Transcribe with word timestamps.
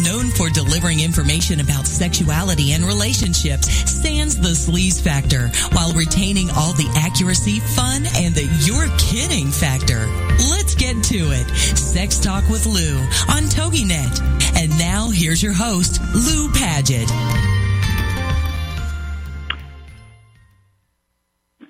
Known 0.00 0.30
for 0.30 0.48
delivering 0.48 1.00
information 1.00 1.60
about 1.60 1.86
sexuality 1.86 2.72
and 2.72 2.84
relationships, 2.84 3.68
sans 3.90 4.40
the 4.40 4.48
sleaze 4.48 5.00
factor, 5.00 5.48
while 5.72 5.92
retaining 5.92 6.50
all 6.56 6.72
the 6.72 6.90
accuracy, 6.96 7.60
fun, 7.60 8.04
and 8.16 8.34
the 8.34 8.48
you're 8.64 8.88
kidding 8.96 9.50
factor. 9.50 10.06
Let's 10.50 10.74
get 10.74 11.02
to 11.04 11.32
it. 11.32 11.46
Sex 11.76 12.18
Talk 12.18 12.48
with 12.48 12.64
Lou 12.66 12.98
on 13.28 13.44
TogiNet. 13.52 14.56
And 14.56 14.70
now 14.78 15.10
here's 15.10 15.42
your 15.42 15.52
host, 15.52 16.00
Lou 16.14 16.50
Paget. 16.52 17.08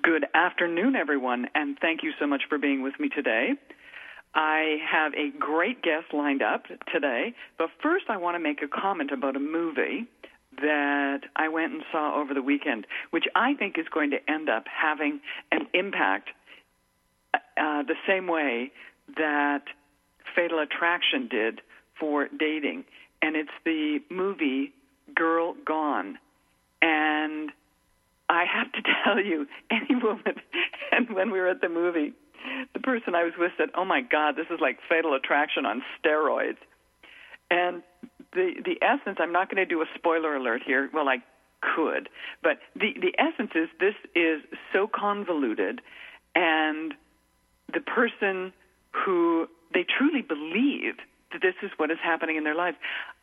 Good 0.03 0.27
afternoon, 0.35 0.97
everyone, 0.97 1.47
and 1.55 1.79
thank 1.81 2.03
you 2.03 2.13
so 2.19 2.27
much 2.27 2.43
for 2.49 2.59
being 2.59 2.83
with 2.83 2.99
me 2.99 3.09
today. 3.09 3.55
I 4.35 4.77
have 4.91 5.13
a 5.15 5.31
great 5.39 5.83
guest 5.83 6.13
lined 6.13 6.43
up 6.43 6.65
today, 6.93 7.35
but 7.59 7.69
first 7.83 8.07
I 8.09 8.17
want 8.17 8.35
to 8.35 8.39
make 8.39 8.63
a 8.63 8.69
comment 8.69 9.11
about 9.13 9.37
a 9.37 9.41
movie 9.41 10.07
that 10.57 11.21
I 11.37 11.49
went 11.49 11.73
and 11.73 11.83
saw 11.91 12.21
over 12.21 12.35
the 12.35 12.43
weekend, 12.43 12.87
which 13.11 13.25
I 13.35 13.55
think 13.55 13.79
is 13.79 13.87
going 13.93 14.11
to 14.11 14.31
end 14.31 14.49
up 14.49 14.65
having 14.67 15.21
an 15.51 15.67
impact 15.75 16.31
uh, 17.35 17.83
the 17.83 17.95
same 18.07 18.27
way 18.27 18.73
that 19.17 19.65
Fatal 20.35 20.61
Attraction 20.61 21.29
did 21.29 21.61
for 21.99 22.29
dating. 22.39 22.85
And 23.21 23.37
it's 23.37 23.51
the 23.65 24.01
movie 24.11 24.73
Girl 25.15 25.55
Gone. 25.65 26.19
And 26.81 27.51
I 28.29 28.45
have 28.45 28.73
to 28.73 28.83
tell 29.05 29.21
you, 29.23 29.47
any 29.71 29.95
woman, 30.03 30.35
and 30.93 31.11
when 31.11 31.31
we 31.31 31.41
were 31.41 31.49
at 31.49 31.61
the 31.61 31.69
movie, 31.69 32.13
the 32.75 32.81
person 32.81 33.15
I 33.15 33.25
was 33.25 33.33
with 33.39 33.53
said, 33.57 33.71
"Oh 33.75 33.85
my 33.85 34.01
God, 34.01 34.37
this 34.37 34.47
is 34.51 34.61
like 34.61 34.79
Fatal 34.89 35.15
Attraction 35.15 35.67
on 35.67 35.83
steroids." 35.99 36.59
And 37.51 37.83
the 38.33 38.55
the 38.65 38.79
essence, 38.83 39.19
I'm 39.21 39.33
not 39.33 39.51
going 39.51 39.63
to 39.63 39.67
do 39.67 39.83
a 39.83 39.87
spoiler 39.95 40.37
alert 40.37 40.63
here. 40.65 40.91
Well, 40.93 41.09
I 41.09 41.19
could, 41.61 42.09
but 42.43 42.59
the 42.75 42.95
the 43.01 43.15
essence 43.19 43.53
is 43.55 43.69
this 43.79 43.95
is 44.15 44.43
so 44.73 44.89
convoluted, 44.93 45.81
and 46.35 46.95
the 47.73 47.81
person 47.81 48.53
who 48.91 49.49
they 49.73 49.85
truly 49.85 50.23
believe 50.23 50.97
that 51.33 51.41
this 51.41 51.55
is 51.63 51.71
what 51.77 51.91
is 51.91 51.99
happening 52.03 52.37
in 52.37 52.45
their 52.45 52.55
lives. 52.55 52.77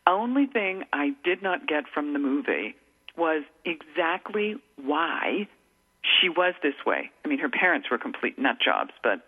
Only 0.07 0.47
thing 0.47 0.83
I 0.93 1.11
did 1.23 1.43
not 1.43 1.67
get 1.67 1.83
from 1.93 2.13
the 2.13 2.19
movie 2.19 2.75
was 3.15 3.43
exactly 3.65 4.55
why 4.77 5.47
she 6.03 6.29
was 6.29 6.53
this 6.63 6.75
way. 6.85 7.11
I 7.23 7.27
mean, 7.27 7.39
her 7.39 7.49
parents 7.49 7.87
were 7.89 7.97
complete 7.97 8.37
nut 8.39 8.57
jobs, 8.63 8.91
but 9.03 9.21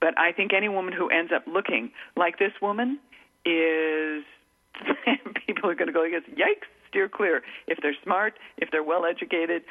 but 0.00 0.18
I 0.18 0.32
think 0.32 0.52
any 0.52 0.68
woman 0.68 0.92
who 0.92 1.08
ends 1.08 1.32
up 1.34 1.44
looking 1.46 1.92
like 2.16 2.38
this 2.38 2.52
woman 2.60 2.98
is 3.44 4.24
people 5.46 5.70
are 5.70 5.74
going 5.74 5.86
to 5.86 5.92
go, 5.92 6.02
yes, 6.02 6.22
yikes, 6.34 6.66
steer 6.88 7.08
clear. 7.08 7.42
If 7.68 7.78
they're 7.82 7.96
smart, 8.02 8.34
if 8.58 8.70
they're 8.72 8.82
well 8.82 9.04
educated, 9.04 9.62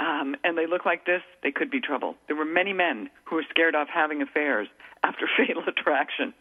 um, 0.00 0.36
and 0.42 0.56
they 0.56 0.66
look 0.66 0.86
like 0.86 1.06
this, 1.06 1.20
they 1.42 1.52
could 1.52 1.70
be 1.70 1.80
trouble. 1.80 2.16
There 2.26 2.36
were 2.36 2.44
many 2.44 2.72
men 2.72 3.10
who 3.24 3.36
were 3.36 3.44
scared 3.50 3.74
off 3.74 3.88
having 3.92 4.22
affairs 4.22 4.68
after 5.04 5.28
Fatal 5.36 5.62
Attraction. 5.66 6.32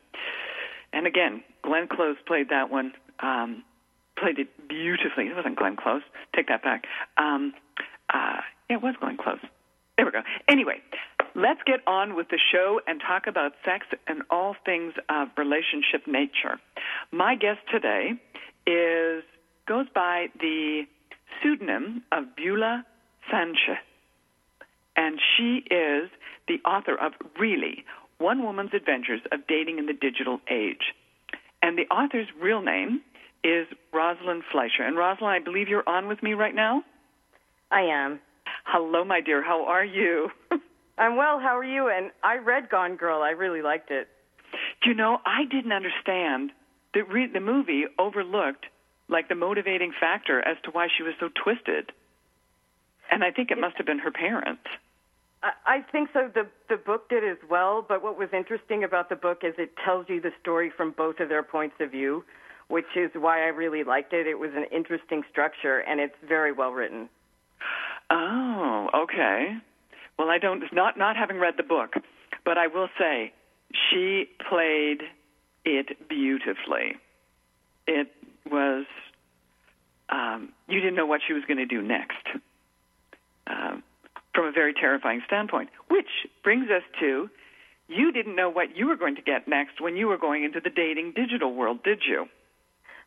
And 0.94 1.06
again, 1.06 1.44
Glenn 1.64 1.88
Close 1.88 2.18
played 2.26 2.50
that 2.50 2.70
one. 2.70 2.94
Um, 3.20 3.64
played 4.18 4.40
it 4.40 4.48
beautifully. 4.70 5.26
It 5.26 5.36
wasn't 5.36 5.58
Glenn 5.58 5.76
Close. 5.76 6.02
Take 6.36 6.48
that 6.48 6.64
back. 6.64 6.86
Um, 7.18 7.54
uh, 8.14 8.42
it 8.74 8.82
was 8.82 8.96
going 9.00 9.18
Close. 9.18 9.40
There 9.96 10.06
we 10.06 10.12
go. 10.12 10.22
Anyway, 10.50 10.82
let's 11.36 11.62
get 11.66 11.80
on 11.88 12.16
with 12.16 12.28
the 12.30 12.40
show 12.52 12.82
and 12.88 13.00
talk 13.00 13.28
about 13.28 13.54
sex 13.64 13.86
and 14.08 14.24
all 14.30 14.56
things 14.66 14.94
of 15.08 15.28
relationship 15.38 16.08
nature. 16.08 16.60
My 17.12 17.36
guest 17.36 17.60
today 17.72 18.14
is 18.66 19.24
goes 19.68 19.86
by 19.94 20.28
the 20.40 20.84
pseudonym 21.42 22.04
of 22.12 22.36
Beulah 22.36 22.86
Sanchez, 23.32 23.78
and 24.98 25.20
she 25.38 25.64
is 25.72 26.10
the 26.48 26.60
author 26.68 26.96
of 26.96 27.14
Really 27.40 27.86
One 28.18 28.44
Woman's 28.44 28.74
Adventures 28.74 29.22
of 29.32 29.46
Dating 29.48 29.78
in 29.78 29.86
the 29.86 29.94
Digital 29.94 30.40
Age. 30.50 30.94
And 31.62 31.78
the 31.78 31.88
author's 31.94 32.28
real 32.42 32.62
name 32.62 33.02
is 33.44 33.68
Rosalind 33.94 34.44
Fleischer. 34.52 34.84
And 34.84 34.98
Rosalind, 34.98 35.36
I 35.36 35.40
believe 35.40 35.70
you're 35.70 35.88
on 35.88 36.08
with 36.08 36.22
me 36.24 36.34
right 36.34 36.56
now? 36.56 36.84
I 37.72 37.82
am. 37.82 38.20
Hello, 38.64 39.04
my 39.04 39.22
dear. 39.22 39.44
How 39.44 39.66
are 39.66 39.86
you? 39.86 40.30
I'm 40.98 41.16
well. 41.16 41.40
How 41.40 41.58
are 41.58 41.64
you? 41.64 41.90
And 41.90 42.12
I 42.24 42.38
read 42.38 42.70
Gone 42.70 42.96
Girl. 42.96 43.22
I 43.22 43.32
really 43.32 43.62
liked 43.62 43.92
it. 43.92 44.08
You 44.86 44.94
know, 44.94 45.20
I 45.26 45.46
didn't 45.50 45.72
understand 45.72 46.52
the 46.94 47.02
re- 47.04 47.32
the 47.32 47.40
movie 47.40 47.86
overlooked 47.98 48.66
like 49.10 49.28
the 49.28 49.36
motivating 49.36 49.92
factor 50.00 50.40
as 50.40 50.58
to 50.64 50.72
why 50.72 50.88
she 50.96 51.04
was 51.04 51.14
so 51.20 51.30
twisted. 51.44 51.92
And 53.12 53.24
I 53.24 53.32
think 53.32 53.52
it 53.52 53.58
must 53.60 53.78
have 53.78 53.86
been 53.86 54.00
her 54.00 54.12
parents. 54.12 54.64
I, 55.42 55.52
I 55.66 55.82
think 55.92 56.10
so. 56.14 56.30
The 56.34 56.48
the 56.70 56.78
book 56.78 57.10
did 57.10 57.24
as 57.24 57.38
well. 57.50 57.86
But 57.88 58.04
what 58.04 58.18
was 58.18 58.30
interesting 58.34 58.84
about 58.84 59.10
the 59.10 59.16
book 59.16 59.40
is 59.44 59.54
it 59.58 59.72
tells 59.84 60.08
you 60.10 60.22
the 60.22 60.32
story 60.42 60.72
from 60.76 60.92
both 60.92 61.20
of 61.20 61.30
their 61.30 61.44
points 61.44 61.76
of 61.80 61.92
view, 61.92 62.24
which 62.70 62.96
is 62.96 63.12
why 63.16 63.44
I 63.44 63.48
really 63.48 63.84
liked 63.84 64.14
it. 64.14 64.28
It 64.28 64.40
was 64.40 64.52
an 64.56 64.66
interesting 64.72 65.24
structure, 65.30 65.80
and 65.80 66.00
it's 66.00 66.16
very 66.28 66.52
well 66.52 66.72
written. 66.72 67.10
Oh, 68.10 68.90
okay. 69.04 69.58
Well, 70.18 70.30
I 70.30 70.38
don't 70.38 70.64
not 70.74 70.98
not 70.98 71.16
having 71.16 71.40
read 71.40 71.56
the 71.58 71.64
book, 71.64 71.94
but 72.46 72.58
I 72.58 72.68
will 72.68 72.90
say 73.00 73.34
she 73.90 74.26
played 74.50 75.02
it 75.66 76.08
beautifully. 76.08 76.96
It 77.88 78.12
was 78.50 78.86
um, 80.10 80.50
you 80.68 80.80
didn't 80.80 80.96
know 80.96 81.06
what 81.06 81.22
she 81.26 81.34
was 81.34 81.44
going 81.48 81.58
to 81.58 81.66
do 81.66 81.82
next, 81.82 82.28
um, 83.48 83.84
from 84.36 84.46
a 84.46 84.52
very 84.52 84.74
terrifying 84.74 85.22
standpoint. 85.26 85.70
Which 85.90 86.10
brings 86.44 86.70
us 86.70 86.84
to 87.00 87.30
you 87.88 88.12
didn't 88.12 88.36
know 88.36 88.50
what 88.50 88.78
you 88.78 88.88
were 88.88 88.96
going 88.96 89.16
to 89.16 89.22
get 89.22 89.48
next 89.48 89.82
when 89.82 89.96
you 89.98 90.08
were 90.08 90.18
going 90.18 90.44
into 90.44 90.60
the 90.60 90.70
dating 90.70 91.14
digital 91.16 91.54
world, 91.54 91.84
did 91.84 92.04
you? 92.08 92.28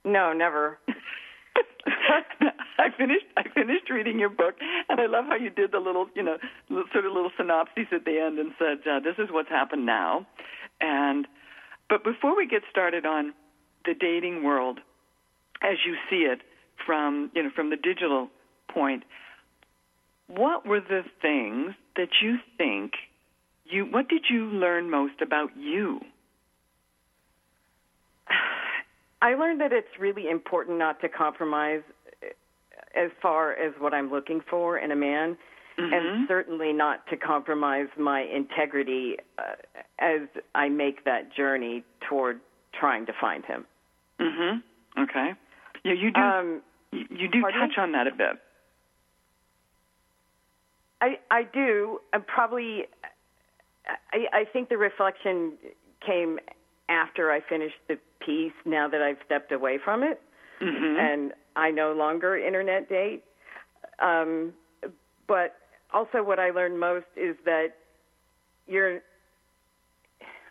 No, 0.05 0.33
never. 0.33 0.79
I 2.79 2.91
finished. 2.97 3.27
I 3.37 3.43
finished 3.55 3.91
reading 3.91 4.19
your 4.19 4.29
book, 4.29 4.55
and 4.89 5.01
I 5.01 5.07
love 5.07 5.25
how 5.29 5.37
you 5.37 5.51
did 5.51 5.73
the 5.73 5.79
little, 5.79 6.07
you 6.15 6.23
know, 6.23 6.37
sort 6.93 7.07
of 7.07 7.13
little 7.13 7.31
synopsis 7.37 7.87
at 7.93 8.05
the 8.05 8.19
end 8.21 8.39
and 8.39 8.53
said, 8.59 8.87
uh, 8.89 9.01
"This 9.01 9.15
is 9.19 9.31
what's 9.31 9.49
happened 9.49 9.87
now." 9.87 10.27
And 10.81 11.27
but 11.89 12.05
before 12.05 12.37
we 12.37 12.47
get 12.47 12.63
started 12.71 13.07
on 13.07 13.33
the 13.85 13.95
dating 13.95 14.43
world, 14.43 14.81
as 15.63 15.79
you 15.87 15.97
see 16.11 16.27
it 16.27 16.43
from 16.85 17.31
you 17.35 17.43
know 17.43 17.51
from 17.55 17.71
the 17.71 17.77
digital 17.77 18.29
point, 18.69 19.05
what 20.29 20.67
were 20.67 20.81
the 20.81 21.03
things 21.23 21.75
that 21.97 22.09
you 22.23 22.37
think 22.59 22.93
you? 23.65 23.85
What 23.85 24.09
did 24.09 24.27
you 24.31 24.47
learn 24.47 24.91
most 24.91 25.21
about 25.23 25.57
you? 25.57 26.01
I 29.27 29.35
learned 29.35 29.61
that 29.61 29.73
it's 29.73 29.99
really 29.99 30.31
important 30.31 30.79
not 30.79 31.01
to 31.01 31.09
compromise 31.09 31.83
as 32.95 33.11
far 33.21 33.55
as 33.55 33.75
what 33.81 33.93
I'm 33.93 34.09
looking 34.09 34.41
for 34.49 34.79
in 34.79 34.93
a 34.93 34.97
man, 34.97 35.37
mm-hmm. 35.77 35.93
and 35.93 36.29
certainly 36.29 36.73
not 36.73 37.05
to 37.09 37.17
compromise 37.17 37.89
my 37.99 38.21
integrity 38.21 39.17
uh, 39.37 39.57
as 39.99 40.29
I 40.55 40.69
make 40.69 41.05
that 41.07 41.35
journey 41.35 41.83
toward 42.09 42.39
trying 42.79 43.05
to 43.07 43.13
find 43.21 43.45
him. 43.45 43.67
Mhm. 44.21 44.63
Okay. 44.97 45.35
Yeah, 45.83 45.95
you 45.95 46.13
do. 46.13 46.21
Um, 46.21 46.63
you 46.93 47.29
do 47.29 47.41
pardon? 47.41 47.61
touch 47.61 47.79
on 47.79 47.93
that 47.93 48.07
a 48.07 48.13
bit. 48.13 48.41
I 51.01 51.19
I 51.33 51.43
do. 51.43 52.01
I'm 52.13 52.23
probably. 52.23 52.85
I 54.13 54.27
I 54.33 54.45
think 54.53 54.69
the 54.69 54.79
reflection 54.79 55.55
came 56.07 56.39
after 56.89 57.31
I 57.31 57.41
finished 57.41 57.81
the 57.89 57.99
piece. 58.25 58.53
Now 58.65 58.89
that 58.89 59.03
I've 59.03 59.19
stepped 59.25 59.53
away 59.53 59.79
from 59.83 60.03
it, 60.03 60.21
Mm-hmm. 60.61 60.99
and 60.99 61.33
I 61.55 61.71
no 61.71 61.93
longer 61.93 62.37
internet 62.37 62.89
date. 62.89 63.23
Um, 63.99 64.55
but 65.29 65.57
also, 65.93 66.23
what 66.23 66.39
I 66.39 66.51
learned 66.51 66.81
most 66.81 67.07
is 67.15 67.37
that 67.45 67.69
you're. 68.67 69.01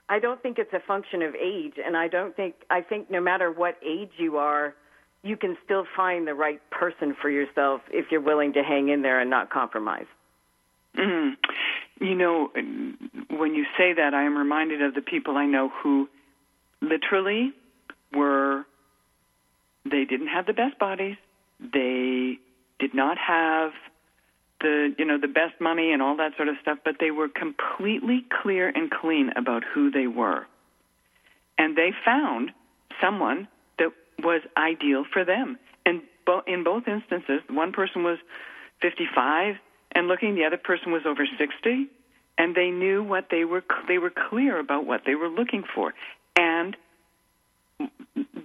I 0.08 0.20
don't 0.20 0.40
think 0.44 0.60
it's 0.60 0.74
a 0.74 0.80
function 0.86 1.24
of 1.24 1.34
age, 1.34 1.74
and 1.84 1.98
I 1.98 2.08
don't 2.08 2.36
think 2.36 2.56
I 2.70 2.82
think 2.82 3.10
no 3.10 3.20
matter 3.20 3.52
what 3.52 3.78
age 3.84 4.12
you 4.18 4.38
are, 4.38 4.76
you 5.24 5.36
can 5.38 5.58
still 5.66 5.86
find 5.96 6.28
the 6.28 6.36
right 6.36 6.62
person 6.70 7.16
for 7.20 7.30
yourself 7.30 7.82
if 7.90 8.12
you're 8.12 8.22
willing 8.22 8.54
to 8.54 8.62
hang 8.62 8.90
in 8.90 9.02
there 9.02 9.20
and 9.20 9.30
not 9.30 9.50
compromise. 9.50 10.06
Mm. 10.96 11.32
You 12.00 12.16
know, 12.16 12.50
when 13.30 13.56
you 13.56 13.66
say 13.78 13.94
that, 13.94 14.14
I 14.14 14.24
am 14.24 14.38
reminded 14.38 14.84
of 14.84 14.94
the 14.94 15.02
people 15.02 15.36
I 15.38 15.46
know 15.46 15.70
who 15.82 16.08
literally 16.90 17.54
were, 18.14 18.66
they 19.84 20.06
didn't 20.06 20.28
have 20.28 20.46
the 20.46 20.54
best 20.54 20.78
bodies. 20.80 21.18
They 21.60 22.38
did 22.80 22.94
not 22.94 23.18
have 23.18 23.72
the, 24.62 24.94
you 24.98 25.06
know, 25.06 25.20
the 25.20 25.28
best 25.28 25.60
money 25.60 25.92
and 25.92 26.02
all 26.02 26.18
that 26.18 26.36
sort 26.36 26.48
of 26.48 26.56
stuff, 26.62 26.80
but 26.84 26.96
they 27.00 27.12
were 27.12 27.28
completely 27.30 28.26
clear 28.42 28.70
and 28.70 28.90
clean 28.90 29.32
about 29.36 29.64
who 29.64 29.92
they 29.92 30.08
were. 30.08 30.46
And 31.58 31.78
they 31.78 31.92
found 32.04 32.52
someone 33.02 33.48
that 33.80 33.92
was 34.20 34.42
ideal 34.58 35.06
for 35.12 35.24
them. 35.24 35.58
And 35.86 36.02
bo- 36.26 36.44
in 36.48 36.64
both 36.64 36.88
instances, 36.88 37.42
one 37.50 37.72
person 37.72 38.04
was 38.04 38.18
55 38.82 39.56
and 39.94 40.08
looking, 40.08 40.36
the 40.36 40.46
other 40.46 40.58
person 40.58 40.92
was 40.92 41.04
over 41.06 41.26
60, 41.38 41.88
and 42.38 42.56
they 42.56 42.70
knew 42.70 43.02
what 43.04 43.28
they 43.32 43.46
were 43.46 43.64
they 43.88 43.98
were 43.98 44.12
clear 44.30 44.60
about 44.60 44.86
what 44.86 45.02
they 45.06 45.16
were 45.16 45.30
looking 45.30 45.64
for. 45.74 45.94
And 46.36 46.76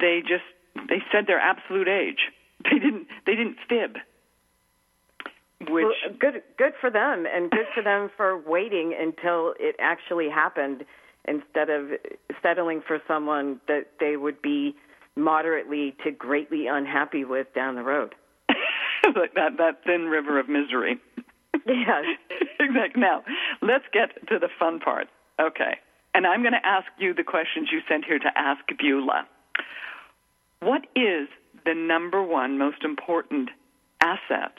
they 0.00 0.22
just 0.26 0.44
they 0.88 1.02
said 1.12 1.26
their 1.26 1.40
absolute 1.40 1.88
age. 1.88 2.18
They 2.62 2.78
didn't 2.78 3.06
they 3.24 3.36
didn't 3.36 3.56
fib. 3.70 3.96
Which 5.60 5.84
well, 5.84 5.92
uh, 6.06 6.12
good 6.18 6.42
good 6.58 6.74
for 6.78 6.90
them, 6.90 7.26
and 7.26 7.50
good 7.50 7.66
for 7.74 7.82
them 7.82 8.10
for 8.18 8.36
waiting 8.36 8.94
until 8.98 9.54
it 9.58 9.76
actually 9.78 10.28
happened 10.28 10.84
instead 11.26 11.70
of 11.70 11.88
settling 12.42 12.82
for 12.86 13.00
someone 13.08 13.60
that 13.66 13.86
they 13.98 14.18
would 14.18 14.42
be 14.42 14.74
moderately 15.16 15.94
to 16.04 16.10
greatly 16.10 16.66
unhappy 16.66 17.24
with 17.24 17.46
down 17.54 17.76
the 17.76 17.82
road. 17.82 18.14
like 19.16 19.34
that 19.34 19.56
that 19.56 19.82
thin 19.84 20.06
river 20.06 20.38
of 20.38 20.48
misery. 20.48 21.00
Yes. 21.66 22.04
exactly. 22.60 23.00
Now, 23.00 23.22
let's 23.62 23.84
get 23.92 24.10
to 24.28 24.38
the 24.38 24.48
fun 24.58 24.80
part. 24.80 25.08
Okay. 25.40 25.78
And 26.14 26.26
I'm 26.26 26.42
going 26.42 26.52
to 26.52 26.66
ask 26.66 26.86
you 26.98 27.14
the 27.14 27.22
questions 27.22 27.68
you 27.70 27.80
sent 27.88 28.04
here 28.04 28.18
to 28.18 28.30
ask 28.36 28.60
Beulah. 28.78 29.26
What 30.60 30.82
is 30.94 31.28
the 31.64 31.74
number 31.74 32.22
one 32.22 32.58
most 32.58 32.82
important 32.84 33.50
asset 34.00 34.58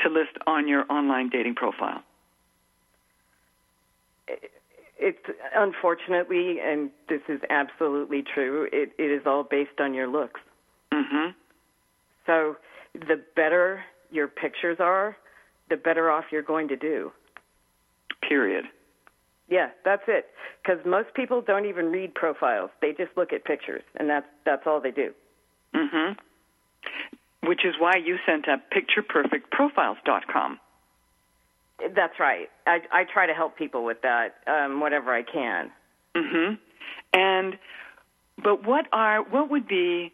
to 0.00 0.08
list 0.08 0.36
on 0.46 0.66
your 0.66 0.84
online 0.90 1.28
dating 1.28 1.54
profile? 1.54 2.02
It's 4.98 5.18
unfortunately, 5.54 6.58
and 6.60 6.90
this 7.08 7.20
is 7.28 7.40
absolutely 7.50 8.22
true, 8.34 8.68
it, 8.72 8.92
it 8.98 9.10
is 9.10 9.22
all 9.26 9.44
based 9.44 9.78
on 9.78 9.94
your 9.94 10.08
looks. 10.08 10.40
Mm-hmm. 10.92 11.30
So 12.26 12.56
the 12.94 13.22
better 13.36 13.84
your 14.10 14.26
pictures 14.26 14.78
are, 14.80 15.16
the 15.70 15.76
better 15.76 16.10
off 16.10 16.24
you're 16.32 16.42
going 16.42 16.68
to 16.68 16.76
do. 16.76 17.12
Period. 18.26 18.64
Yeah, 19.48 19.70
that's 19.84 20.02
it. 20.08 20.26
Because 20.62 20.84
most 20.84 21.14
people 21.14 21.40
don't 21.40 21.64
even 21.64 21.86
read 21.86 22.14
profiles; 22.14 22.70
they 22.80 22.92
just 22.92 23.16
look 23.16 23.32
at 23.32 23.44
pictures, 23.44 23.82
and 23.96 24.08
that's 24.08 24.26
that's 24.44 24.62
all 24.66 24.80
they 24.80 24.90
do. 24.90 25.12
Mm-hmm. 25.74 26.12
Which 27.48 27.64
is 27.64 27.74
why 27.78 27.94
you 27.96 28.16
sent 28.26 28.48
up 28.48 28.60
pictureperfectprofiles.com. 28.70 30.60
That's 31.94 32.18
right. 32.18 32.48
I, 32.66 32.80
I 32.90 33.04
try 33.04 33.26
to 33.26 33.32
help 33.32 33.56
people 33.56 33.84
with 33.84 33.98
that, 34.02 34.34
um, 34.46 34.80
whatever 34.80 35.14
I 35.14 35.22
can. 35.22 35.70
Mm-hmm. 36.16 36.54
And, 37.12 37.58
but 38.42 38.66
what 38.66 38.86
are 38.92 39.22
what 39.22 39.50
would 39.50 39.66
be 39.68 40.12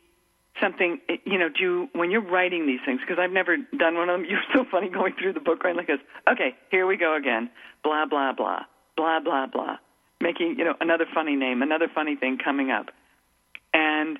something 0.61 1.01
you 1.25 1.39
know? 1.39 1.49
Do 1.49 1.63
you 1.63 1.89
when 1.93 2.11
you're 2.11 2.21
writing 2.25 2.67
these 2.67 2.81
things? 2.87 3.01
Because 3.01 3.19
I've 3.19 3.33
never 3.33 3.57
done 3.57 3.97
one 3.97 4.11
of 4.11 4.21
them. 4.21 4.27
You're 4.31 4.45
so 4.55 4.65
funny 4.71 4.89
going 4.91 5.15
through 5.21 5.33
the 5.33 5.41
book 5.41 5.65
right 5.65 5.75
like 5.75 5.89
this. 5.89 6.01
Okay, 6.31 6.55
here 6.71 6.87
we 6.87 6.97
go 6.97 7.17
again. 7.17 7.51
Blah 7.83 8.07
blah 8.07 8.33
blah 8.33 8.65
blah 8.97 9.21
blah 9.21 9.47
blah. 9.47 9.77
Making 10.21 10.57
you 10.59 10.65
know 10.65 10.75
another 10.81 11.07
funny 11.13 11.37
name, 11.37 11.63
another 11.63 11.89
funny 11.93 12.17
thing 12.17 12.39
coming 12.43 12.71
up, 12.71 12.87
and 13.73 14.19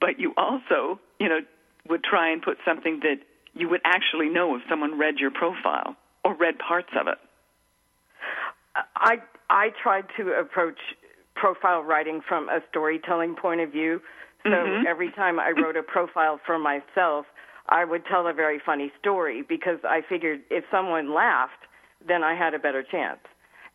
but 0.00 0.18
you 0.18 0.32
also 0.36 0.98
you 1.18 1.28
know 1.28 1.40
would 1.88 2.02
try 2.02 2.30
and 2.30 2.42
put 2.42 2.58
something 2.64 3.00
that 3.00 3.16
you 3.52 3.68
would 3.68 3.82
actually 3.84 4.28
know 4.28 4.56
if 4.56 4.62
someone 4.68 4.98
read 4.98 5.18
your 5.18 5.30
profile 5.30 5.96
or 6.24 6.34
read 6.34 6.58
parts 6.58 6.90
of 6.98 7.06
it. 7.06 7.18
I 8.96 9.18
I 9.50 9.70
tried 9.82 10.06
to 10.16 10.32
approach 10.32 10.78
profile 11.34 11.82
writing 11.82 12.20
from 12.26 12.48
a 12.48 12.60
storytelling 12.70 13.36
point 13.36 13.60
of 13.60 13.70
view. 13.70 14.00
So 14.44 14.50
Mhm. 14.50 14.86
every 14.86 15.10
time 15.10 15.40
I 15.40 15.50
wrote 15.50 15.76
a 15.76 15.82
profile 15.82 16.38
for 16.38 16.58
myself, 16.58 17.26
I 17.68 17.84
would 17.84 18.04
tell 18.06 18.26
a 18.26 18.32
very 18.32 18.58
funny 18.58 18.92
story 18.98 19.42
because 19.42 19.82
I 19.84 20.02
figured 20.02 20.42
if 20.50 20.64
someone 20.70 21.14
laughed, 21.14 21.66
then 22.04 22.22
I 22.22 22.34
had 22.34 22.54
a 22.54 22.58
better 22.58 22.82
chance. 22.82 23.20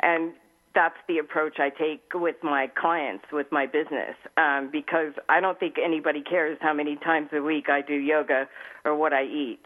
And 0.02 0.34
that's 0.76 0.96
the 1.08 1.18
approach 1.18 1.60
I 1.60 1.70
take 1.70 2.02
with 2.14 2.36
my 2.44 2.68
clients, 2.80 3.26
with 3.32 3.48
my 3.52 3.66
business, 3.66 4.16
um, 4.38 4.70
because 4.72 5.14
I 5.28 5.40
don't 5.40 5.60
think 5.60 5.76
anybody 5.84 6.22
cares 6.22 6.58
how 6.62 6.74
many 6.74 6.96
times 6.98 7.30
a 7.34 7.42
week 7.42 7.70
I 7.70 7.82
do 7.82 7.96
yoga 7.96 8.48
or 8.86 8.96
what 8.96 9.14
I 9.14 9.24
eat. 9.24 9.60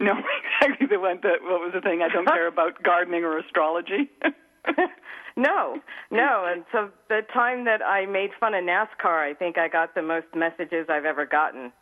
No, 0.00 0.12
exactly 0.62 0.86
the 0.86 0.98
one 0.98 1.20
that 1.22 1.42
what 1.42 1.60
was 1.60 1.72
the 1.74 1.80
thing 1.80 2.00
I 2.02 2.08
don't 2.12 2.26
care 2.32 2.48
about 2.48 2.82
gardening 2.82 3.24
or 3.24 3.38
astrology. 3.38 4.10
no, 5.36 5.78
no. 6.10 6.46
And 6.48 6.64
so 6.72 6.90
the 7.08 7.20
time 7.32 7.64
that 7.66 7.82
I 7.82 8.06
made 8.06 8.30
fun 8.40 8.54
of 8.54 8.64
NASCAR, 8.64 9.30
I 9.30 9.34
think 9.34 9.58
I 9.58 9.68
got 9.68 9.94
the 9.94 10.02
most 10.02 10.26
messages 10.34 10.86
I've 10.88 11.04
ever 11.04 11.26
gotten. 11.26 11.72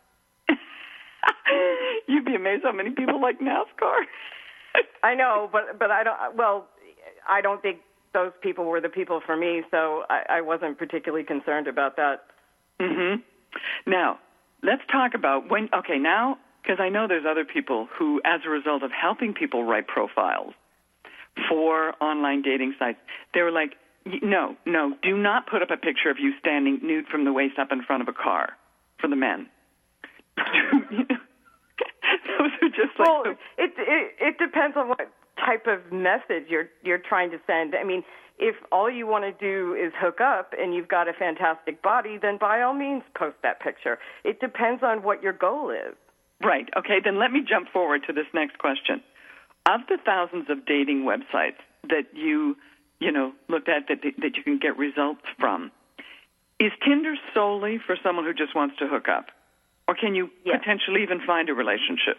You'd 2.07 2.25
be 2.25 2.35
amazed 2.35 2.63
how 2.63 2.71
many 2.71 2.91
people 2.91 3.21
like 3.21 3.39
NASCAR. 3.39 4.03
I 5.03 5.15
know, 5.15 5.49
but 5.51 5.79
but 5.79 5.91
I 5.91 6.03
don't. 6.03 6.17
Well, 6.35 6.67
I 7.27 7.41
don't 7.41 7.61
think 7.61 7.79
those 8.13 8.31
people 8.41 8.65
were 8.65 8.81
the 8.81 8.89
people 8.89 9.21
for 9.25 9.35
me, 9.35 9.63
so 9.71 10.03
I, 10.09 10.37
I 10.37 10.41
wasn't 10.41 10.77
particularly 10.77 11.23
concerned 11.23 11.67
about 11.67 11.95
that. 11.97 12.25
Mhm. 12.79 13.21
Now, 13.85 14.19
let's 14.63 14.81
talk 14.91 15.13
about 15.13 15.49
when 15.49 15.69
okay, 15.73 15.97
now 15.97 16.37
because 16.61 16.79
I 16.79 16.89
know 16.89 17.07
there's 17.07 17.25
other 17.29 17.45
people 17.45 17.87
who 17.97 18.21
as 18.25 18.41
a 18.45 18.49
result 18.49 18.83
of 18.83 18.91
helping 18.91 19.33
people 19.33 19.63
write 19.63 19.87
profiles 19.87 20.53
for 21.47 21.93
online 22.01 22.41
dating 22.41 22.75
sites, 22.79 22.99
they 23.33 23.41
were 23.41 23.51
like, 23.51 23.75
"No, 24.05 24.55
no, 24.65 24.95
do 25.01 25.17
not 25.17 25.47
put 25.47 25.61
up 25.61 25.71
a 25.71 25.77
picture 25.77 26.09
of 26.09 26.17
you 26.19 26.33
standing 26.39 26.79
nude 26.81 27.07
from 27.07 27.25
the 27.25 27.33
waist 27.33 27.59
up 27.59 27.71
in 27.71 27.83
front 27.83 28.01
of 28.01 28.07
a 28.07 28.13
car 28.13 28.57
for 28.99 29.07
the 29.07 29.15
men." 29.15 29.47
Those 30.37 32.51
are 32.61 32.69
just 32.69 32.97
like 32.99 33.07
Well, 33.07 33.23
it, 33.57 33.73
it 33.77 34.15
it 34.19 34.37
depends 34.37 34.77
on 34.77 34.89
what 34.89 35.09
type 35.47 35.65
of 35.67 35.91
message 35.91 36.45
you're 36.49 36.69
you're 36.83 37.01
trying 37.11 37.31
to 37.31 37.37
send. 37.47 37.73
I 37.75 37.83
mean, 37.83 38.03
if 38.37 38.55
all 38.71 38.89
you 38.91 39.07
want 39.07 39.23
to 39.23 39.31
do 39.31 39.73
is 39.73 39.91
hook 39.97 40.19
up 40.21 40.53
and 40.59 40.73
you've 40.75 40.87
got 40.89 41.07
a 41.07 41.13
fantastic 41.13 41.81
body, 41.81 42.17
then 42.21 42.37
by 42.37 42.61
all 42.61 42.73
means 42.73 43.03
post 43.17 43.37
that 43.43 43.59
picture. 43.61 43.97
It 44.23 44.39
depends 44.39 44.83
on 44.83 45.03
what 45.03 45.23
your 45.23 45.33
goal 45.33 45.71
is. 45.71 45.95
Right. 46.43 46.69
Okay, 46.77 46.97
then 47.03 47.17
let 47.17 47.31
me 47.31 47.41
jump 47.47 47.69
forward 47.73 48.01
to 48.07 48.13
this 48.13 48.27
next 48.33 48.59
question. 48.59 49.01
Of 49.65 49.81
the 49.89 49.97
thousands 50.05 50.49
of 50.49 50.65
dating 50.65 51.03
websites 51.03 51.59
that 51.89 52.05
you, 52.13 52.55
you 52.99 53.11
know, 53.11 53.33
looked 53.49 53.69
at 53.69 53.87
that 53.89 53.99
that 54.03 54.37
you 54.37 54.43
can 54.43 54.59
get 54.59 54.77
results 54.77 55.23
from, 55.39 55.71
is 56.59 56.71
Tinder 56.85 57.15
solely 57.33 57.79
for 57.85 57.97
someone 58.03 58.25
who 58.25 58.33
just 58.33 58.55
wants 58.55 58.75
to 58.79 58.87
hook 58.87 59.07
up? 59.09 59.27
Or 59.87 59.95
can 59.95 60.15
you 60.15 60.29
Yes. 60.43 60.59
potentially 60.59 61.01
even 61.01 61.21
find 61.25 61.49
a 61.49 61.53
relationship? 61.53 62.17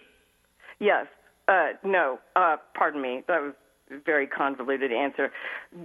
Yes. 0.81 1.07
Uh, 1.49 1.69
no. 1.83 2.19
Uh, 2.37 2.57
pardon 2.75 3.01
me. 3.01 3.23
That 3.27 3.41
was 3.41 3.55
a 3.91 3.99
very 4.05 4.27
convoluted 4.27 4.93
answer. 4.93 5.33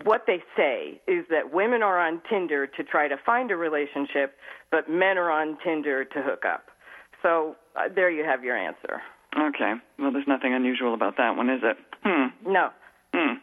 What 0.03 0.25
they 0.27 0.43
say 0.57 1.01
is 1.07 1.25
that 1.29 1.53
women 1.53 1.81
are 1.81 1.99
on 1.99 2.21
Tinder 2.29 2.67
to 2.67 2.83
try 2.83 3.07
to 3.07 3.15
find 3.25 3.49
a 3.49 3.55
relationship, 3.55 4.35
but 4.71 4.89
men 4.89 5.17
are 5.17 5.31
on 5.31 5.57
Tinder 5.63 6.03
to 6.03 6.21
hook 6.21 6.43
up. 6.45 6.65
So 7.21 7.55
uh, 7.75 7.83
there 7.93 8.11
you 8.11 8.25
have 8.25 8.43
your 8.43 8.57
answer. 8.57 9.01
Okay. 9.37 9.73
Well, 9.97 10.11
there's 10.11 10.27
nothing 10.27 10.53
unusual 10.53 10.93
about 10.93 11.17
that 11.17 11.35
one, 11.35 11.49
is 11.49 11.61
it? 11.63 11.77
Hmm. 12.03 12.51
No. 12.51 12.69
Hmm. 13.13 13.33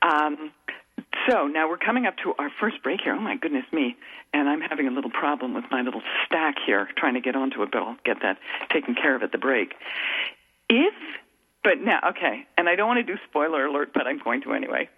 Um, 0.00 0.52
so 1.28 1.46
now 1.46 1.68
we're 1.68 1.78
coming 1.78 2.06
up 2.06 2.14
to 2.24 2.32
our 2.38 2.50
first 2.60 2.82
break 2.82 3.00
here. 3.02 3.14
Oh 3.14 3.20
my 3.20 3.36
goodness 3.36 3.64
me! 3.72 3.96
And 4.32 4.48
I'm 4.48 4.60
having 4.60 4.86
a 4.86 4.90
little 4.90 5.10
problem 5.10 5.54
with 5.54 5.64
my 5.70 5.82
little 5.82 6.02
stack 6.24 6.54
here, 6.64 6.88
trying 6.96 7.14
to 7.14 7.20
get 7.20 7.34
onto 7.34 7.62
it, 7.62 7.70
but 7.72 7.82
I'll 7.82 7.96
get 8.04 8.18
that 8.22 8.38
taken 8.72 8.94
care 8.94 9.14
of 9.16 9.22
at 9.22 9.32
the 9.32 9.38
break. 9.38 9.74
If, 10.68 10.94
but 11.64 11.80
now, 11.82 12.00
okay, 12.10 12.46
and 12.56 12.68
I 12.68 12.76
don't 12.76 12.88
want 12.88 12.98
to 12.98 13.12
do 13.12 13.18
spoiler 13.28 13.66
alert, 13.66 13.90
but 13.94 14.06
I'm 14.06 14.18
going 14.22 14.42
to 14.42 14.52
anyway. 14.52 14.88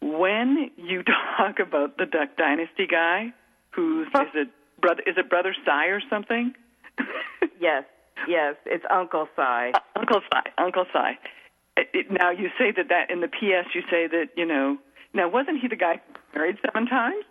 when 0.00 0.70
you 0.76 1.02
talk 1.36 1.58
about 1.58 1.96
the 1.96 2.06
Duck 2.06 2.36
Dynasty 2.36 2.86
guy, 2.86 3.32
who's 3.70 4.08
is 4.08 4.28
it 4.34 4.48
brother? 4.80 5.02
Is 5.06 5.14
it 5.16 5.28
Brother 5.28 5.54
Si 5.64 5.70
or 5.90 6.00
something? 6.10 6.54
yes, 7.60 7.84
yes, 8.28 8.56
it's 8.64 8.84
Uncle 8.90 9.28
Si. 9.36 9.42
Uh, 9.42 9.78
Uncle 9.96 10.20
Si. 10.20 10.50
Uncle 10.58 10.84
Si. 10.92 11.30
It, 11.76 11.88
it, 11.92 12.06
now 12.10 12.30
you 12.30 12.48
say 12.58 12.72
that 12.76 12.88
that 12.88 13.10
in 13.10 13.20
the 13.20 13.28
PS 13.28 13.74
you 13.74 13.82
say 13.90 14.06
that 14.06 14.28
you 14.36 14.46
know. 14.46 14.78
Now 15.14 15.28
wasn't 15.28 15.60
he 15.60 15.68
the 15.68 15.76
guy 15.76 16.00
married 16.34 16.56
seven 16.64 16.86
times? 16.86 17.24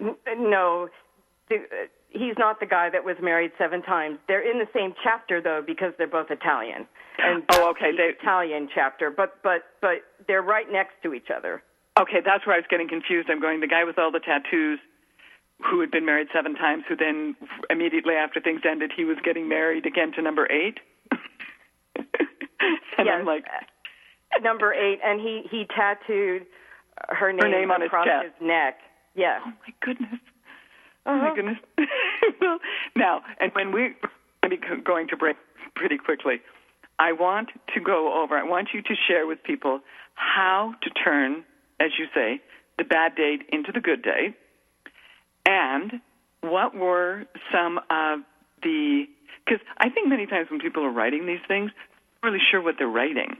No, 0.00 0.88
the, 1.48 1.56
uh, 1.56 1.86
he's 2.10 2.34
not 2.38 2.60
the 2.60 2.66
guy 2.66 2.90
that 2.90 3.04
was 3.04 3.16
married 3.22 3.52
seven 3.58 3.82
times. 3.82 4.18
They're 4.28 4.48
in 4.48 4.58
the 4.58 4.68
same 4.74 4.94
chapter 5.02 5.40
though 5.40 5.62
because 5.64 5.92
they're 5.98 6.06
both 6.06 6.30
Italian. 6.30 6.86
And 7.18 7.42
oh, 7.50 7.70
okay, 7.70 7.90
the 7.96 8.10
Italian 8.20 8.68
chapter, 8.74 9.10
but 9.10 9.42
but 9.42 9.62
but 9.80 10.04
they're 10.26 10.42
right 10.42 10.70
next 10.70 10.94
to 11.02 11.14
each 11.14 11.28
other. 11.34 11.62
Okay, 11.98 12.20
that's 12.24 12.46
where 12.46 12.54
I 12.54 12.58
was 12.58 12.66
getting 12.70 12.88
confused. 12.88 13.28
I'm 13.30 13.40
going 13.40 13.60
the 13.60 13.66
guy 13.66 13.84
with 13.84 13.98
all 13.98 14.12
the 14.12 14.20
tattoos 14.20 14.78
who 15.68 15.80
had 15.80 15.90
been 15.90 16.06
married 16.06 16.28
seven 16.32 16.54
times, 16.54 16.84
who 16.88 16.94
then 16.94 17.34
immediately 17.70 18.14
after 18.14 18.40
things 18.40 18.60
ended, 18.68 18.92
he 18.96 19.04
was 19.04 19.16
getting 19.24 19.48
married 19.48 19.84
again 19.86 20.12
to 20.12 20.22
number 20.22 20.46
eight. 20.50 20.78
and 21.10 23.04
yes. 23.04 23.08
I'm 23.18 23.26
like, 23.26 23.44
number 24.42 24.72
eight, 24.72 25.00
and 25.04 25.20
he 25.20 25.42
he 25.50 25.66
tattooed 25.66 26.46
her 27.08 27.32
name, 27.32 27.42
her 27.42 27.48
name 27.48 27.70
on 27.70 27.82
across 27.82 28.06
his, 28.06 28.32
his 28.32 28.46
neck. 28.46 28.78
Yeah. 29.14 29.40
Oh 29.44 29.50
my 29.50 29.74
goodness. 29.80 30.20
Uh-huh. 31.08 31.18
Oh 31.18 31.28
my 31.28 31.34
goodness. 31.34 31.58
now, 32.96 33.22
and 33.40 33.50
when 33.54 33.72
we're 33.72 33.94
going 34.84 35.08
to 35.08 35.16
break 35.16 35.36
pretty 35.74 35.98
quickly, 35.98 36.40
I 36.98 37.12
want 37.12 37.50
to 37.74 37.80
go 37.80 38.22
over. 38.22 38.36
I 38.36 38.42
want 38.44 38.68
you 38.74 38.82
to 38.82 38.94
share 39.08 39.26
with 39.26 39.42
people 39.42 39.80
how 40.14 40.74
to 40.82 40.90
turn, 40.90 41.44
as 41.80 41.90
you 41.98 42.06
say, 42.14 42.40
the 42.76 42.84
bad 42.84 43.16
date 43.16 43.42
into 43.50 43.72
the 43.72 43.80
good 43.80 44.02
day 44.02 44.34
and 45.46 46.00
what 46.42 46.74
were 46.74 47.24
some 47.52 47.78
of 47.90 48.20
the 48.62 49.06
because 49.44 49.64
I 49.78 49.88
think 49.88 50.08
many 50.08 50.26
times 50.26 50.48
when 50.50 50.60
people 50.60 50.84
are 50.84 50.90
writing 50.90 51.24
these 51.26 51.40
things, 51.48 51.70
really 52.22 52.38
sure 52.50 52.60
what 52.60 52.74
they're 52.78 52.86
writing. 52.86 53.38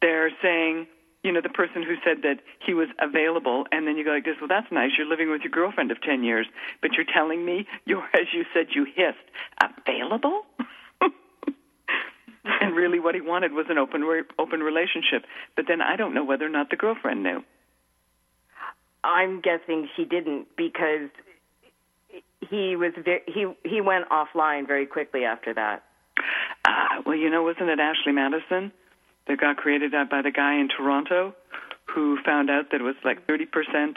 They're 0.00 0.30
saying, 0.40 0.86
you 1.26 1.32
know, 1.32 1.40
the 1.40 1.48
person 1.48 1.82
who 1.82 1.96
said 2.04 2.22
that 2.22 2.38
he 2.64 2.72
was 2.72 2.86
available, 3.00 3.64
and 3.72 3.84
then 3.84 3.96
you 3.96 4.04
go 4.04 4.12
like 4.12 4.24
this, 4.24 4.36
well, 4.40 4.46
that's 4.46 4.70
nice. 4.70 4.92
You're 4.96 5.08
living 5.08 5.28
with 5.28 5.42
your 5.42 5.50
girlfriend 5.50 5.90
of 5.90 6.00
10 6.00 6.22
years, 6.22 6.46
but 6.80 6.92
you're 6.92 7.06
telling 7.12 7.44
me 7.44 7.66
you're, 7.84 8.04
as 8.14 8.28
you 8.32 8.44
said, 8.54 8.68
you 8.72 8.84
hissed, 8.84 9.18
available? 9.60 10.42
and 12.44 12.76
really 12.76 13.00
what 13.00 13.16
he 13.16 13.20
wanted 13.20 13.52
was 13.52 13.66
an 13.68 13.76
open, 13.76 14.02
re- 14.02 14.22
open 14.38 14.60
relationship. 14.60 15.24
But 15.56 15.64
then 15.66 15.82
I 15.82 15.96
don't 15.96 16.14
know 16.14 16.24
whether 16.24 16.46
or 16.46 16.50
not 16.50 16.70
the 16.70 16.76
girlfriend 16.76 17.24
knew. 17.24 17.42
I'm 19.02 19.40
guessing 19.40 19.88
she 19.96 20.04
didn't 20.04 20.46
because 20.56 21.10
he 22.48 22.76
was 22.76 22.92
ve- 23.04 23.22
he 23.26 23.46
he 23.64 23.80
went 23.80 24.08
offline 24.08 24.66
very 24.66 24.86
quickly 24.86 25.24
after 25.24 25.54
that. 25.54 25.84
Uh, 26.64 27.02
well, 27.04 27.14
you 27.14 27.30
know, 27.30 27.44
wasn't 27.44 27.68
it 27.68 27.78
Ashley 27.78 28.12
Madison 28.12 28.72
that 29.26 29.38
got 29.40 29.56
created 29.56 29.92
by 30.10 30.22
the 30.22 30.30
guy 30.30 30.54
in 30.58 30.68
Toronto 30.68 31.34
who 31.86 32.18
found 32.24 32.50
out 32.50 32.70
that 32.70 32.80
it 32.80 32.84
was 32.84 32.96
like 33.04 33.26
30% 33.26 33.96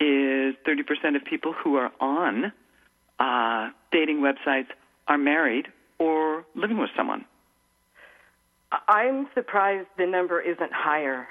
is 0.00 0.54
30% 0.66 1.16
of 1.16 1.24
people 1.24 1.52
who 1.52 1.76
are 1.76 1.90
on 2.00 2.52
uh, 3.18 3.70
dating 3.92 4.18
websites 4.18 4.68
are 5.08 5.18
married 5.18 5.68
or 5.98 6.44
living 6.54 6.78
with 6.78 6.90
someone. 6.96 7.24
I'm 8.88 9.28
surprised 9.34 9.88
the 9.96 10.06
number 10.06 10.40
isn't 10.40 10.72
higher. 10.72 11.28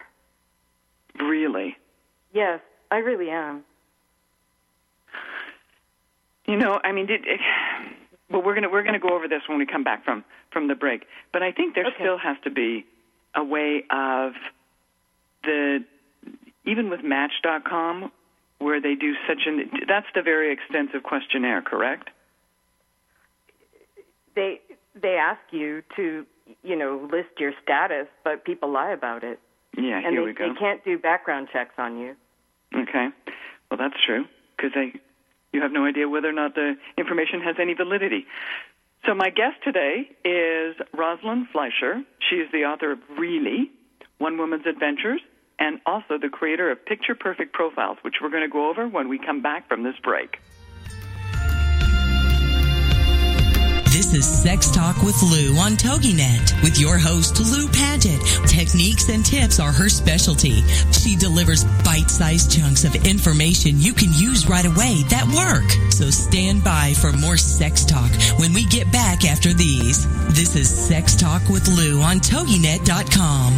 Really? 1.20 1.78
Yes, 2.34 2.62
I 2.90 2.98
really 2.98 3.30
am. 3.30 3.64
You 6.48 6.58
know, 6.58 6.80
I 6.84 6.92
mean, 6.92 7.10
it, 7.10 7.22
it, 7.26 7.40
well, 8.30 8.42
we're 8.42 8.54
gonna 8.54 8.70
we're 8.70 8.84
gonna 8.84 9.00
go 9.00 9.10
over 9.10 9.28
this 9.28 9.42
when 9.48 9.58
we 9.58 9.66
come 9.66 9.84
back 9.84 10.06
from 10.06 10.24
from 10.52 10.68
the 10.68 10.76
break. 10.76 11.06
But 11.32 11.42
I 11.44 11.52
think 11.52 11.76
there 11.76 11.86
Okay. 11.86 11.96
still 12.00 12.18
has 12.18 12.38
to 12.44 12.52
be 12.52 12.86
a 13.36 13.44
way 13.44 13.84
of 13.92 14.34
the 15.44 15.84
even 16.66 16.90
with 16.90 17.04
Match.com 17.04 18.12
where 18.60 18.82
they 18.82 18.96
do 18.96 19.14
such 19.28 19.42
an 19.46 19.70
that's 19.88 20.08
the 20.16 20.22
very 20.22 20.52
extensive 20.54 21.04
questionnaire, 21.04 21.62
correct? 21.62 22.10
They 24.36 24.60
they 25.02 25.16
ask 25.16 25.40
you 25.52 25.84
to 25.96 26.26
you 26.64 26.76
know 26.76 27.08
list 27.12 27.30
your 27.40 27.54
status, 27.64 28.08
but 28.24 28.46
people 28.46 28.72
lie 28.72 28.92
about 28.92 29.24
it, 29.24 29.40
Yeah, 29.78 29.98
and 29.98 30.08
here 30.08 30.22
they, 30.22 30.26
we 30.26 30.34
go. 30.34 30.50
they 30.54 30.60
can't 30.60 30.84
do 30.84 30.98
background 30.98 31.50
checks 31.52 31.76
on 31.78 31.98
you. 31.98 32.16
Okay, 32.76 33.08
well 33.70 33.78
that's 33.78 33.96
true 34.06 34.26
because 34.56 34.72
they 34.74 34.94
you 35.54 35.62
have 35.62 35.72
no 35.72 35.86
idea 35.86 36.08
whether 36.10 36.30
or 36.30 36.34
not 36.34 36.56
the 36.56 36.76
information 36.98 37.42
has 37.42 37.56
any 37.60 37.74
validity. 37.74 38.26
So 39.06 39.14
my 39.14 39.30
guest 39.30 39.58
today 39.64 40.10
is 40.24 40.76
Rosalind 40.92 41.50
Fleischer. 41.52 42.02
She 42.28 42.38
is 42.38 42.52
the 42.52 42.64
author 42.64 42.94
of 42.94 43.00
Really, 43.20 43.70
One 44.18 44.40
Woman's 44.40 44.66
Adventures, 44.66 45.22
and 45.60 45.80
also 45.86 46.18
the 46.20 46.30
creator 46.30 46.72
of 46.72 46.84
Picture 46.84 47.14
Perfect 47.14 47.54
Profiles, 47.54 48.00
which 48.02 48.16
we're 48.20 48.32
going 48.32 48.42
to 48.42 48.50
go 48.50 48.68
over 48.68 48.88
when 48.88 49.08
we 49.08 49.20
come 49.20 49.44
back 49.44 49.68
from 49.68 49.84
this 49.84 49.94
break. 50.02 50.40
This 54.06 54.28
is 54.28 54.44
Sex 54.44 54.70
Talk 54.70 55.02
with 55.02 55.20
Lou 55.24 55.58
on 55.58 55.72
TogiNet 55.72 56.62
with 56.62 56.80
your 56.80 56.96
host, 56.96 57.40
Lou 57.40 57.68
Paget. 57.68 58.22
Techniques 58.48 59.10
and 59.10 59.26
tips 59.26 59.60
are 59.60 59.72
her 59.72 59.90
specialty. 59.90 60.62
She 60.92 61.16
delivers 61.16 61.64
bite-sized 61.84 62.56
chunks 62.56 62.84
of 62.84 62.94
information 63.08 63.80
you 63.80 63.94
can 63.94 64.14
use 64.14 64.48
right 64.48 64.66
away 64.66 65.02
that 65.10 65.26
work. 65.34 65.68
So 65.92 66.12
stand 66.12 66.64
by 66.64 66.94
for 66.94 67.14
more 67.14 67.36
sex 67.36 67.84
talk 67.84 68.12
when 68.38 68.54
we 68.54 68.66
get 68.68 68.92
back 68.92 69.26
after 69.26 69.54
these. 69.54 70.06
This 70.36 70.56
is 70.56 70.70
Sex 70.70 71.16
Talk 71.16 71.50
with 71.50 71.68
Lou 71.68 72.04
on 72.04 72.20
TogiNet.com. 72.20 73.54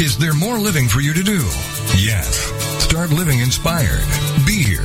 Is 0.00 0.18
there 0.18 0.34
more 0.34 0.58
living 0.58 0.88
for 0.88 1.00
you 1.00 1.14
to 1.14 1.22
do? 1.22 1.44
Yes. 1.96 2.40
Start 2.82 3.10
living 3.10 3.38
inspired. 3.38 4.02
Be 4.44 4.64
here 4.64 4.84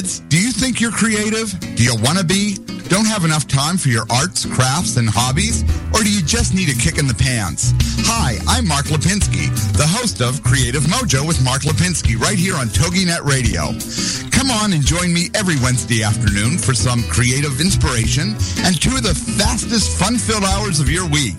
kids, 0.00 0.20
do 0.20 0.40
you 0.40 0.52
think 0.52 0.80
you're 0.80 0.90
creative? 0.90 1.58
Do 1.76 1.84
you 1.84 1.94
want 1.96 2.18
to 2.18 2.24
be? 2.24 2.69
Don't 2.90 3.06
have 3.06 3.24
enough 3.24 3.46
time 3.46 3.78
for 3.78 3.86
your 3.86 4.02
arts, 4.10 4.44
crafts, 4.44 4.96
and 4.96 5.08
hobbies? 5.08 5.62
Or 5.94 6.02
do 6.02 6.10
you 6.10 6.20
just 6.26 6.54
need 6.54 6.68
a 6.70 6.74
kick 6.74 6.98
in 6.98 7.06
the 7.06 7.14
pants? 7.14 7.72
Hi, 8.10 8.34
I'm 8.50 8.66
Mark 8.66 8.86
Lipinski, 8.90 9.46
the 9.78 9.86
host 9.86 10.20
of 10.20 10.42
Creative 10.42 10.82
Mojo 10.90 11.22
with 11.22 11.38
Mark 11.44 11.62
Lipinski 11.62 12.18
right 12.18 12.34
here 12.34 12.56
on 12.56 12.66
TogiNet 12.66 13.22
Radio. 13.22 13.70
Come 14.34 14.50
on 14.50 14.74
and 14.74 14.82
join 14.82 15.14
me 15.14 15.30
every 15.38 15.54
Wednesday 15.62 16.02
afternoon 16.02 16.58
for 16.58 16.74
some 16.74 17.06
creative 17.06 17.60
inspiration 17.60 18.34
and 18.66 18.74
two 18.74 18.98
of 18.98 19.06
the 19.06 19.14
fastest 19.38 19.94
fun-filled 19.94 20.42
hours 20.42 20.80
of 20.80 20.90
your 20.90 21.06
week. 21.06 21.38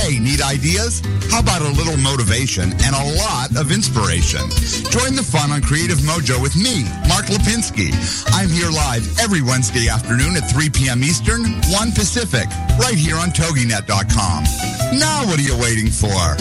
Hey, 0.00 0.16
need 0.16 0.40
ideas? 0.40 1.04
How 1.28 1.44
about 1.44 1.60
a 1.60 1.76
little 1.76 2.00
motivation 2.00 2.72
and 2.72 2.94
a 2.96 3.04
lot 3.20 3.52
of 3.52 3.68
inspiration? 3.68 4.48
Join 4.88 5.12
the 5.12 5.26
fun 5.26 5.52
on 5.52 5.60
Creative 5.60 6.00
Mojo 6.08 6.40
with 6.40 6.56
me, 6.56 6.88
Mark 7.04 7.28
Lipinski. 7.28 7.92
I'm 8.32 8.48
here 8.48 8.72
live 8.72 9.04
every 9.20 9.42
Wednesday 9.44 9.92
afternoon 9.92 10.40
at 10.40 10.48
3 10.48 10.70
p.m 10.70 10.85
p.m. 10.86 11.02
Eastern, 11.02 11.42
1 11.42 11.92
Pacific, 11.92 12.48
right 12.78 12.94
here 12.94 13.16
on 13.16 13.30
toginet.com. 13.30 14.44
Now 14.96 15.26
what 15.26 15.36
are 15.36 15.42
you 15.42 15.58
waiting 15.58 15.90
for? 15.90 16.36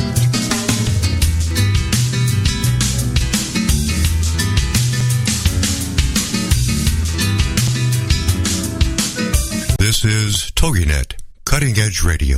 This 9.80 10.06
is 10.06 10.52
TogiNet, 10.52 11.16
Cutting 11.46 11.80
Edge 11.80 12.04
Radio. 12.04 12.38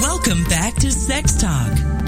Welcome 0.00 0.44
back 0.44 0.74
to 0.76 0.90
Sex 0.90 1.36
Talk. 1.38 2.07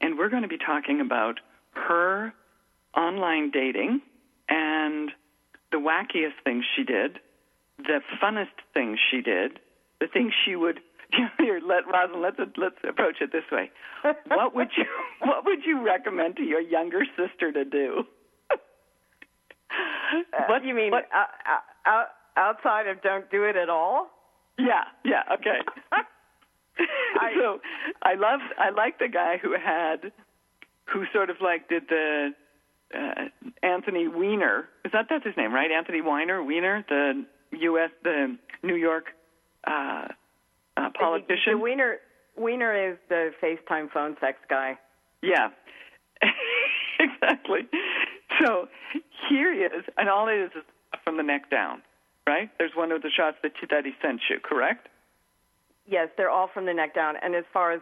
and 0.00 0.18
we're 0.18 0.28
going 0.28 0.42
to 0.42 0.48
be 0.48 0.58
talking 0.58 1.00
about 1.00 1.40
her 1.72 2.32
online 2.96 3.50
dating 3.50 4.00
and 4.48 5.10
the 5.72 5.78
wackiest 5.78 6.42
things 6.44 6.64
she 6.76 6.84
did, 6.84 7.18
the 7.78 8.00
funnest 8.22 8.56
things 8.74 8.98
she 9.10 9.20
did, 9.20 9.58
the 10.00 10.06
things 10.06 10.32
she 10.44 10.56
would. 10.56 10.80
Here, 11.38 11.60
let 11.64 11.86
Rosalind. 11.86 12.22
Let's 12.22 12.50
let's 12.56 12.76
approach 12.88 13.16
it 13.20 13.30
this 13.32 13.44
way. 13.52 13.70
What 14.26 14.54
would 14.54 14.68
you 14.76 14.84
What 15.26 15.44
would 15.44 15.64
you 15.64 15.84
recommend 15.84 16.36
to 16.36 16.42
your 16.42 16.60
younger 16.60 17.04
sister 17.16 17.52
to 17.52 17.64
do? 17.64 18.04
what 20.48 20.62
do 20.62 20.68
you 20.68 20.74
mean? 20.74 20.90
What, 20.90 21.04
uh, 21.14 21.88
uh, 21.88 22.04
outside 22.36 22.88
of 22.88 23.02
don't 23.02 23.30
do 23.30 23.44
it 23.44 23.56
at 23.56 23.68
all? 23.68 24.10
Yeah, 24.58 24.84
yeah, 25.04 25.22
okay. 25.34 25.60
I, 27.20 27.32
so 27.34 27.60
I 28.02 28.14
love 28.14 28.40
I 28.58 28.70
like 28.70 28.98
the 28.98 29.08
guy 29.08 29.38
who 29.40 29.52
had 29.52 30.12
who 30.92 31.04
sort 31.12 31.30
of 31.30 31.36
like 31.40 31.68
did 31.68 31.84
the 31.88 32.30
uh, 32.94 33.24
Anthony 33.62 34.08
Weiner. 34.08 34.68
Is 34.84 34.92
that 34.92 35.06
that's 35.08 35.24
his 35.24 35.36
name, 35.36 35.52
right? 35.52 35.70
Anthony 35.70 36.00
Weiner, 36.00 36.42
Weiner, 36.42 36.84
the 36.88 37.24
U.S. 37.52 37.90
the 38.02 38.36
New 38.62 38.76
York 38.76 39.06
uh, 39.66 40.08
uh, 40.76 40.90
politician. 40.98 41.52
The 41.52 41.58
Weiner 41.58 41.96
Weiner 42.36 42.92
is 42.92 42.98
the 43.08 43.30
FaceTime 43.42 43.90
phone 43.92 44.16
sex 44.20 44.38
guy. 44.48 44.78
Yeah, 45.22 45.48
exactly. 47.00 47.60
So 48.44 48.68
here 49.28 49.52
he 49.52 49.60
is, 49.60 49.84
and 49.96 50.08
all 50.08 50.28
it 50.28 50.34
is 50.34 50.50
is 50.54 50.64
from 51.04 51.16
the 51.16 51.22
neck 51.22 51.50
down, 51.50 51.82
right? 52.26 52.50
There's 52.58 52.72
one 52.74 52.92
of 52.92 53.02
the 53.02 53.10
shots 53.10 53.38
that 53.42 53.52
that 53.70 53.84
he 53.84 53.92
sent 54.02 54.20
you, 54.28 54.38
correct? 54.42 54.88
Yes, 55.86 56.08
they're 56.16 56.30
all 56.30 56.48
from 56.52 56.66
the 56.66 56.74
neck 56.74 56.94
down. 56.94 57.14
And 57.22 57.34
as 57.34 57.44
far 57.52 57.72
as 57.72 57.80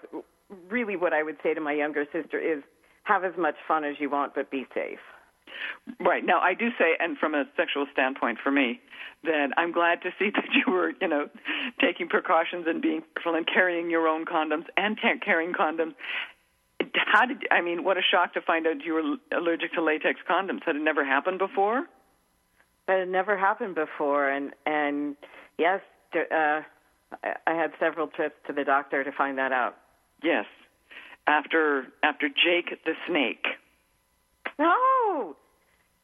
really 0.69 0.97
what 0.97 1.13
I 1.13 1.23
would 1.23 1.37
say 1.43 1.55
to 1.55 1.61
my 1.61 1.73
younger 1.73 2.05
sister 2.13 2.39
is 2.39 2.63
have 3.05 3.25
as 3.25 3.33
much 3.39 3.57
fun 3.67 3.85
as 3.85 3.97
you 3.99 4.11
want, 4.11 4.35
but 4.35 4.51
be 4.51 4.67
safe. 4.75 4.99
Right. 6.01 6.25
Now, 6.25 6.41
I 6.41 6.55
do 6.55 6.69
say, 6.79 6.97
and 6.99 7.17
from 7.17 7.35
a 7.35 7.45
sexual 7.57 7.87
standpoint 7.93 8.39
for 8.43 8.51
me, 8.51 8.81
that 9.25 9.49
I'm 9.57 9.73
glad 9.73 10.03
to 10.03 10.11
see 10.19 10.31
that 10.35 10.49
you 10.53 10.73
were, 10.73 10.93
you 11.01 11.09
know, 11.09 11.29
taking 11.81 12.09
precautions 12.09 12.67
and 12.67 12.83
being 12.83 13.03
careful 13.15 13.35
and 13.35 13.47
carrying 13.47 13.91
your 13.91 14.09
own 14.09 14.25
condoms 14.25 14.65
and 14.77 14.99
carrying 15.25 15.53
condoms. 15.53 15.95
How 16.95 17.27
did, 17.27 17.39
I 17.51 17.61
mean, 17.61 17.85
what 17.85 17.97
a 17.97 18.03
shock 18.03 18.35
to 18.35 18.41
find 18.41 18.67
out 18.67 18.85
you 18.85 18.95
were 18.95 19.39
allergic 19.39 19.73
to 19.75 19.83
latex 19.83 20.21
condoms. 20.29 20.63
Had 20.65 20.77
it 20.77 20.83
never 20.83 21.05
happened 21.05 21.39
before? 21.39 21.87
That 22.87 22.99
had 22.99 23.09
never 23.09 23.39
happened 23.39 23.75
before. 23.75 24.29
And, 24.29 24.53
and 24.67 25.17
yes, 25.59 25.81
uh, 26.15 26.61
I 27.23 27.55
had 27.55 27.73
several 27.79 28.09
trips 28.09 28.37
to 28.47 28.53
the 28.53 28.65
doctor 28.65 29.05
to 29.05 29.13
find 29.13 29.39
that 29.39 29.53
out. 29.53 29.77
Yes, 30.23 30.47
after 31.27 31.87
after 32.03 32.29
Jake 32.29 32.71
the 32.85 32.95
Snake. 33.07 33.45
Oh, 34.59 35.37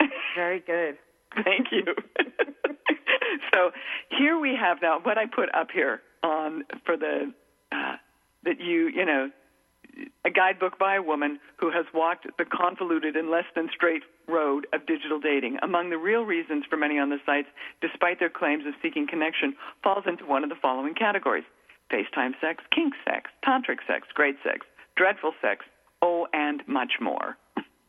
very 0.37 0.61
good. 0.61 0.97
Thank 1.45 1.69
you. 1.71 1.85
so 3.53 3.71
here 4.11 4.39
we 4.39 4.57
have 4.61 4.79
now 4.83 4.99
what 5.03 5.19
I 5.19 5.27
put 5.27 5.55
up 5.55 5.69
here 5.73 6.01
on 6.23 6.65
for 6.85 6.97
the 6.97 7.33
uh, 7.73 7.97
that 8.45 8.61
you 8.61 8.89
you 8.89 9.05
know 9.05 9.31
a 10.25 10.31
guidebook 10.31 10.79
by 10.79 10.97
a 10.97 11.03
woman 11.03 11.39
who 11.57 11.71
has 11.71 11.87
walked 11.95 12.27
the 12.39 12.45
convoluted 12.45 13.17
and 13.17 13.31
less 13.31 13.45
than 13.55 13.69
straight 13.75 14.03
road 14.29 14.67
of 14.73 14.87
digital 14.87 15.19
dating. 15.19 15.59
Among 15.63 15.91
the 15.91 15.99
real 15.99 16.23
reasons 16.23 16.65
for 16.69 16.77
many 16.77 16.99
on 16.99 17.11
the 17.11 17.19
sites, 17.25 17.49
despite 17.81 18.19
their 18.19 18.31
claims 18.31 18.67
of 18.67 18.75
seeking 18.83 19.07
connection, 19.07 19.55
falls 19.83 20.05
into 20.07 20.27
one 20.27 20.45
of 20.45 20.51
the 20.51 20.61
following 20.61 20.95
categories 20.95 21.45
FaceTime 21.93 22.33
sex, 22.41 22.63
kink 22.73 22.95
sex, 23.05 23.31
tantric 23.45 23.79
sex, 23.87 24.07
great 24.15 24.37
sex, 24.45 24.67
dreadful 24.97 25.33
sex, 25.43 25.65
oh, 26.03 26.27
and 26.33 26.63
much 26.69 26.93
more. 27.01 27.37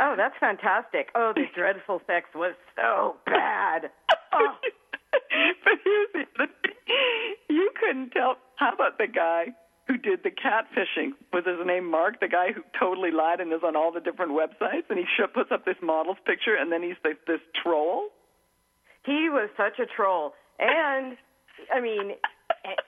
oh, 0.00 0.14
that's 0.16 0.34
fantastic. 0.40 1.08
Oh, 1.14 1.32
the 1.34 1.44
dreadful 1.54 2.02
sex 2.06 2.26
was 2.34 2.54
so 2.74 3.16
bad. 3.26 3.90
Oh. 4.32 4.54
but 5.64 5.74
here's 5.84 6.08
the 6.12 6.46
you 7.48 7.70
couldn't 7.78 8.10
tell. 8.10 8.36
How 8.56 8.72
about 8.72 8.98
the 8.98 9.06
guy 9.06 9.46
who 9.88 9.96
did 9.96 10.22
the 10.22 10.30
catfishing. 10.30 11.12
Was 11.32 11.44
his 11.46 11.56
name 11.66 11.90
Mark, 11.90 12.20
the 12.20 12.28
guy 12.28 12.52
who 12.52 12.62
totally 12.78 13.10
lied 13.10 13.40
and 13.40 13.52
is 13.52 13.60
on 13.64 13.74
all 13.74 13.90
the 13.90 14.00
different 14.00 14.32
websites, 14.32 14.84
and 14.90 14.98
he 14.98 15.06
puts 15.34 15.50
up 15.50 15.64
this 15.64 15.76
model's 15.82 16.18
picture, 16.26 16.54
and 16.54 16.70
then 16.70 16.82
he's 16.82 16.96
this, 17.02 17.16
this 17.26 17.40
troll? 17.62 18.08
He 19.04 19.28
was 19.30 19.48
such 19.56 19.78
a 19.78 19.86
troll. 19.86 20.34
And, 20.58 21.16
I 21.74 21.80
mean, 21.80 22.12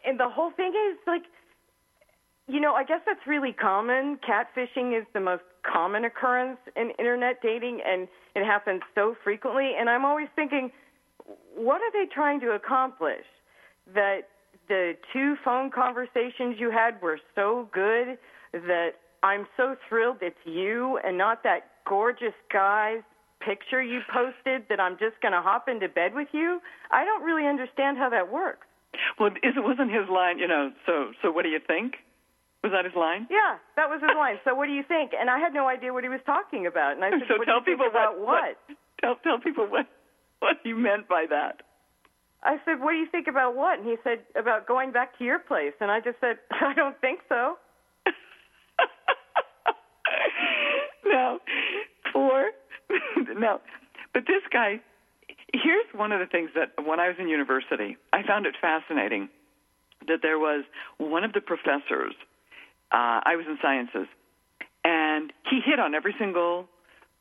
and 0.05 0.21
the 0.21 0.29
whole 0.29 0.51
thing 0.51 0.73
is 0.91 0.99
like, 1.07 1.23
you 2.47 2.61
know, 2.61 2.75
I 2.75 2.85
guess 2.85 3.01
that's 3.07 3.27
really 3.27 3.53
common. 3.53 4.19
Catfishing 4.29 4.99
is 4.99 5.07
the 5.15 5.21
most 5.21 5.45
common 5.63 6.05
occurrence 6.05 6.59
in 6.77 6.91
internet 6.99 7.41
dating, 7.43 7.81
and 7.87 8.09
it 8.35 8.45
happens 8.45 8.83
so 8.95 9.17
frequently. 9.25 9.73
And 9.79 9.89
I'm 9.89 10.05
always 10.05 10.29
thinking, 10.37 10.71
what 11.55 11.81
are 11.81 11.93
they 11.93 12.11
trying 12.13 12.41
to 12.41 12.51
accomplish? 12.51 13.25
That 13.95 14.29
the 14.71 14.95
two 15.13 15.35
phone 15.45 15.69
conversations 15.75 16.55
you 16.57 16.71
had 16.71 17.03
were 17.03 17.19
so 17.35 17.69
good 17.75 18.17
that 18.55 19.03
I'm 19.23 19.47
so 19.57 19.75
thrilled 19.89 20.19
it's 20.23 20.39
you 20.47 20.99
and 21.05 21.19
not 21.19 21.43
that 21.43 21.83
gorgeous 21.87 22.39
guy's 22.53 23.03
picture 23.45 23.83
you 23.83 24.01
posted 24.15 24.71
that 24.71 24.79
I'm 24.79 24.95
just 24.97 25.19
going 25.21 25.35
to 25.35 25.43
hop 25.43 25.69
into 25.69 25.89
bed 25.89 26.15
with 26.15 26.29
you. 26.33 26.61
I 26.93 27.05
don't 27.05 27.23
really 27.27 27.49
understand 27.51 27.99
how 27.99 28.09
that 28.11 28.31
works. 28.31 28.67
Well, 29.19 29.31
it 29.43 29.59
wasn't 29.59 29.91
his 29.91 30.09
line, 30.09 30.39
you 30.39 30.47
know. 30.47 30.71
So, 30.87 31.11
so 31.21 31.33
what 31.33 31.43
do 31.43 31.51
you 31.51 31.61
think? 31.67 31.99
Was 32.63 32.71
that 32.71 32.85
his 32.85 32.95
line? 32.95 33.27
Yeah, 33.31 33.59
that 33.75 33.89
was 33.89 33.99
his 34.05 34.15
line. 34.15 34.37
So, 34.45 34.55
what 34.55 34.67
do 34.67 34.73
you 34.77 34.85
think? 34.87 35.13
And 35.19 35.31
I 35.31 35.39
had 35.39 35.55
no 35.55 35.67
idea 35.67 35.95
what 35.95 36.05
he 36.05 36.13
was 36.13 36.21
talking 36.27 36.67
about. 36.67 36.93
And 36.93 37.03
I 37.03 37.09
said, 37.09 37.25
so 37.27 37.39
what 37.41 37.47
tell 37.49 37.65
people 37.65 37.89
about 37.89 38.21
what, 38.21 38.61
what? 38.69 38.77
Tell 39.01 39.17
tell 39.25 39.41
people 39.41 39.65
what 39.65 39.89
what 40.41 40.61
you 40.63 40.77
meant 40.77 41.09
by 41.09 41.25
that. 41.31 41.65
I 42.43 42.57
said, 42.65 42.81
"What 42.81 42.93
do 42.93 42.97
you 42.97 43.07
think 43.07 43.27
about 43.29 43.55
what?" 43.55 43.79
And 43.79 43.87
he 43.87 43.97
said, 44.03 44.21
"About 44.35 44.67
going 44.67 44.93
back 44.93 45.17
to 45.19 45.25
your 45.25 45.39
place." 45.39 45.75
And 45.81 45.91
I 45.91 46.01
just 46.01 46.19
said, 46.21 46.39
"I 46.51 46.73
don't 46.75 46.99
think 47.01 47.21
so." 47.29 47.57
no, 51.05 51.39
for 52.13 52.51
no, 53.37 53.61
but 54.13 54.25
this 54.27 54.43
guy. 54.53 54.81
Here's 55.53 55.87
one 55.93 56.13
of 56.13 56.21
the 56.21 56.27
things 56.27 56.51
that 56.55 56.71
when 56.87 57.01
I 57.01 57.09
was 57.09 57.17
in 57.19 57.29
university, 57.29 57.97
I 58.13 58.23
found 58.23 58.47
it 58.47 58.55
fascinating 58.61 59.29
that 60.07 60.21
there 60.23 60.39
was 60.39 60.65
one 60.99 61.25
of 61.25 61.33
the 61.33 61.41
professors. 61.41 62.15
Uh, 62.93 63.19
I 63.27 63.35
was 63.37 63.47
in 63.47 63.59
sciences, 63.61 64.07
and 64.85 65.33
he 65.51 65.61
hit 65.65 65.81
on 65.81 65.95
every 65.95 66.15
single, 66.19 66.67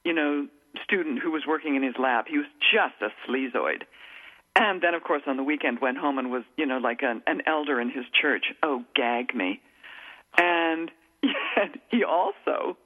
you 0.03 0.13
know, 0.13 0.47
student 0.84 1.19
who 1.19 1.32
was 1.32 1.43
working 1.47 1.75
in 1.75 1.84
his 1.84 1.95
lab. 1.99 2.25
He 2.27 2.38
was 2.38 2.47
just 2.71 2.95
a 3.01 3.10
sleazoid. 3.27 3.84
And 4.55 4.81
then, 4.81 4.93
of 4.93 5.03
course, 5.03 5.21
on 5.27 5.38
the 5.38 5.43
weekend, 5.43 5.79
went 5.81 5.97
home 5.97 6.17
and 6.17 6.31
was, 6.31 6.43
you 6.57 6.65
know, 6.65 6.77
like 6.77 6.99
an, 7.01 7.21
an 7.27 7.41
elder 7.47 7.79
in 7.79 7.89
his 7.89 8.05
church. 8.19 8.45
Oh, 8.62 8.83
gag 8.95 9.33
me. 9.33 9.62
And 10.38 10.91
yet 11.23 11.79
he 11.89 12.03
also, 12.03 12.77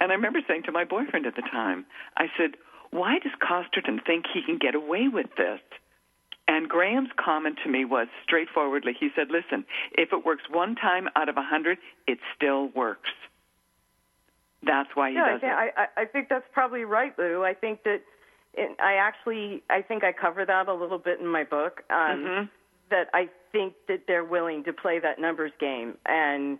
and 0.00 0.10
I 0.10 0.14
remember 0.14 0.40
saying 0.46 0.62
to 0.64 0.72
my 0.72 0.84
boyfriend 0.84 1.26
at 1.26 1.36
the 1.36 1.42
time, 1.42 1.84
I 2.16 2.26
said, 2.38 2.52
why 2.90 3.18
does 3.18 3.32
Costerton 3.40 4.00
think 4.06 4.24
he 4.32 4.42
can 4.42 4.58
get 4.58 4.74
away 4.74 5.08
with 5.08 5.26
this? 5.36 5.60
And 6.46 6.66
Graham's 6.66 7.10
comment 7.22 7.58
to 7.64 7.70
me 7.70 7.84
was 7.84 8.08
straightforwardly, 8.24 8.96
he 8.98 9.10
said, 9.14 9.26
listen, 9.30 9.66
if 9.92 10.12
it 10.12 10.24
works 10.24 10.44
one 10.50 10.76
time 10.76 11.08
out 11.14 11.28
of 11.28 11.36
a 11.36 11.42
hundred, 11.42 11.76
it 12.06 12.18
still 12.34 12.68
works. 12.68 13.10
That's 14.62 14.88
why 14.94 15.10
he 15.10 15.16
yeah, 15.16 15.32
does 15.32 15.40
I, 15.42 15.46
it. 15.46 15.74
I, 15.76 16.02
I 16.02 16.04
think 16.06 16.28
that's 16.30 16.46
probably 16.52 16.84
right, 16.84 17.16
Lou. 17.18 17.44
I 17.44 17.52
think 17.52 17.84
that 17.84 18.00
it, 18.58 18.76
I 18.80 18.94
actually, 18.94 19.62
I 19.70 19.82
think 19.82 20.02
I 20.04 20.12
cover 20.12 20.44
that 20.44 20.68
a 20.68 20.74
little 20.74 20.98
bit 20.98 21.20
in 21.20 21.26
my 21.26 21.44
book. 21.44 21.82
Um, 21.90 21.96
mm-hmm. 21.96 22.44
That 22.90 23.08
I 23.12 23.28
think 23.52 23.74
that 23.86 24.04
they're 24.06 24.24
willing 24.24 24.64
to 24.64 24.72
play 24.72 24.98
that 24.98 25.20
numbers 25.20 25.52
game, 25.60 25.94
and 26.06 26.58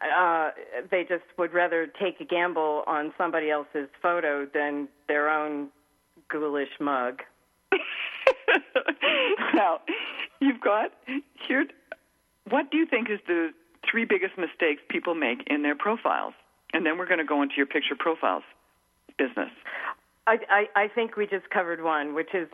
uh, 0.00 0.50
they 0.90 1.02
just 1.02 1.24
would 1.36 1.52
rather 1.52 1.86
take 1.86 2.20
a 2.20 2.24
gamble 2.24 2.84
on 2.86 3.12
somebody 3.18 3.50
else's 3.50 3.88
photo 4.00 4.46
than 4.46 4.88
their 5.08 5.28
own 5.28 5.68
ghoulish 6.28 6.68
mug. 6.80 7.22
now, 9.54 9.80
you've 10.40 10.60
got 10.60 10.92
here. 11.46 11.66
What 12.48 12.70
do 12.70 12.76
you 12.76 12.86
think 12.86 13.10
is 13.10 13.18
the 13.26 13.50
three 13.90 14.04
biggest 14.04 14.38
mistakes 14.38 14.80
people 14.88 15.16
make 15.16 15.42
in 15.48 15.62
their 15.62 15.74
profiles? 15.74 16.34
And 16.72 16.86
then 16.86 16.98
we're 16.98 17.06
going 17.06 17.18
to 17.18 17.24
go 17.24 17.42
into 17.42 17.54
your 17.56 17.66
picture 17.66 17.96
profiles 17.98 18.44
business. 19.18 19.50
I, 20.26 20.36
I, 20.50 20.82
I 20.84 20.88
think 20.88 21.16
we 21.16 21.26
just 21.26 21.48
covered 21.50 21.82
one, 21.82 22.14
which 22.14 22.34
is 22.34 22.48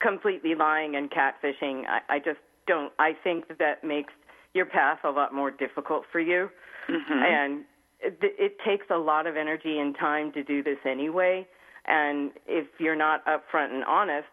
completely 0.00 0.54
lying 0.54 0.96
and 0.96 1.10
catfishing. 1.10 1.84
I, 1.86 2.16
I 2.16 2.18
just 2.18 2.40
don't. 2.66 2.92
I 2.98 3.12
think 3.22 3.48
that, 3.48 3.58
that 3.58 3.84
makes 3.84 4.12
your 4.54 4.66
path 4.66 4.98
a 5.04 5.10
lot 5.10 5.34
more 5.34 5.50
difficult 5.50 6.04
for 6.10 6.20
you, 6.20 6.48
Mm-hmm. 6.88 7.12
and 7.12 7.64
it, 8.00 8.18
it 8.20 8.56
takes 8.66 8.86
a 8.90 8.98
lot 8.98 9.26
of 9.26 9.38
energy 9.38 9.78
and 9.78 9.96
time 9.96 10.30
to 10.32 10.44
do 10.44 10.62
this 10.62 10.76
anyway. 10.84 11.46
And 11.86 12.30
if 12.46 12.66
you're 12.78 12.94
not 12.96 13.24
upfront 13.24 13.72
and 13.72 13.84
honest, 13.84 14.28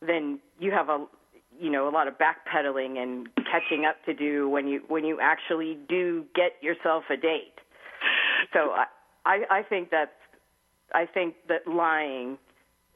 then 0.00 0.40
you 0.58 0.70
have 0.70 0.88
a 0.88 1.04
you 1.60 1.70
know 1.70 1.86
a 1.88 1.90
lot 1.90 2.08
of 2.08 2.14
backpedaling 2.14 2.96
and 2.96 3.28
catching 3.36 3.84
up 3.84 3.96
to 4.06 4.14
do 4.14 4.48
when 4.48 4.66
you 4.66 4.80
when 4.88 5.04
you 5.04 5.18
actually 5.20 5.76
do 5.88 6.24
get 6.34 6.52
yourself 6.62 7.04
a 7.10 7.16
date. 7.16 7.58
So 8.54 8.70
I 8.70 8.86
I, 9.26 9.58
I 9.58 9.62
think 9.62 9.90
that's 9.90 10.10
I 10.94 11.06
think 11.06 11.34
that 11.48 11.66
lying 11.66 12.38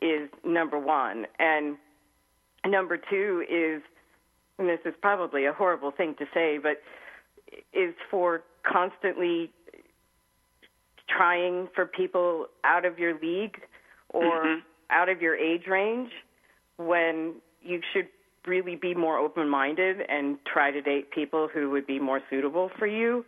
is 0.00 0.28
number 0.44 0.78
one, 0.78 1.26
and 1.38 1.76
number 2.66 2.98
two 2.98 3.44
is 3.48 3.82
and 4.58 4.68
this 4.68 4.80
is 4.84 4.94
probably 5.02 5.44
a 5.44 5.52
horrible 5.52 5.90
thing 5.90 6.14
to 6.18 6.24
say, 6.32 6.58
but 6.58 6.82
is 7.72 7.94
for 8.10 8.42
constantly 8.62 9.50
trying 11.08 11.68
for 11.74 11.86
people 11.86 12.46
out 12.64 12.84
of 12.84 12.98
your 12.98 13.18
league 13.20 13.60
or 14.10 14.44
Mhm. 14.44 14.62
out 14.90 15.08
of 15.08 15.20
your 15.22 15.36
age 15.36 15.66
range 15.66 16.12
when 16.78 17.40
you 17.62 17.80
should 17.92 18.08
really 18.46 18.76
be 18.76 18.94
more 18.94 19.18
open 19.18 19.48
minded 19.48 20.00
and 20.08 20.44
try 20.46 20.70
to 20.70 20.80
date 20.80 21.10
people 21.10 21.48
who 21.48 21.70
would 21.70 21.86
be 21.86 21.98
more 21.98 22.20
suitable 22.30 22.68
for 22.70 22.86
you. 22.86 23.24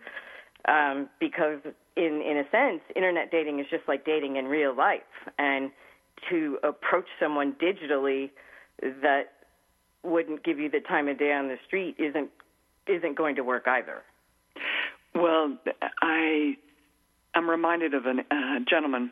Um, 0.66 1.08
because 1.20 1.60
in 1.96 2.22
in 2.22 2.38
a 2.38 2.50
sense, 2.50 2.80
internet 2.96 3.30
dating 3.30 3.60
is 3.60 3.66
just 3.70 3.84
like 3.88 4.04
dating 4.04 4.36
in 4.36 4.46
real 4.46 4.74
life, 4.74 5.00
and 5.38 5.70
to 6.30 6.58
approach 6.62 7.06
someone 7.20 7.54
digitally 7.54 8.30
that 8.80 9.32
wouldn't 10.02 10.44
give 10.44 10.58
you 10.58 10.70
the 10.70 10.80
time 10.80 11.08
of 11.08 11.18
day 11.18 11.32
on 11.32 11.48
the 11.48 11.56
street 11.66 11.96
isn't 11.98 12.30
isn't 12.86 13.16
going 13.16 13.36
to 13.36 13.42
work 13.42 13.66
either. 13.66 14.02
Well, 15.14 15.56
I 16.00 16.56
am 17.34 17.48
reminded 17.48 17.94
of 17.94 18.06
a 18.06 18.10
uh, 18.30 18.58
gentleman 18.68 19.10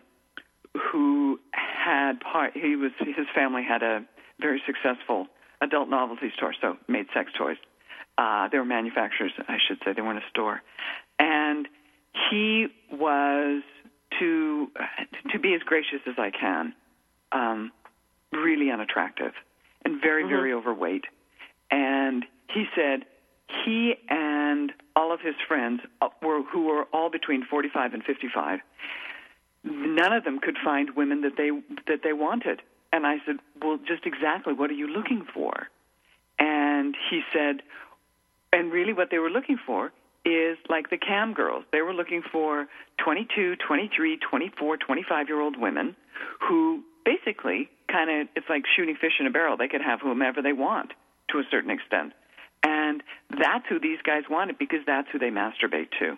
who 0.93 1.41
had 1.53 2.21
part. 2.21 2.53
He 2.55 2.77
was 2.77 2.93
his 2.99 3.27
family 3.35 3.63
had 3.67 3.83
a 3.83 4.05
very 4.41 4.63
successful 4.67 5.27
adult 5.61 5.89
novelty 5.89 6.33
store, 6.37 6.55
so 6.61 6.77
made 6.89 7.07
sex 7.15 7.31
toys. 7.37 7.57
Uh, 8.19 8.49
they 8.49 8.59
were 8.59 8.65
manufacturers, 8.65 9.33
I 9.49 9.59
should 9.67 9.79
say. 9.85 9.93
They 9.93 10.03
weren't 10.03 10.19
a 10.19 10.29
store, 10.31 10.63
and 11.19 11.69
he 12.31 12.67
was 12.93 13.63
to 14.19 14.69
to 15.33 15.39
be 15.39 15.55
as 15.55 15.63
gracious 15.63 16.01
as 16.07 16.15
I 16.19 16.31
can. 16.31 16.75
Um, 17.33 17.73
really 18.33 18.71
unattractive 18.71 19.33
and 19.85 20.01
very 20.01 20.29
very 20.29 20.53
overweight, 20.53 21.05
and 21.71 22.25
he 22.53 22.65
said 22.75 23.05
he 23.65 23.95
and 24.09 24.73
all 24.95 25.13
of 25.13 25.21
his 25.21 25.35
friends 25.47 25.81
uh, 26.01 26.09
were 26.23 26.43
who 26.43 26.65
were 26.65 26.85
all 26.93 27.11
between 27.11 27.45
45 27.45 27.95
and 27.95 28.03
55 28.05 28.61
none 29.65 30.13
of 30.13 30.25
them 30.25 30.39
could 30.39 30.57
find 30.65 30.97
women 30.97 31.23
that 31.23 31.37
they 31.37 31.51
that 31.87 32.01
they 32.03 32.13
wanted. 32.13 32.63
And 32.93 33.07
i 33.07 33.17
said 33.27 33.37
well 33.61 33.79
just 33.87 34.07
exactly 34.07 34.53
what 34.53 34.71
are 34.71 34.75
you 34.75 34.89
looking 34.89 35.27
for? 35.33 35.69
And 36.39 36.95
he 37.11 37.23
said 37.33 37.63
and 38.53 38.73
really 38.73 38.93
what 38.93 39.11
they 39.11 39.19
were 39.19 39.31
looking 39.31 39.59
for 39.65 39.93
is 40.27 40.59
like 40.69 40.91
the 40.91 40.99
cam 40.99 41.33
girls 41.33 41.65
they 41.73 41.81
were 41.81 41.95
looking 41.95 42.23
for 42.33 42.67
22 43.03 43.57
23 43.67 44.19
24 44.19 44.77
25 44.77 45.29
year 45.29 45.41
old 45.41 45.57
women 45.59 45.95
who 46.47 46.83
basically 47.05 47.69
kind 47.91 48.11
of 48.11 48.29
it's 48.35 48.47
like 48.49 48.65
shooting 48.77 48.97
fish 49.01 49.13
in 49.21 49.27
a 49.27 49.31
barrel 49.31 49.57
they 49.57 49.69
could 49.69 49.81
have 49.81 50.01
whomever 50.01 50.43
they 50.43 50.53
want 50.53 50.91
to 51.31 51.39
a 51.39 51.45
certain 51.51 51.71
extent 51.71 52.13
and 52.67 53.03
that's 53.31 53.65
who 53.69 53.79
these 53.79 53.99
guys 54.05 54.23
wanted 54.29 54.59
because 54.59 54.81
that's 54.87 55.09
who 55.13 55.19
they 55.19 55.31
masturbate 55.31 55.91
to. 56.01 56.17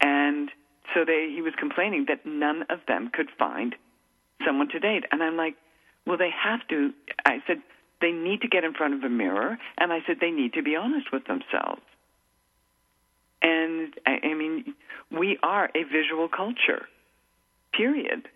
And 0.00 0.50
so 0.94 1.04
they 1.04 1.32
he 1.34 1.42
was 1.42 1.52
complaining 1.58 2.06
that 2.08 2.24
none 2.24 2.62
of 2.70 2.80
them 2.86 3.10
could 3.12 3.28
find 3.36 3.74
someone 4.44 4.68
to 4.68 4.78
date. 4.78 5.04
And 5.10 5.22
I'm 5.22 5.36
like, 5.36 5.56
well, 6.06 6.16
they 6.16 6.30
have 6.30 6.60
to. 6.68 6.92
I 7.24 7.38
said 7.46 7.58
they 8.00 8.12
need 8.12 8.42
to 8.42 8.48
get 8.48 8.62
in 8.62 8.74
front 8.74 8.94
of 8.94 9.02
a 9.02 9.08
mirror, 9.08 9.58
and 9.78 9.92
I 9.92 9.98
said 10.06 10.18
they 10.20 10.30
need 10.30 10.52
to 10.54 10.62
be 10.62 10.76
honest 10.76 11.06
with 11.12 11.24
themselves. 11.26 11.82
And 13.46 13.94
I, 14.04 14.18
I 14.24 14.34
mean, 14.34 14.74
we 15.12 15.38
are 15.42 15.70
a 15.72 15.84
visual 15.84 16.28
culture, 16.28 16.86
period. 17.72 18.26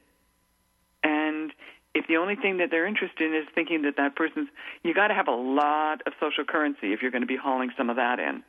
And 1.02 1.52
if 1.96 2.06
the 2.06 2.16
only 2.16 2.36
thing 2.36 2.58
that 2.58 2.70
they're 2.70 2.86
interested 2.86 3.26
in 3.26 3.34
is 3.34 3.48
thinking 3.52 3.82
that 3.82 3.96
that 3.96 4.14
person's, 4.14 4.48
you 4.84 4.94
got 4.94 5.08
to 5.08 5.14
have 5.14 5.26
a 5.26 5.34
lot 5.34 6.02
of 6.06 6.12
social 6.20 6.44
currency 6.44 6.92
if 6.92 7.02
you're 7.02 7.10
going 7.10 7.22
to 7.22 7.26
be 7.26 7.36
hauling 7.36 7.70
some 7.76 7.90
of 7.90 7.96
that 7.96 8.20
in. 8.20 8.44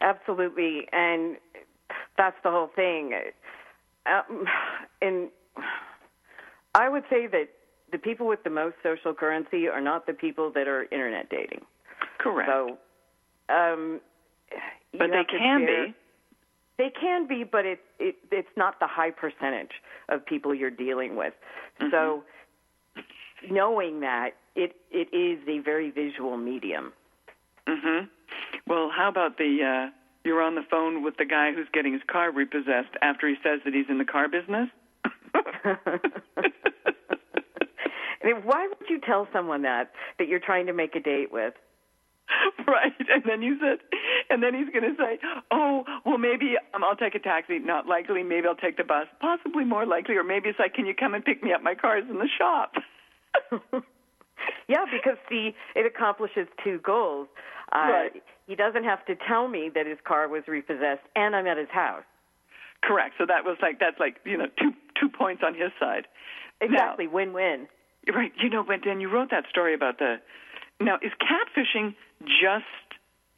Absolutely, 0.00 0.88
and 0.92 1.36
that's 2.18 2.36
the 2.42 2.50
whole 2.50 2.70
thing. 2.74 3.14
Um, 4.06 4.46
and 5.00 5.28
I 6.74 6.88
would 6.88 7.04
say 7.08 7.28
that 7.28 7.50
the 7.92 7.98
people 7.98 8.26
with 8.26 8.42
the 8.42 8.50
most 8.50 8.74
social 8.82 9.14
currency 9.14 9.68
are 9.68 9.80
not 9.80 10.06
the 10.06 10.12
people 10.12 10.50
that 10.56 10.66
are 10.66 10.84
internet 10.90 11.30
dating. 11.30 11.64
Correct. 12.18 12.50
So, 12.50 12.78
um, 13.48 14.00
but 14.98 15.10
they 15.10 15.24
can 15.24 15.66
be. 15.66 15.94
They 16.78 16.90
can 16.98 17.26
be, 17.28 17.44
but 17.44 17.66
it, 17.66 17.80
it 17.98 18.16
it's 18.30 18.48
not 18.56 18.80
the 18.80 18.86
high 18.86 19.10
percentage 19.10 19.72
of 20.08 20.24
people 20.24 20.54
you're 20.54 20.70
dealing 20.70 21.16
with. 21.16 21.34
So, 21.90 22.24
knowing 23.50 24.00
that 24.00 24.30
it 24.54 24.76
it 24.90 25.08
is 25.14 25.40
a 25.48 25.58
very 25.60 25.90
visual 25.90 26.36
medium. 26.36 26.92
Hmm 27.68 28.06
Well, 28.66 28.90
how 28.94 29.08
about 29.08 29.38
the 29.38 29.58
uh, 29.62 29.90
you're 30.24 30.42
on 30.42 30.54
the 30.54 30.64
phone 30.70 31.02
with 31.02 31.16
the 31.16 31.24
guy 31.24 31.52
who's 31.52 31.68
getting 31.72 31.92
his 31.92 32.02
car 32.10 32.32
repossessed 32.32 32.96
after 33.02 33.28
he 33.28 33.36
says 33.42 33.60
that 33.64 33.74
he's 33.74 33.86
in 33.88 33.98
the 33.98 34.04
car 34.04 34.28
business? 34.28 34.68
Why 38.44 38.66
would 38.68 38.88
you 38.88 39.00
tell 39.00 39.28
someone 39.32 39.62
that 39.62 39.92
that 40.18 40.28
you're 40.28 40.40
trying 40.40 40.66
to 40.66 40.72
make 40.72 40.94
a 40.94 41.00
date 41.00 41.32
with? 41.32 41.54
right. 42.66 42.92
And 42.98 43.22
then 43.26 43.42
you 43.42 43.58
said, 43.60 43.78
and 44.32 44.42
then 44.42 44.54
he's 44.54 44.70
going 44.72 44.88
to 44.88 44.96
say, 44.96 45.20
oh, 45.52 45.84
well, 46.04 46.18
maybe 46.18 46.56
um, 46.74 46.82
I'll 46.82 46.96
take 46.96 47.14
a 47.14 47.20
taxi. 47.20 47.58
Not 47.58 47.86
likely. 47.86 48.22
Maybe 48.22 48.48
I'll 48.48 48.56
take 48.56 48.76
the 48.78 48.84
bus. 48.84 49.06
Possibly 49.20 49.64
more 49.64 49.84
likely. 49.86 50.16
Or 50.16 50.24
maybe 50.24 50.48
it's 50.48 50.58
like, 50.58 50.74
can 50.74 50.86
you 50.86 50.94
come 50.94 51.14
and 51.14 51.22
pick 51.24 51.42
me 51.42 51.52
up? 51.52 51.62
My 51.62 51.74
car's 51.74 52.04
in 52.08 52.18
the 52.18 52.28
shop. 52.38 52.72
Yeah, 54.68 54.84
because 54.90 55.18
see, 55.28 55.54
it 55.76 55.86
accomplishes 55.86 56.48
two 56.64 56.78
goals. 56.82 57.28
Uh, 57.70 57.88
Right. 57.90 58.22
He 58.46 58.56
doesn't 58.56 58.84
have 58.84 59.04
to 59.06 59.14
tell 59.28 59.46
me 59.48 59.70
that 59.74 59.86
his 59.86 59.98
car 60.04 60.28
was 60.28 60.42
repossessed, 60.48 61.06
and 61.14 61.36
I'm 61.36 61.46
at 61.46 61.56
his 61.56 61.70
house. 61.70 62.02
Correct. 62.82 63.14
So 63.18 63.24
that 63.26 63.44
was 63.44 63.56
like 63.62 63.78
that's 63.78 63.98
like 64.00 64.16
you 64.24 64.36
know 64.36 64.46
two 64.58 64.72
two 65.00 65.08
points 65.08 65.42
on 65.46 65.54
his 65.54 65.70
side. 65.78 66.06
Exactly, 66.60 67.06
win-win. 67.06 67.68
Right. 68.12 68.32
You 68.42 68.50
know, 68.50 68.64
but 68.66 68.80
then 68.84 69.00
you 69.00 69.08
wrote 69.08 69.30
that 69.30 69.44
story 69.48 69.74
about 69.74 69.98
the. 69.98 70.16
Now, 70.80 70.96
is 70.96 71.12
catfishing 71.22 71.94
just 72.26 72.81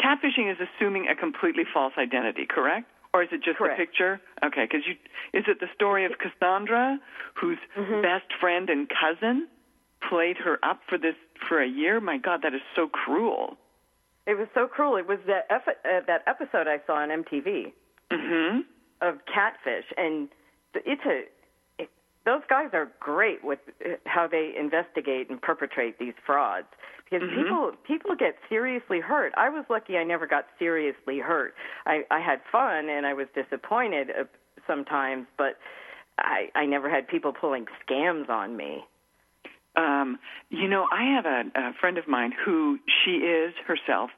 catfishing 0.04 0.50
is 0.52 0.58
assuming 0.60 1.08
a 1.08 1.14
completely 1.16 1.64
false 1.72 1.94
identity, 1.98 2.46
correct? 2.48 2.86
Or 3.14 3.22
is 3.22 3.28
it 3.32 3.42
just 3.44 3.58
Correct. 3.58 3.78
a 3.80 3.84
picture? 3.86 4.20
Okay, 4.44 4.64
because 4.64 4.82
you 4.86 4.94
is 5.32 5.44
it 5.48 5.60
the 5.60 5.68
story 5.74 6.04
of 6.04 6.12
Cassandra, 6.18 6.98
whose 7.40 7.58
Mm-hmm. 7.78 8.02
best 8.02 8.26
friend 8.40 8.68
and 8.68 8.88
cousin 8.90 9.48
played 10.08 10.36
her 10.38 10.58
up 10.64 10.80
for 10.88 10.98
this 10.98 11.14
for 11.48 11.62
a 11.62 11.66
year? 11.68 12.00
My 12.00 12.18
God, 12.18 12.40
that 12.42 12.54
is 12.54 12.60
so 12.76 12.88
cruel. 12.88 13.56
It 14.26 14.36
was 14.36 14.48
so 14.54 14.66
cruel. 14.66 14.96
It 14.96 15.06
was 15.06 15.18
that 15.26 15.46
epi- 15.50 15.78
uh, 15.84 16.00
that 16.06 16.22
episode 16.26 16.66
I 16.66 16.78
saw 16.86 16.94
on 16.94 17.08
MTV 17.10 17.72
hmm 18.12 18.60
of 19.00 19.18
Catfish, 19.32 19.86
and 19.96 20.28
it's 20.74 21.02
a. 21.06 21.22
Those 22.24 22.42
guys 22.48 22.70
are 22.72 22.90
great 23.00 23.44
with 23.44 23.58
uh, 23.84 23.94
how 24.06 24.26
they 24.26 24.54
investigate 24.58 25.28
and 25.28 25.40
perpetrate 25.40 25.98
these 25.98 26.14
frauds 26.24 26.66
because 27.04 27.28
people 27.37 27.72
people 27.87 28.16
get 28.16 28.37
seriously 28.48 29.00
hurt. 29.00 29.32
I 29.37 29.50
was 29.50 29.64
lucky; 29.68 29.96
I 29.96 30.04
never 30.04 30.26
got 30.26 30.46
seriously 30.58 31.18
hurt. 31.18 31.54
I, 31.87 32.04
I 32.10 32.20
had 32.20 32.40
fun 32.50 32.88
and 32.88 33.06
I 33.06 33.14
was 33.14 33.26
disappointed 33.34 34.08
uh, 34.10 34.24
sometimes, 34.66 35.26
but 35.37 35.58
I 36.18 36.48
I 36.54 36.66
never 36.66 36.88
had 36.88 37.08
people 37.08 37.32
pulling 37.32 37.66
scams 37.87 38.28
on 38.28 38.56
me. 38.56 38.84
Um, 39.76 40.18
you 40.50 40.68
know, 40.68 40.87
I 40.90 41.14
have 41.16 41.26
a, 41.26 41.42
a 41.56 41.72
friend 41.80 41.98
of 41.98 42.06
mine 42.06 42.32
who 42.44 42.78
she 43.04 43.12
is 43.16 43.54
herself 43.66 44.10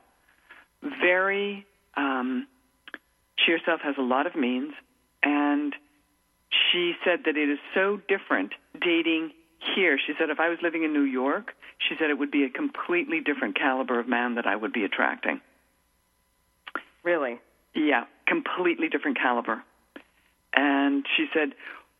very. 0.82 1.66
Um, 1.96 2.46
she 3.44 3.52
herself 3.52 3.80
has 3.82 3.96
a 3.98 4.02
lot 4.02 4.26
of 4.26 4.36
means, 4.36 4.72
and 5.22 5.74
she 6.72 6.94
said 7.04 7.20
that 7.24 7.36
it 7.36 7.48
is 7.48 7.58
so 7.74 8.00
different 8.08 8.52
dating 8.80 9.32
here, 9.74 9.98
she 9.98 10.12
said, 10.18 10.30
if 10.30 10.38
I 10.38 10.48
was 10.48 10.58
living 10.62 10.84
in 10.84 10.92
New 10.92 11.02
York, 11.02 11.52
she 11.78 11.94
said 11.98 12.10
it 12.10 12.18
would 12.18 12.30
be 12.30 12.44
a 12.44 12.50
completely 12.50 13.20
different 13.20 13.56
caliber 13.58 13.98
of 13.98 14.08
man 14.08 14.34
that 14.36 14.46
I 14.46 14.56
would 14.56 14.72
be 14.72 14.84
attracting. 14.84 15.40
Really? 17.02 17.40
Yeah, 17.74 18.04
completely 18.26 18.88
different 18.88 19.18
caliber. 19.18 19.62
And 20.54 21.04
she 21.16 21.26
said, 21.34 21.50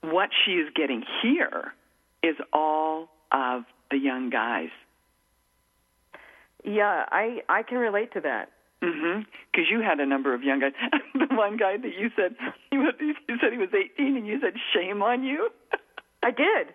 what 0.00 0.30
she 0.44 0.52
is 0.52 0.68
getting 0.74 1.02
here 1.22 1.74
is 2.22 2.36
all 2.52 3.08
of 3.32 3.62
the 3.90 3.98
young 3.98 4.30
guys. 4.30 4.70
Yeah, 6.64 7.04
I 7.10 7.42
I 7.48 7.62
can 7.62 7.78
relate 7.78 8.12
to 8.14 8.20
that. 8.22 8.50
Mm-hmm. 8.82 9.22
Because 9.50 9.66
you 9.70 9.80
had 9.80 10.00
a 10.00 10.06
number 10.06 10.34
of 10.34 10.42
young 10.42 10.60
guys. 10.60 10.72
the 11.14 11.34
one 11.34 11.56
guy 11.56 11.76
that 11.76 11.92
you 11.98 12.10
said 12.16 12.36
he 12.70 12.78
was, 12.78 12.94
you 13.00 13.36
said 13.40 13.52
he 13.52 13.58
was 13.58 13.70
18, 13.72 14.16
and 14.16 14.26
you 14.26 14.38
said 14.40 14.54
shame 14.74 15.02
on 15.02 15.24
you. 15.24 15.48
I 16.22 16.30
did. 16.30 16.74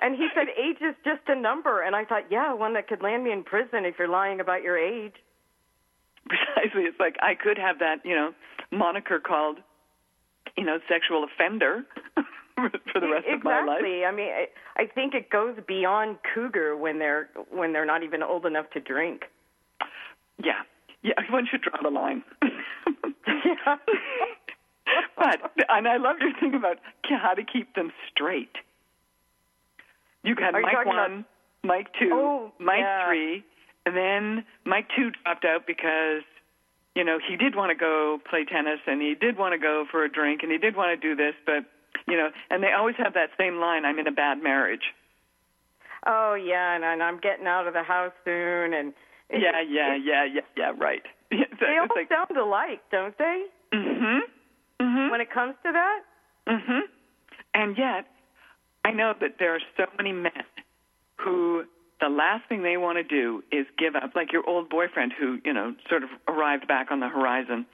And 0.00 0.14
he 0.14 0.28
said 0.34 0.46
age 0.56 0.78
is 0.80 0.94
just 1.04 1.22
a 1.26 1.34
number, 1.34 1.82
and 1.82 1.96
I 1.96 2.04
thought, 2.04 2.30
yeah, 2.30 2.54
one 2.54 2.74
that 2.74 2.86
could 2.86 3.02
land 3.02 3.24
me 3.24 3.32
in 3.32 3.42
prison 3.42 3.84
if 3.84 3.96
you're 3.98 4.08
lying 4.08 4.40
about 4.40 4.62
your 4.62 4.78
age. 4.78 5.14
Precisely, 6.28 6.82
it's 6.82 7.00
like 7.00 7.16
I 7.20 7.34
could 7.34 7.58
have 7.58 7.80
that, 7.80 7.96
you 8.04 8.14
know, 8.14 8.32
moniker 8.70 9.18
called, 9.18 9.58
you 10.56 10.64
know, 10.64 10.78
sexual 10.88 11.24
offender 11.24 11.84
for 12.56 13.00
the 13.00 13.08
rest 13.08 13.26
exactly. 13.26 13.32
of 13.34 13.44
my 13.44 13.64
life. 13.64 13.80
Exactly. 13.80 14.04
I 14.04 14.12
mean, 14.12 14.28
I, 14.28 14.82
I 14.82 14.86
think 14.86 15.14
it 15.14 15.30
goes 15.30 15.56
beyond 15.66 16.18
cougar 16.34 16.76
when 16.76 16.98
they're 16.98 17.28
when 17.50 17.72
they're 17.72 17.86
not 17.86 18.02
even 18.02 18.22
old 18.22 18.46
enough 18.46 18.70
to 18.74 18.80
drink. 18.80 19.22
Yeah, 20.42 20.62
yeah. 21.02 21.12
One 21.30 21.46
should 21.50 21.62
draw 21.62 21.80
the 21.82 21.90
line. 21.90 22.22
yeah. 22.42 23.76
but 25.16 25.40
and 25.68 25.86
I 25.88 25.96
love 25.96 26.16
your 26.20 26.32
thing 26.40 26.54
about 26.54 26.78
how 27.08 27.34
to 27.34 27.42
keep 27.44 27.74
them 27.74 27.90
straight. 28.10 28.52
You 30.24 30.34
got 30.34 30.54
Are 30.54 30.60
you 30.60 30.66
Mike 30.66 30.74
talking 30.74 30.88
one, 30.88 31.12
about- 31.12 31.24
Mike 31.64 31.86
two, 31.98 32.10
Oh, 32.12 32.52
Mike 32.58 32.78
yeah. 32.80 33.06
three, 33.06 33.44
and 33.86 33.96
then 33.96 34.44
Mike 34.64 34.86
two 34.96 35.10
dropped 35.24 35.44
out 35.44 35.66
because 35.66 36.22
you 36.94 37.04
know 37.04 37.18
he 37.26 37.36
did 37.36 37.54
want 37.56 37.70
to 37.70 37.74
go 37.74 38.18
play 38.28 38.44
tennis 38.44 38.80
and 38.86 39.00
he 39.02 39.14
did 39.14 39.36
want 39.36 39.52
to 39.52 39.58
go 39.58 39.84
for 39.90 40.04
a 40.04 40.10
drink 40.10 40.42
and 40.42 40.52
he 40.52 40.58
did 40.58 40.76
want 40.76 40.98
to 41.00 41.08
do 41.08 41.14
this, 41.16 41.34
but 41.46 41.64
you 42.06 42.16
know, 42.16 42.30
and 42.50 42.62
they 42.62 42.72
always 42.72 42.94
have 42.98 43.14
that 43.14 43.30
same 43.38 43.58
line: 43.60 43.84
"I'm 43.84 43.98
in 43.98 44.06
a 44.06 44.12
bad 44.12 44.42
marriage." 44.42 44.94
Oh 46.06 46.34
yeah, 46.34 46.74
and, 46.76 46.84
and 46.84 47.02
I'm 47.02 47.18
getting 47.18 47.46
out 47.46 47.66
of 47.66 47.74
the 47.74 47.82
house 47.82 48.12
soon, 48.24 48.72
and 48.72 48.92
Yeah, 49.30 49.60
yeah, 49.68 49.96
yeah, 49.96 50.24
yeah, 50.24 50.40
yeah. 50.56 50.72
Right. 50.78 51.02
They 51.30 51.76
all 51.78 51.88
like, 51.94 52.08
sound 52.08 52.36
alike, 52.38 52.80
don't 52.90 53.16
they? 53.18 53.44
mm-hmm, 53.74 54.82
mm-hmm. 54.82 55.10
When 55.10 55.20
it 55.20 55.30
comes 55.30 55.54
to 55.64 55.72
that. 55.72 56.00
Mm 56.48 56.64
hmm 56.64 56.80
And 57.52 57.76
yet, 57.76 58.06
I 58.84 58.92
know 58.92 59.12
that 59.20 59.36
there 59.38 59.54
are 59.54 59.60
so 59.76 59.84
many 59.98 60.12
men 60.12 60.32
who 61.16 61.64
the 62.00 62.08
last 62.08 62.48
thing 62.48 62.62
they 62.62 62.76
want 62.76 62.96
to 62.96 63.02
do 63.02 63.42
is 63.50 63.66
give 63.76 63.96
up, 63.96 64.12
like 64.14 64.32
your 64.32 64.48
old 64.48 64.70
boyfriend 64.70 65.12
who, 65.18 65.38
you 65.44 65.52
know, 65.52 65.74
sort 65.88 66.02
of 66.04 66.10
arrived 66.28 66.68
back 66.68 66.90
on 66.90 67.00
the 67.00 67.08
horizon. 67.08 67.66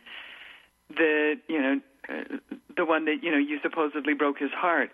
The, 0.91 1.35
you 1.47 1.61
know, 1.61 1.81
uh, 2.09 2.37
the 2.77 2.85
one 2.85 3.05
that, 3.05 3.19
you 3.23 3.31
know, 3.31 3.39
you 3.39 3.59
supposedly 3.63 4.15
broke 4.15 4.39
his 4.39 4.51
heart. 4.51 4.91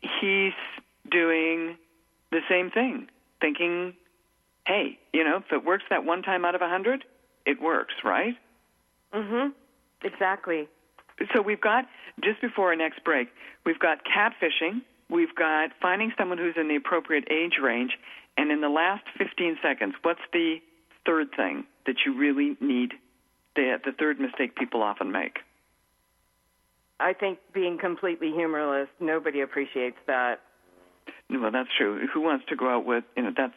He's 0.00 0.52
doing 1.10 1.76
the 2.30 2.40
same 2.48 2.70
thing, 2.70 3.08
thinking, 3.40 3.94
hey, 4.66 4.98
you 5.12 5.24
know, 5.24 5.38
if 5.38 5.52
it 5.52 5.64
works 5.64 5.84
that 5.90 6.04
one 6.04 6.22
time 6.22 6.44
out 6.44 6.54
of 6.54 6.60
a 6.60 6.68
hundred, 6.68 7.04
it 7.46 7.62
works, 7.62 7.94
right? 8.04 8.34
Mm-hmm. 9.14 9.50
Exactly. 10.04 10.68
so 11.34 11.40
we've 11.40 11.60
got 11.60 11.86
just 12.22 12.40
before 12.40 12.68
our 12.70 12.76
next 12.76 13.02
break, 13.04 13.28
we've 13.64 13.78
got 13.78 13.98
catfishing, 14.04 14.82
we've 15.08 15.34
got 15.34 15.70
finding 15.80 16.12
someone 16.18 16.38
who's 16.38 16.54
in 16.56 16.68
the 16.68 16.76
appropriate 16.76 17.28
age 17.30 17.54
range, 17.62 17.92
and 18.36 18.50
in 18.50 18.60
the 18.60 18.68
last 18.68 19.04
15 19.16 19.58
seconds, 19.62 19.94
what's 20.02 20.20
the 20.32 20.56
third 21.06 21.28
thing 21.36 21.64
that 21.86 21.96
you 22.04 22.16
really 22.16 22.56
need? 22.60 22.92
The 23.54 23.78
the 23.82 23.92
third 23.92 24.20
mistake 24.20 24.54
people 24.54 24.82
often 24.82 25.10
make. 25.12 25.38
I 27.00 27.12
think 27.12 27.38
being 27.54 27.78
completely 27.78 28.32
humorless, 28.32 28.88
nobody 29.00 29.40
appreciates 29.40 29.96
that. 30.06 30.40
Well, 31.30 31.50
that's 31.50 31.68
true. 31.76 32.06
Who 32.12 32.20
wants 32.20 32.44
to 32.48 32.56
go 32.56 32.68
out 32.68 32.84
with 32.84 33.04
you 33.16 33.22
know? 33.22 33.30
That's 33.34 33.54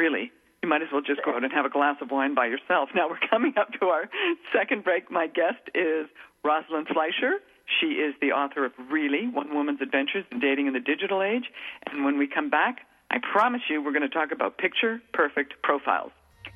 really. 0.00 0.32
You 0.62 0.68
might 0.68 0.82
as 0.82 0.88
well 0.92 1.02
just 1.02 1.20
go 1.24 1.34
out 1.34 1.44
and 1.44 1.52
have 1.52 1.66
a 1.66 1.70
glass 1.70 1.96
of 2.00 2.10
wine 2.10 2.34
by 2.34 2.46
yourself. 2.46 2.88
Now 2.94 3.08
we're 3.08 3.28
coming 3.30 3.54
up 3.60 3.68
to 3.80 3.86
our 3.86 4.08
second 4.52 4.82
break. 4.82 5.10
My 5.10 5.26
guest 5.26 5.60
is 5.74 6.06
Rosalind 6.42 6.88
Fleischer. 6.88 7.34
She 7.80 7.86
is 7.86 8.14
the 8.20 8.32
author 8.32 8.64
of 8.64 8.72
Really 8.90 9.28
One 9.28 9.54
Woman's 9.54 9.80
Adventures 9.80 10.24
in 10.32 10.40
Dating 10.40 10.66
in 10.66 10.72
the 10.72 10.80
Digital 10.80 11.22
Age. 11.22 11.44
And 11.86 12.04
when 12.04 12.18
we 12.18 12.26
come 12.26 12.50
back, 12.50 12.80
I 13.10 13.18
promise 13.32 13.60
you 13.68 13.82
we're 13.82 13.92
going 13.92 14.08
to 14.08 14.16
talk 14.20 14.32
about 14.32 14.58
picture 14.58 15.00
perfect 15.12 15.54
profiles. 15.62 16.12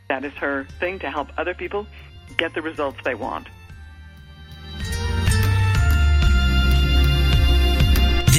That 0.09 0.25
is 0.25 0.33
her 0.35 0.65
thing 0.81 0.99
to 1.01 1.11
help 1.11 1.29
other 1.39 1.55
people 1.55 1.87
get 2.37 2.55
the 2.55 2.63
results 2.63 2.99
they 3.05 3.15
want. 3.15 3.49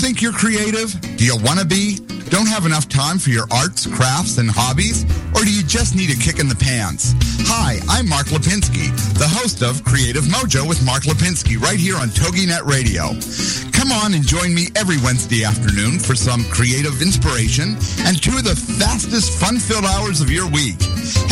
think 0.00 0.22
you're 0.22 0.32
creative? 0.32 0.98
Do 1.18 1.26
you 1.26 1.36
want 1.44 1.60
to 1.60 1.66
be? 1.66 1.98
Don't 2.30 2.48
have 2.48 2.64
enough 2.64 2.88
time 2.88 3.18
for 3.18 3.28
your 3.28 3.44
arts, 3.52 3.86
crafts, 3.86 4.38
and 4.38 4.50
hobbies? 4.50 5.04
Or 5.36 5.44
do 5.44 5.52
you 5.52 5.62
just 5.62 5.94
need 5.94 6.08
a 6.08 6.14
kick 6.14 6.38
in 6.40 6.48
the 6.48 6.56
pants? 6.56 7.12
Hi, 7.46 7.80
I'm 7.88 8.08
Mark 8.08 8.26
Lipinski, 8.28 8.90
the 9.18 9.28
host 9.28 9.62
of 9.62 9.84
Creative 9.84 10.24
Mojo 10.24 10.68
with 10.68 10.84
Mark 10.84 11.04
Lipinski 11.04 11.60
right 11.60 11.78
here 11.78 11.96
on 11.96 12.08
TogiNet 12.08 12.66
Radio. 12.66 13.16
Come 13.72 13.92
on 13.92 14.12
and 14.12 14.26
join 14.26 14.54
me 14.54 14.68
every 14.76 14.98
Wednesday 15.00 15.44
afternoon 15.44 15.98
for 15.98 16.14
some 16.14 16.44
creative 16.52 17.00
inspiration 17.00 17.80
and 18.04 18.20
two 18.20 18.36
of 18.36 18.44
the 18.44 18.54
fastest 18.54 19.40
fun-filled 19.40 19.84
hours 19.84 20.20
of 20.20 20.30
your 20.30 20.44
week. 20.50 20.76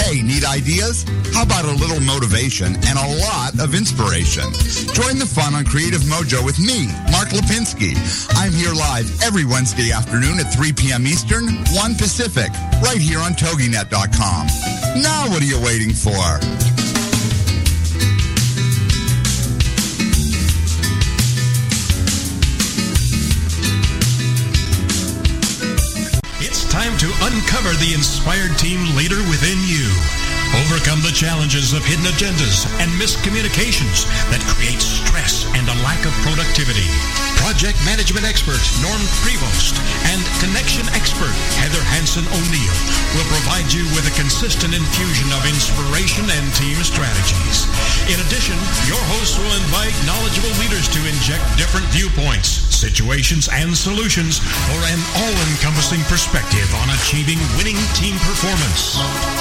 Hey, 0.01 0.23
need 0.23 0.44
ideas? 0.44 1.05
How 1.37 1.44
about 1.44 1.66
a 1.66 1.77
little 1.77 2.01
motivation 2.01 2.73
and 2.88 2.97
a 2.97 3.09
lot 3.29 3.59
of 3.61 3.75
inspiration? 3.75 4.49
Join 4.97 5.21
the 5.21 5.29
fun 5.29 5.55
on 5.55 5.64
Creative 5.66 6.01
Mojo 6.09 6.40
with 6.40 6.59
me, 6.59 6.88
Mark 7.12 7.35
Lipinski. 7.37 7.92
I'm 8.38 8.53
here 8.53 8.73
live 8.73 9.11
every 9.23 9.44
Wednesday 9.44 9.92
afternoon 9.92 10.40
at 10.40 10.49
3 10.55 10.73
p.m. 10.73 11.07
Eastern, 11.07 11.61
1 11.77 11.94
Pacific, 12.01 12.49
right 12.81 13.03
here 13.03 13.21
on 13.21 13.37
TogiNet.com. 13.37 14.47
Now 15.03 15.29
what 15.29 15.42
are 15.42 15.51
you 15.51 15.61
waiting 15.61 15.92
for? 15.92 15.97
It's 26.40 26.70
time 26.70 26.96
to 26.98 27.06
uncover 27.22 27.74
the 27.74 27.94
inspired 27.94 28.56
team 28.58 28.94
leader 28.96 29.18
within 29.28 29.58
you. 29.66 30.27
Overcome 30.56 31.04
the 31.04 31.12
challenges 31.12 31.76
of 31.76 31.84
hidden 31.84 32.08
agendas 32.08 32.64
and 32.80 32.88
miscommunications 32.96 34.08
that 34.32 34.40
create 34.48 34.80
stress 34.80 35.44
and 35.52 35.68
a 35.68 35.76
lack 35.84 36.00
of 36.08 36.12
productivity. 36.24 36.88
Project 37.37 37.76
management 37.84 38.24
expert 38.24 38.61
Norm 38.80 39.02
Prevost 39.20 39.76
and 40.08 40.20
connection 40.40 40.88
expert 40.96 41.32
Heather 41.61 41.80
Hansen 41.92 42.24
O'Neill 42.32 42.78
will 43.12 43.28
provide 43.28 43.68
you 43.72 43.84
with 43.92 44.08
a 44.08 44.14
consistent 44.16 44.72
infusion 44.72 45.28
of 45.37 45.44
inspiration 45.44 46.24
and 46.28 46.46
team 46.56 46.80
strategies. 46.80 47.68
In 48.08 48.16
addition, 48.24 48.56
your 48.88 49.00
hosts 49.16 49.37
will 49.37 49.54
invite 49.68 49.94
knowledgeable 50.08 50.52
leaders 50.62 50.88
to 50.96 51.00
inject 51.04 51.44
different 51.61 51.87
viewpoints, 51.92 52.64
situations, 52.72 53.48
and 53.52 53.76
solutions 53.76 54.40
for 54.68 54.80
an 54.88 55.00
all-encompassing 55.24 56.00
perspective 56.08 56.68
on 56.84 56.88
achieving 57.02 57.40
winning 57.61 57.78
team 57.96 58.16
performance. 58.24 58.96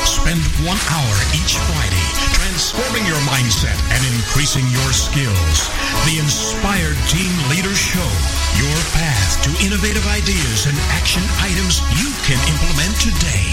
Spend 0.07 0.39
one 0.63 0.79
hour 0.91 0.96
each 1.35 1.57
Friday 1.69 2.07
transforming 2.37 3.05
your 3.05 3.19
mindset 3.29 3.77
and 3.93 4.01
increasing 4.15 4.65
your 4.73 4.91
skills. 4.93 5.69
The 6.09 6.17
Inspired 6.17 6.97
Team 7.05 7.29
Leader 7.53 7.75
Show, 7.75 8.09
your 8.57 8.77
path 8.97 9.41
to 9.45 9.51
innovative 9.61 10.05
ideas 10.07 10.65
and 10.65 10.77
action 10.95 11.21
items 11.43 11.81
you 11.97 12.09
can 12.25 12.39
implement 12.49 12.95
today 12.97 13.45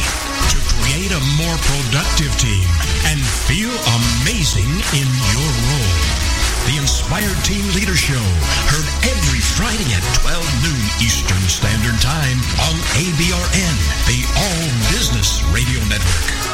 to 0.52 0.58
create 0.78 1.12
a 1.12 1.22
more 1.36 1.58
productive 1.68 2.32
team 2.40 2.64
and 3.12 3.20
feel 3.44 3.72
amazing 4.00 4.70
in 4.96 5.08
your 5.32 5.50
role. 5.68 5.94
The 6.64 6.80
Inspired 6.80 7.04
Inspired 7.14 7.44
Team 7.44 7.64
Leader 7.74 7.94
Show, 7.94 8.24
heard 8.72 8.88
every 9.04 9.38
Friday 9.38 9.92
at 9.94 10.02
12 10.14 10.42
noon 10.62 10.80
Eastern 11.04 11.40
Standard 11.48 12.00
Time 12.00 12.38
on 12.64 12.74
ABRN, 12.96 13.76
the 14.08 14.24
All 14.34 14.90
Business 14.90 15.42
Radio 15.52 15.80
Network. 15.86 16.53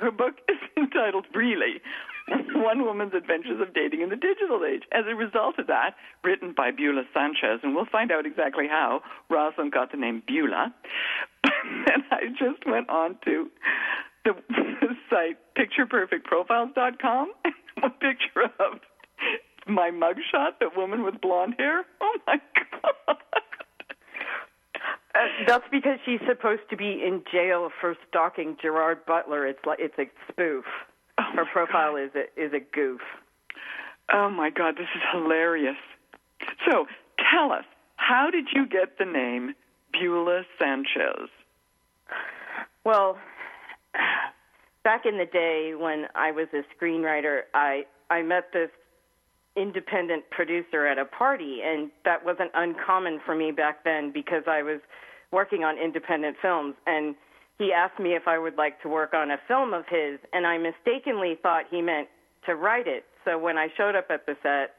her 0.11 0.17
book 0.17 0.35
is 0.49 0.57
entitled 0.77 1.25
"Really." 1.33 1.81
One 2.53 2.85
Woman's 2.85 3.13
Adventures 3.13 3.59
of 3.59 3.73
Dating 3.73 4.01
in 4.01 4.09
the 4.09 4.15
Digital 4.15 4.63
Age. 4.63 4.83
As 4.93 5.03
a 5.09 5.15
result 5.15 5.57
of 5.57 5.67
that, 5.67 5.95
written 6.23 6.53
by 6.55 6.71
Beulah 6.71 7.03
Sanchez, 7.13 7.59
and 7.63 7.75
we'll 7.75 7.89
find 7.91 8.11
out 8.11 8.25
exactly 8.25 8.67
how 8.69 9.01
Rosalind 9.29 9.71
got 9.73 9.91
the 9.91 9.97
name 9.97 10.21
Beulah. 10.27 10.73
and 11.43 12.03
I 12.11 12.27
just 12.39 12.65
went 12.65 12.89
on 12.89 13.17
to 13.25 13.49
the, 14.23 14.31
the 14.49 14.95
site 15.09 15.37
pictureperfectprofiles.com. 15.57 17.33
One 17.81 17.91
picture 17.99 18.45
of 18.59 18.79
my 19.67 19.89
mugshot, 19.89 20.59
the 20.59 20.69
woman 20.75 21.03
with 21.03 21.19
blonde 21.19 21.55
hair. 21.57 21.83
Oh 22.01 22.17
my 22.27 22.37
god. 22.83 23.17
Uh, 25.21 25.27
that's 25.47 25.63
because 25.71 25.99
she's 26.05 26.19
supposed 26.27 26.61
to 26.69 26.77
be 26.77 27.03
in 27.05 27.23
jail 27.31 27.69
for 27.79 27.95
stalking 28.09 28.57
Gerard 28.61 29.05
Butler. 29.05 29.45
It's 29.45 29.63
like 29.65 29.79
it's 29.79 29.97
a 29.99 30.05
spoof. 30.31 30.65
Oh 31.19 31.23
Her 31.35 31.45
profile 31.45 31.93
God. 31.93 32.03
is 32.03 32.11
a 32.15 32.41
is 32.41 32.53
a 32.53 32.59
goof. 32.73 33.01
Oh 34.13 34.29
my 34.29 34.49
god, 34.49 34.75
this 34.75 34.87
is 34.95 35.01
hilarious. 35.13 35.75
So, 36.69 36.85
tell 37.31 37.51
us, 37.51 37.65
how 37.97 38.29
did 38.31 38.45
you 38.53 38.65
get 38.67 38.97
the 38.97 39.05
name 39.05 39.53
Beulah 39.93 40.43
Sanchez? 40.59 41.29
Well, 42.83 43.17
back 44.83 45.05
in 45.05 45.17
the 45.17 45.25
day 45.25 45.73
when 45.77 46.07
I 46.15 46.31
was 46.31 46.47
a 46.53 46.63
screenwriter, 46.75 47.41
I 47.53 47.83
I 48.09 48.23
met 48.23 48.51
this 48.53 48.69
independent 49.55 50.29
producer 50.31 50.87
at 50.87 50.97
a 50.97 51.05
party, 51.05 51.59
and 51.63 51.91
that 52.05 52.25
wasn't 52.25 52.51
uncommon 52.53 53.19
for 53.25 53.35
me 53.35 53.51
back 53.51 53.83
then 53.83 54.11
because 54.11 54.43
I 54.47 54.63
was 54.63 54.79
working 55.31 55.63
on 55.63 55.77
independent 55.77 56.37
films. 56.41 56.75
And 56.85 57.15
he 57.57 57.71
asked 57.73 57.99
me 57.99 58.15
if 58.15 58.27
I 58.27 58.37
would 58.37 58.57
like 58.57 58.81
to 58.81 58.89
work 58.89 59.13
on 59.13 59.31
a 59.31 59.37
film 59.47 59.73
of 59.73 59.85
his, 59.89 60.19
and 60.33 60.47
I 60.47 60.57
mistakenly 60.57 61.37
thought 61.41 61.65
he 61.69 61.81
meant 61.81 62.07
to 62.45 62.55
write 62.55 62.87
it. 62.87 63.05
So 63.25 63.37
when 63.37 63.57
I 63.57 63.67
showed 63.77 63.95
up 63.95 64.07
at 64.09 64.25
the 64.25 64.35
set, 64.41 64.75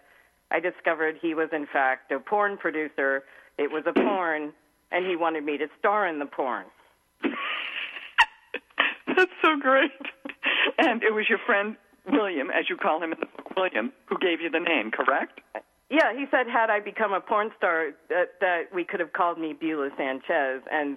I 0.51 0.61
discovered 0.61 1.17
he 1.21 1.35
was 1.35 1.49
in 1.53 1.67
fact 1.73 2.11
a 2.13 2.19
porn 2.19 2.57
producer. 2.59 3.23
It 3.57 3.71
was 3.71 3.85
a 3.87 3.93
porn, 3.93 4.53
and 4.91 5.07
he 5.07 5.17
wanted 5.17 5.45
me 5.45 5.59
to 5.59 5.67
star 5.79 6.07
in 6.09 6.19
the 6.19 6.27
porn. 6.27 6.65
That's 9.07 9.31
so 9.43 9.57
great. 9.61 9.91
And 10.79 11.03
it 11.03 11.15
was 11.15 11.27
your 11.29 11.39
friend 11.47 11.77
William, 12.11 12.51
as 12.51 12.69
you 12.69 12.77
call 12.77 13.03
him 13.03 13.13
in 13.13 13.21
the 13.21 13.27
book, 13.27 13.57
William, 13.57 13.93
who 14.07 14.19
gave 14.19 14.41
you 14.41 14.51
the 14.51 14.59
name, 14.59 14.91
correct? 14.91 15.41
Yeah, 15.93 16.15
he 16.17 16.25
said 16.31 16.47
had 16.49 16.71
I 16.71 16.81
become 16.81 17.13
a 17.13 17.21
porn 17.21 17.51
star 17.59 17.91
that 18.09 18.41
that 18.41 18.75
we 18.75 18.83
could 18.83 18.99
have 18.99 19.13
called 19.13 19.39
me 19.39 19.53
Beulah 19.53 19.91
Sanchez, 19.99 20.63
and 20.73 20.97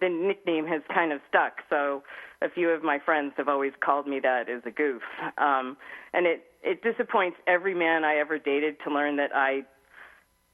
the 0.00 0.08
nickname 0.08 0.68
has 0.68 0.82
kind 0.94 1.12
of 1.12 1.20
stuck. 1.28 1.62
So 1.68 2.04
a 2.40 2.48
few 2.48 2.70
of 2.70 2.84
my 2.84 3.00
friends 3.04 3.32
have 3.38 3.48
always 3.48 3.72
called 3.84 4.06
me 4.06 4.20
that 4.20 4.48
as 4.48 4.62
a 4.64 4.70
goof, 4.70 5.02
um, 5.38 5.76
and 6.14 6.26
it 6.26 6.44
it 6.62 6.80
disappoints 6.80 7.38
every 7.48 7.74
man 7.74 8.04
I 8.04 8.18
ever 8.18 8.38
dated 8.38 8.76
to 8.84 8.94
learn 8.94 9.16
that 9.16 9.34
I 9.34 9.64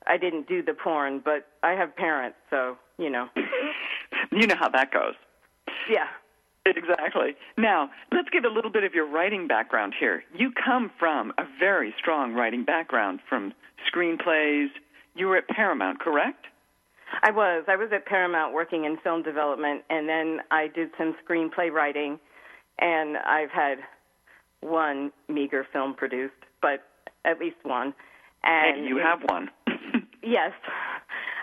I 0.07 0.16
didn't 0.16 0.48
do 0.48 0.62
the 0.62 0.72
porn, 0.72 1.20
but 1.22 1.48
I 1.62 1.72
have 1.72 1.94
parents, 1.94 2.38
so 2.48 2.78
you 2.98 3.11
know. 3.11 3.28
You 4.31 4.46
know 4.46 4.55
how 4.59 4.70
that 4.70 4.90
goes. 4.92 5.14
Yeah. 5.90 6.07
Exactly. 6.64 7.35
Now, 7.59 7.90
let's 8.12 8.31
get 8.31 8.44
a 8.44 8.48
little 8.48 8.70
bit 8.70 8.85
of 8.85 8.94
your 8.94 9.07
writing 9.07 9.48
background 9.48 9.94
here. 9.98 10.22
You 10.35 10.52
come 10.52 10.90
from 10.98 11.33
a 11.37 11.42
very 11.59 11.92
strong 11.98 12.35
writing 12.35 12.64
background 12.64 13.20
from 13.28 13.52
screenplays. 13.95 14.68
You 15.14 15.27
were 15.27 15.37
at 15.37 15.49
Paramount, 15.49 16.01
correct? 16.01 16.47
I 17.23 17.31
was. 17.31 17.64
I 17.68 17.77
was 17.77 17.90
at 17.92 18.07
Paramount 18.07 18.55
working 18.55 18.85
in 18.85 18.97
film 18.99 19.23
development, 19.23 19.83
and 19.90 20.09
then 20.09 20.40
I 20.51 20.68
did 20.68 20.90
some 20.97 21.14
screenplay 21.29 21.71
writing, 21.71 22.18
and 22.79 23.18
I've 23.18 23.51
had 23.51 23.79
one 24.61 25.12
meager 25.29 25.66
film 25.73 25.95
produced, 25.95 26.33
but 26.62 26.85
at 27.25 27.38
least 27.38 27.57
one. 27.62 27.92
And 28.45 28.79
And 28.79 28.87
you 28.88 28.99
have 28.99 29.21
one. 29.27 29.51
Yes. 30.25 30.53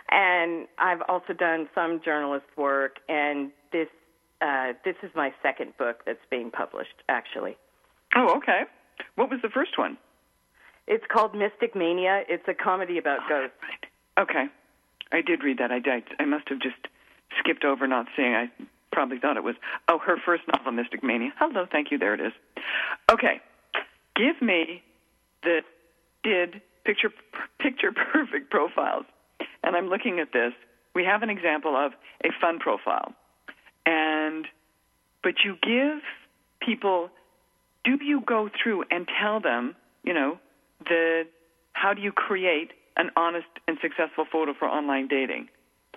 And 0.09 0.67
I've 0.77 1.01
also 1.09 1.33
done 1.33 1.67
some 1.75 1.99
journalist 2.03 2.45
work, 2.55 2.95
and 3.09 3.51
this 3.73 3.89
uh, 4.41 4.71
this 4.85 4.95
is 5.03 5.11
my 5.15 5.33
second 5.43 5.73
book 5.77 5.97
that's 6.05 6.23
being 6.31 6.49
published, 6.49 7.03
actually. 7.09 7.57
oh, 8.15 8.37
okay. 8.37 8.61
What 9.15 9.29
was 9.29 9.41
the 9.41 9.49
first 9.49 9.77
one? 9.77 9.97
It's 10.89 11.05
called 11.07 11.35
Mystic 11.35 11.75
Mania. 11.75 12.23
It's 12.27 12.43
a 12.47 12.53
comedy 12.55 12.97
about 12.97 13.19
ghosts. 13.29 13.55
Right. 13.61 14.23
Okay. 14.23 14.45
I 15.11 15.21
did 15.21 15.43
read 15.43 15.59
that. 15.59 15.71
I 15.71 15.79
did. 15.79 16.03
I 16.19 16.25
must 16.25 16.49
have 16.49 16.59
just 16.59 16.87
skipped 17.39 17.63
over 17.63 17.87
not 17.87 18.07
seeing. 18.15 18.33
I 18.33 18.49
probably 18.91 19.19
thought 19.19 19.37
it 19.37 19.43
was 19.43 19.55
oh 19.87 19.99
her 19.99 20.17
first 20.25 20.43
novel, 20.51 20.71
Mystic 20.71 21.03
Mania. 21.03 21.29
Hello, 21.37 21.67
thank 21.71 21.91
you. 21.91 21.99
There 21.99 22.15
it 22.15 22.19
is. 22.19 22.33
Okay. 23.11 23.39
Give 24.15 24.41
me 24.41 24.81
the 25.43 25.61
did 26.23 26.61
picture 26.83 27.11
picture 27.59 27.91
perfect 27.91 28.49
profiles. 28.49 29.05
And 29.63 29.75
I'm 29.75 29.89
looking 29.89 30.19
at 30.19 30.33
this. 30.33 30.53
We 30.95 31.05
have 31.05 31.21
an 31.21 31.29
example 31.29 31.75
of 31.77 31.91
a 32.23 32.29
fun 32.41 32.57
profile. 32.57 33.13
And 33.85 34.47
but 35.21 35.35
you 35.45 35.55
give 35.61 36.01
people 36.65 37.09
do 37.85 38.03
you 38.03 38.21
go 38.21 38.49
through 38.61 38.85
and 38.89 39.07
tell 39.21 39.39
them, 39.39 39.75
you 40.03 40.13
know, 40.13 40.39
the 40.85 41.23
how 41.73 41.93
do 41.93 42.01
you 42.01 42.11
create 42.11 42.71
an 42.97 43.09
honest 43.15 43.47
and 43.67 43.77
successful 43.81 44.25
photo 44.31 44.53
for 44.57 44.67
online 44.67 45.07
dating? 45.07 45.47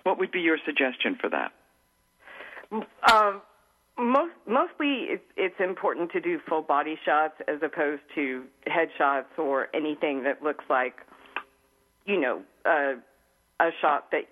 What 0.03 0.17
would 0.19 0.31
be 0.31 0.39
your 0.39 0.57
suggestion 0.65 1.17
for 1.19 1.29
that? 1.29 1.51
Um, 3.11 3.41
most, 3.97 4.33
mostly, 4.47 5.05
it's, 5.09 5.23
it's 5.37 5.55
important 5.59 6.11
to 6.13 6.21
do 6.21 6.39
full 6.47 6.61
body 6.61 6.97
shots 7.05 7.35
as 7.47 7.57
opposed 7.61 8.01
to 8.15 8.43
headshots 8.67 9.37
or 9.37 9.67
anything 9.75 10.23
that 10.23 10.41
looks 10.41 10.65
like, 10.69 10.95
you 12.05 12.19
know, 12.19 12.41
uh, 12.65 12.93
a 13.59 13.69
shot 13.81 14.09
that 14.11 14.23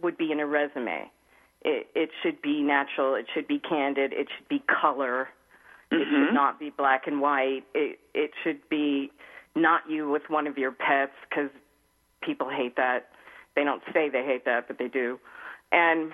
would 0.00 0.16
be 0.16 0.32
in 0.32 0.40
a 0.40 0.46
resume. 0.46 1.10
It, 1.62 1.88
it 1.94 2.10
should 2.22 2.40
be 2.40 2.62
natural. 2.62 3.14
It 3.14 3.26
should 3.34 3.46
be 3.46 3.58
candid. 3.58 4.12
It 4.12 4.28
should 4.36 4.48
be 4.48 4.62
color. 4.80 5.28
It 5.92 6.06
should 6.08 6.32
not 6.32 6.60
be 6.60 6.70
black 6.70 7.08
and 7.08 7.20
white. 7.20 7.62
It 7.74 7.98
it 8.14 8.30
should 8.44 8.60
be 8.68 9.10
not 9.54 9.82
you 9.88 10.08
with 10.08 10.22
one 10.28 10.46
of 10.46 10.58
your 10.58 10.72
pets 10.72 11.12
because 11.28 11.50
people 12.22 12.48
hate 12.48 12.76
that. 12.76 13.08
They 13.56 13.64
don't 13.64 13.82
say 13.92 14.08
they 14.08 14.24
hate 14.24 14.44
that, 14.44 14.68
but 14.68 14.78
they 14.78 14.88
do. 14.88 15.18
And 15.72 16.12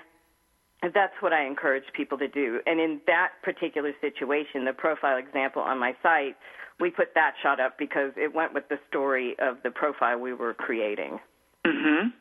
that's 0.81 1.13
what 1.19 1.33
I 1.33 1.45
encourage 1.45 1.83
people 1.93 2.17
to 2.19 2.27
do. 2.27 2.61
And 2.65 2.79
in 2.79 3.01
that 3.07 3.29
particular 3.43 3.93
situation, 4.01 4.65
the 4.65 4.73
profile 4.73 5.17
example 5.17 5.61
on 5.61 5.79
my 5.79 5.95
site, 6.03 6.35
we 6.79 6.91
put 6.91 7.13
that 7.15 7.33
shot 7.41 7.59
up 7.59 7.77
because 7.77 8.11
it 8.15 8.33
went 8.33 8.53
with 8.53 8.69
the 8.69 8.79
story 8.87 9.35
of 9.39 9.57
the 9.63 9.71
profile 9.71 10.19
we 10.19 10.33
were 10.33 10.53
creating. 10.53 11.19
Mhm. 11.65 12.13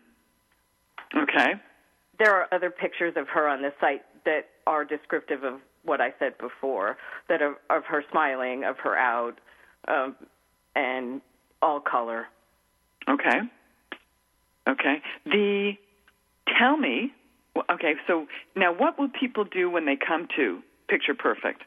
Okay. 1.14 1.60
There 2.18 2.34
are 2.34 2.48
other 2.52 2.70
pictures 2.70 3.16
of 3.16 3.28
her 3.28 3.46
on 3.46 3.60
the 3.60 3.72
site 3.80 4.02
that 4.24 4.48
are 4.66 4.84
descriptive 4.84 5.44
of 5.44 5.60
what 5.82 6.00
I 6.00 6.12
said 6.18 6.36
before, 6.38 6.96
that 7.28 7.42
are 7.42 7.56
of 7.70 7.84
her 7.84 8.02
smiling, 8.10 8.64
of 8.64 8.78
her 8.80 8.96
out, 8.96 9.38
um, 9.86 10.16
and 10.76 11.20
all 11.62 11.80
color. 11.80 12.26
Okay. 13.08 13.40
Okay. 14.68 15.02
The 15.24 15.72
tell 16.58 16.76
me. 16.76 17.12
Okay. 17.70 17.94
So 18.06 18.26
now, 18.54 18.72
what 18.72 18.98
will 18.98 19.08
people 19.08 19.44
do 19.44 19.70
when 19.70 19.86
they 19.86 19.96
come 19.96 20.28
to 20.36 20.60
Picture 20.88 21.14
Perfect? 21.14 21.62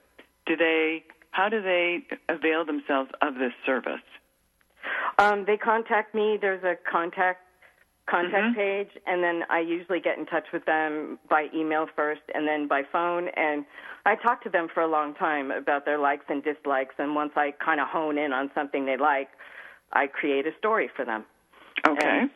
Do 0.45 0.55
they? 0.55 1.03
How 1.31 1.49
do 1.49 1.61
they 1.61 1.99
avail 2.27 2.65
themselves 2.65 3.11
of 3.21 3.35
this 3.35 3.53
service? 3.65 4.01
Um, 5.17 5.45
they 5.45 5.57
contact 5.57 6.15
me. 6.15 6.37
There's 6.39 6.63
a 6.63 6.75
contact 6.89 7.41
contact 8.09 8.47
Mhm. 8.47 8.55
page, 8.55 8.97
and 9.05 9.23
then 9.23 9.45
I 9.49 9.59
usually 9.59 9.99
get 9.99 10.17
in 10.17 10.25
touch 10.25 10.51
with 10.51 10.65
them 10.65 11.19
by 11.29 11.49
email 11.53 11.85
first, 11.87 12.23
and 12.33 12.47
then 12.47 12.67
by 12.67 12.83
phone. 12.83 13.27
And 13.29 13.65
I 14.05 14.15
talk 14.15 14.41
to 14.41 14.49
them 14.49 14.67
for 14.67 14.81
a 14.81 14.87
long 14.87 15.13
time 15.13 15.51
about 15.51 15.85
their 15.85 15.97
likes 15.97 16.25
and 16.29 16.43
dislikes. 16.43 16.95
And 16.97 17.15
once 17.15 17.33
I 17.35 17.51
kind 17.51 17.79
of 17.79 17.87
hone 17.87 18.17
in 18.17 18.33
on 18.33 18.51
something 18.53 18.85
they 18.85 18.97
like, 18.97 19.29
I 19.93 20.07
create 20.07 20.47
a 20.47 20.53
story 20.57 20.87
for 20.87 21.05
them. 21.05 21.25
Okay. 21.87 22.19
And 22.21 22.29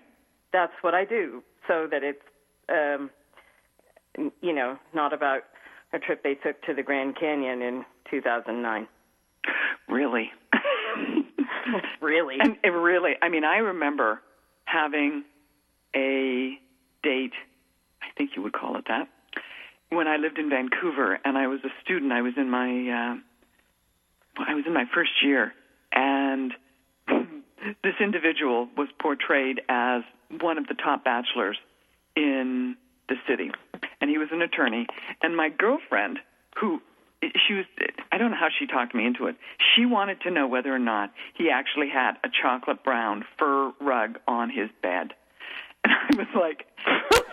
that's 0.52 0.74
what 0.82 0.94
I 0.94 1.06
do, 1.06 1.44
so 1.68 1.88
that 1.88 2.04
it's, 2.04 2.24
um, 2.70 3.10
you 4.42 4.54
know, 4.54 4.78
not 4.94 5.12
about 5.14 5.44
a 5.92 6.00
trip 6.00 6.24
they 6.24 6.36
took 6.36 6.62
to 6.64 6.74
the 6.74 6.84
Grand 6.84 7.16
Canyon 7.16 7.62
in 7.62 7.86
2009. 8.10 8.88
Really? 9.88 10.32
Really? 12.02 12.38
And 12.40 12.58
it 12.64 12.70
really, 12.70 13.14
I 13.22 13.30
mean, 13.30 13.44
I 13.46 13.58
remember 13.58 14.22
having 14.66 15.24
a 15.96 16.58
date, 17.04 17.34
I 18.02 18.08
think 18.18 18.32
you 18.36 18.42
would 18.42 18.54
call 18.54 18.78
it 18.78 18.86
that, 18.88 19.08
when 19.90 20.08
I 20.08 20.18
lived 20.18 20.38
in 20.38 20.50
Vancouver 20.50 21.20
and 21.24 21.38
I 21.38 21.48
was 21.48 21.60
a 21.64 21.70
student. 21.84 22.12
I 22.12 22.22
was 22.22 22.34
in 22.38 22.50
my, 22.50 22.68
uh, 22.68 24.44
I 24.48 24.56
was 24.56 24.66
in 24.66 24.74
my 24.74 24.86
first 24.94 25.12
year, 25.24 25.54
and 25.92 26.54
this 27.84 27.96
individual 28.00 28.68
was 28.76 28.88
portrayed 29.00 29.62
as 29.70 30.04
one 30.42 30.58
of 30.58 30.68
the 30.68 30.74
top 30.74 31.04
bachelors 31.04 31.58
in 32.16 32.76
the 33.10 33.16
city, 33.28 33.52
and 34.02 34.10
he 34.10 34.18
was 34.18 34.30
an 34.32 34.42
attorney. 34.42 34.88
And 35.22 35.36
my 35.36 35.50
girlfriend, 35.50 36.20
who 36.60 36.82
she 37.48 37.54
was, 37.54 37.66
I 38.12 38.18
don't 38.18 38.32
know 38.32 38.38
how 38.38 38.50
she 38.58 38.68
talked 38.68 38.94
me 38.96 39.06
into 39.06 39.28
it. 39.28 39.36
She 39.76 39.86
wanted 39.86 40.22
to 40.22 40.32
know 40.32 40.48
whether 40.48 40.74
or 40.74 40.80
not 40.80 41.12
he 41.36 41.50
actually 41.50 41.90
had 41.90 42.14
a 42.24 42.30
chocolate 42.30 42.84
brown 42.84 43.26
fur 43.38 43.72
rug 43.80 44.20
on 44.28 44.50
his 44.50 44.70
bed. 44.82 45.14
And 46.10 46.20
I 46.20 46.24
was 46.24 46.28
like, 46.36 46.66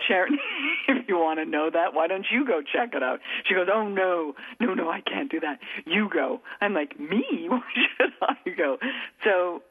Sharon, 0.07 0.37
if 0.87 1.07
you 1.07 1.17
want 1.17 1.39
to 1.39 1.45
know 1.45 1.69
that, 1.69 1.93
why 1.93 2.07
don't 2.07 2.25
you 2.31 2.45
go 2.45 2.61
check 2.61 2.93
it 2.93 3.03
out? 3.03 3.19
She 3.47 3.53
goes, 3.53 3.67
Oh 3.71 3.87
no, 3.87 4.33
no, 4.59 4.73
no, 4.73 4.89
I 4.89 5.01
can't 5.01 5.29
do 5.29 5.39
that. 5.41 5.59
You 5.85 6.09
go. 6.11 6.41
I'm 6.61 6.73
like, 6.73 6.99
Me? 6.99 7.23
Why 7.49 7.61
should 7.97 8.11
I 8.21 8.49
go? 8.57 8.77
So, 9.23 9.61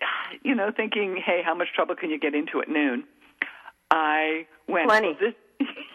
you 0.42 0.54
know, 0.54 0.70
thinking, 0.74 1.20
hey, 1.24 1.42
how 1.44 1.54
much 1.54 1.68
trouble 1.74 1.94
can 1.94 2.10
you 2.10 2.18
get 2.18 2.34
into 2.34 2.60
at 2.60 2.68
noon? 2.68 3.04
I 3.90 4.46
went. 4.68 4.88
Plenty. 4.88 5.08
"Well, 5.08 5.16
this, 5.20 5.34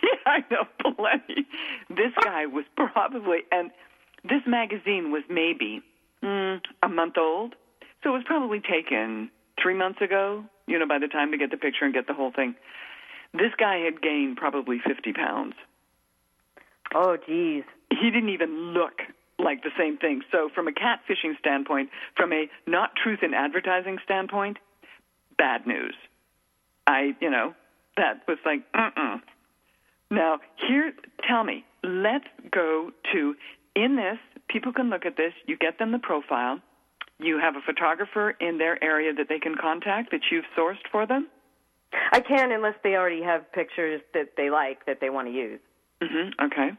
yeah, 0.03 0.10
I 0.26 0.39
know, 0.51 0.66
plenty. 0.95 1.45
This 1.89 2.14
guy 2.24 2.45
was 2.45 2.66
probably, 2.76 3.39
and 3.51 3.72
this 4.24 4.41
magazine 4.47 5.12
was 5.12 5.24
maybe 5.30 5.82
mm, 6.24 6.60
a 6.84 6.89
month 6.89 7.18
old, 7.18 7.55
so 8.03 8.10
it 8.10 8.14
was 8.14 8.24
probably 8.26 8.62
taken 8.62 9.30
three 9.62 9.74
months 9.76 10.01
ago. 10.01 10.45
You 10.70 10.80
know, 10.80 10.88
by 10.88 10.99
the 10.99 11.07
time 11.07 11.32
to 11.32 11.38
get 11.38 11.51
the 11.51 11.57
picture 11.57 11.86
and 11.86 11.93
get 11.93 12.07
the 12.07 12.13
whole 12.13 12.32
thing, 12.32 12.55
this 13.34 13.51
guy 13.57 13.80
had 13.80 14.01
gained 14.01 14.38
probably 14.38 14.80
fifty 14.86 15.13
pounds. 15.13 15.55
oh, 16.93 17.17
geez. 17.17 17.63
He 17.89 18.11
didn't 18.11 18.30
even 18.30 18.74
look 18.74 19.01
like 19.39 19.63
the 19.63 19.72
same 19.78 19.97
thing. 19.97 20.22
So, 20.32 20.49
from 20.53 20.67
a 20.67 20.72
catfishing 20.72 21.38
standpoint, 21.39 21.89
from 22.15 22.32
a 22.34 22.49
not 22.67 22.91
truth 23.01 23.20
in 23.24 23.34
advertising 23.34 23.97
standpoint, 24.03 24.57
bad 25.38 25.65
news. 25.65 25.95
I, 26.86 27.15
you 27.20 27.30
know, 27.30 27.53
that 27.97 28.22
was 28.28 28.38
like, 28.45 28.61
uh-uh. 28.74 29.17
Now, 30.11 30.39
here, 30.67 30.91
tell 31.28 31.43
me, 31.43 31.65
let's 31.84 32.26
go 32.51 32.91
to, 33.13 33.36
in 33.76 33.95
this, 33.95 34.17
people 34.49 34.74
can 34.74 34.89
look 34.89 35.05
at 35.05 35.17
this, 35.17 35.34
you 35.45 35.57
get 35.57 35.78
them 35.78 35.91
the 35.91 35.99
profile, 35.99 36.59
you 37.20 37.38
have 37.39 37.55
a 37.55 37.61
photographer 37.65 38.32
in 38.39 38.57
their 38.57 38.82
area 38.84 39.13
that 39.13 39.28
they 39.30 39.39
can 39.39 39.55
contact 39.55 40.11
that 40.11 40.22
you've 40.32 40.45
sourced 40.57 40.86
for 40.91 41.05
them. 41.05 41.28
I 42.11 42.20
can 42.20 42.51
unless 42.51 42.76
they 42.84 42.95
already 42.95 43.22
have 43.24 43.51
pictures 43.51 44.01
that 44.13 44.30
they 44.38 44.49
like 44.49 44.86
that 44.86 44.99
they 45.01 45.09
want 45.09 45.28
to 45.28 45.34
use. 45.34 45.59
hmm 46.01 46.30
okay. 46.41 46.70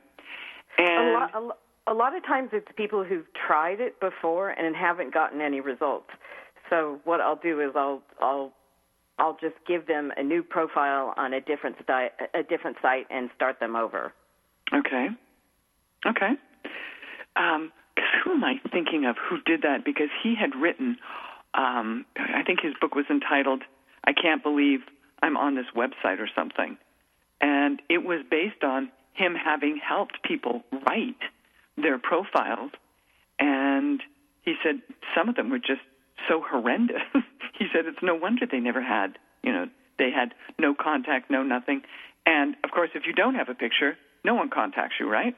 A 0.78 0.82
And 0.82 1.12
lot, 1.12 1.30
a, 1.34 1.40
lo- 1.40 1.56
a 1.88 1.94
lot 1.94 2.16
of 2.16 2.24
times 2.24 2.50
it's 2.52 2.68
people 2.76 3.04
who've 3.04 3.26
tried 3.46 3.80
it 3.80 3.98
before 4.00 4.50
and 4.50 4.74
haven't 4.74 5.12
gotten 5.12 5.40
any 5.40 5.60
results. 5.60 6.10
So 6.70 7.00
what 7.04 7.20
I'll 7.20 7.36
do 7.42 7.60
is 7.60 7.72
I'll 7.74 8.02
I'll 8.20 8.52
I'll 9.18 9.36
just 9.40 9.56
give 9.66 9.86
them 9.86 10.12
a 10.16 10.22
new 10.22 10.42
profile 10.42 11.12
on 11.16 11.34
a 11.34 11.40
different 11.40 11.76
site 11.86 12.12
a 12.34 12.42
different 12.42 12.76
site 12.80 13.06
and 13.10 13.28
start 13.34 13.58
them 13.60 13.74
over. 13.76 14.12
Okay. 14.72 15.08
Okay. 16.06 16.30
Um, 17.36 17.72
who 18.30 18.36
am 18.36 18.44
I 18.44 18.60
thinking 18.70 19.06
of 19.06 19.16
who 19.18 19.40
did 19.44 19.62
that? 19.62 19.84
Because 19.84 20.08
he 20.22 20.34
had 20.34 20.54
written, 20.54 20.98
um, 21.54 22.04
I 22.16 22.42
think 22.44 22.60
his 22.62 22.74
book 22.80 22.94
was 22.94 23.06
entitled 23.10 23.62
"I 24.04 24.12
Can't 24.12 24.42
Believe 24.42 24.80
I'm 25.22 25.36
on 25.36 25.56
This 25.56 25.66
Website" 25.74 26.20
or 26.20 26.28
something, 26.34 26.78
and 27.40 27.82
it 27.88 28.04
was 28.04 28.20
based 28.30 28.62
on 28.62 28.90
him 29.14 29.34
having 29.34 29.78
helped 29.78 30.22
people 30.22 30.62
write 30.86 31.20
their 31.76 31.98
profiles, 31.98 32.70
and 33.38 34.00
he 34.42 34.54
said 34.62 34.80
some 35.14 35.28
of 35.28 35.34
them 35.34 35.50
were 35.50 35.58
just 35.58 35.82
so 36.28 36.42
horrendous. 36.46 37.02
he 37.58 37.66
said 37.72 37.86
it's 37.86 38.02
no 38.02 38.14
wonder 38.14 38.46
they 38.46 38.60
never 38.60 38.82
had, 38.82 39.18
you 39.42 39.52
know, 39.52 39.66
they 39.98 40.10
had 40.10 40.34
no 40.58 40.74
contact, 40.74 41.30
no 41.30 41.42
nothing, 41.42 41.82
and 42.26 42.54
of 42.62 42.70
course, 42.70 42.90
if 42.94 43.06
you 43.06 43.12
don't 43.12 43.34
have 43.34 43.48
a 43.48 43.54
picture, 43.54 43.96
no 44.24 44.34
one 44.34 44.50
contacts 44.50 44.94
you, 45.00 45.10
right? 45.10 45.34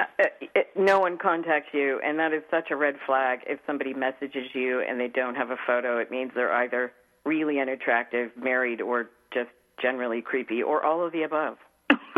Uh, 0.00 0.24
it, 0.54 0.68
no 0.76 1.00
one 1.00 1.18
contacts 1.18 1.68
you, 1.72 2.00
and 2.04 2.18
that 2.18 2.32
is 2.32 2.42
such 2.50 2.70
a 2.70 2.76
red 2.76 2.94
flag. 3.06 3.40
If 3.46 3.60
somebody 3.66 3.92
messages 3.92 4.46
you 4.54 4.80
and 4.80 4.98
they 4.98 5.08
don't 5.08 5.34
have 5.34 5.50
a 5.50 5.58
photo, 5.66 5.98
it 5.98 6.10
means 6.10 6.32
they're 6.34 6.52
either 6.52 6.92
really 7.24 7.60
unattractive, 7.60 8.30
married, 8.36 8.80
or 8.80 9.10
just 9.32 9.50
generally 9.80 10.22
creepy, 10.22 10.62
or 10.62 10.84
all 10.84 11.04
of 11.04 11.12
the 11.12 11.22
above. 11.22 11.56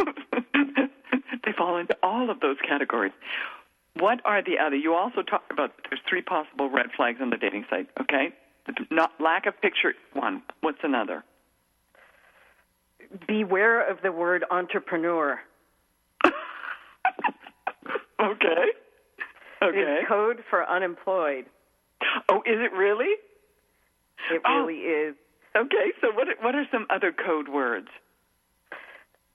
they 1.45 1.53
fall 1.57 1.77
into 1.77 1.97
all 2.03 2.31
of 2.31 2.41
those 2.41 2.57
categories. 2.67 3.13
What 3.97 4.21
are 4.25 4.43
the 4.43 4.59
other? 4.65 4.77
You 4.77 4.95
also 4.95 5.23
talk 5.23 5.43
about 5.51 5.73
there's 5.91 6.01
three 6.09 6.23
possible 6.23 6.71
red 6.71 6.87
flags 6.97 7.19
on 7.21 7.31
the 7.31 7.37
dating 7.37 7.67
site. 7.69 7.89
Okay, 8.01 8.33
not 8.91 9.13
lack 9.21 9.47
of 9.47 9.61
picture. 9.61 9.95
One. 10.13 10.43
What's 10.61 10.79
another? 10.83 11.25
Beware 13.27 13.91
of 13.91 13.99
the 14.03 14.13
word 14.13 14.45
entrepreneur. 14.51 15.41
Okay. 18.23 18.65
Okay. 19.63 19.99
It's 20.01 20.09
code 20.09 20.43
for 20.51 20.69
unemployed. 20.69 21.47
Oh, 22.29 22.39
is 22.47 22.59
it 22.61 22.73
really? 22.73 23.15
It 24.31 24.43
Oh. 24.45 24.61
really 24.65 24.81
is. 24.81 25.15
Okay. 25.57 25.93
So 26.01 26.11
what? 26.13 26.29
What 26.41 26.55
are 26.55 26.67
some 26.71 26.87
other 26.91 27.13
code 27.13 27.49
words? 27.49 27.89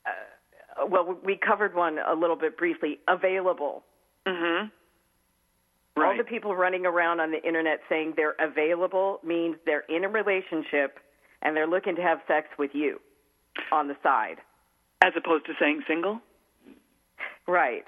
Uh, 0.06 0.86
Well, 0.88 1.18
we 1.24 1.38
covered 1.38 1.74
one 1.76 1.98
a 2.00 2.14
little 2.14 2.36
bit 2.36 2.58
briefly. 2.58 3.00
Available. 3.08 3.84
Mm-hmm. 4.26 4.68
All 5.98 6.04
Right. 6.04 6.18
the 6.18 6.24
people 6.24 6.56
running 6.56 6.86
around 6.86 7.20
on 7.20 7.32
the 7.32 7.42
internet 7.44 7.80
saying 7.90 8.14
they're 8.16 8.36
available 8.40 9.20
means 9.24 9.56
they're 9.66 9.86
in 9.90 10.04
a 10.04 10.10
relationship 10.10 11.00
and 11.42 11.56
they're 11.58 11.66
looking 11.68 11.96
to 11.96 12.02
have 12.04 12.20
sex 12.28 12.48
with 12.60 12.76
you 12.76 13.02
on 13.72 13.88
the 13.88 13.96
side. 14.04 14.38
As 15.02 15.14
opposed 15.16 15.46
to 15.48 15.54
saying 15.60 15.82
single. 15.88 16.22
Right. 17.48 17.86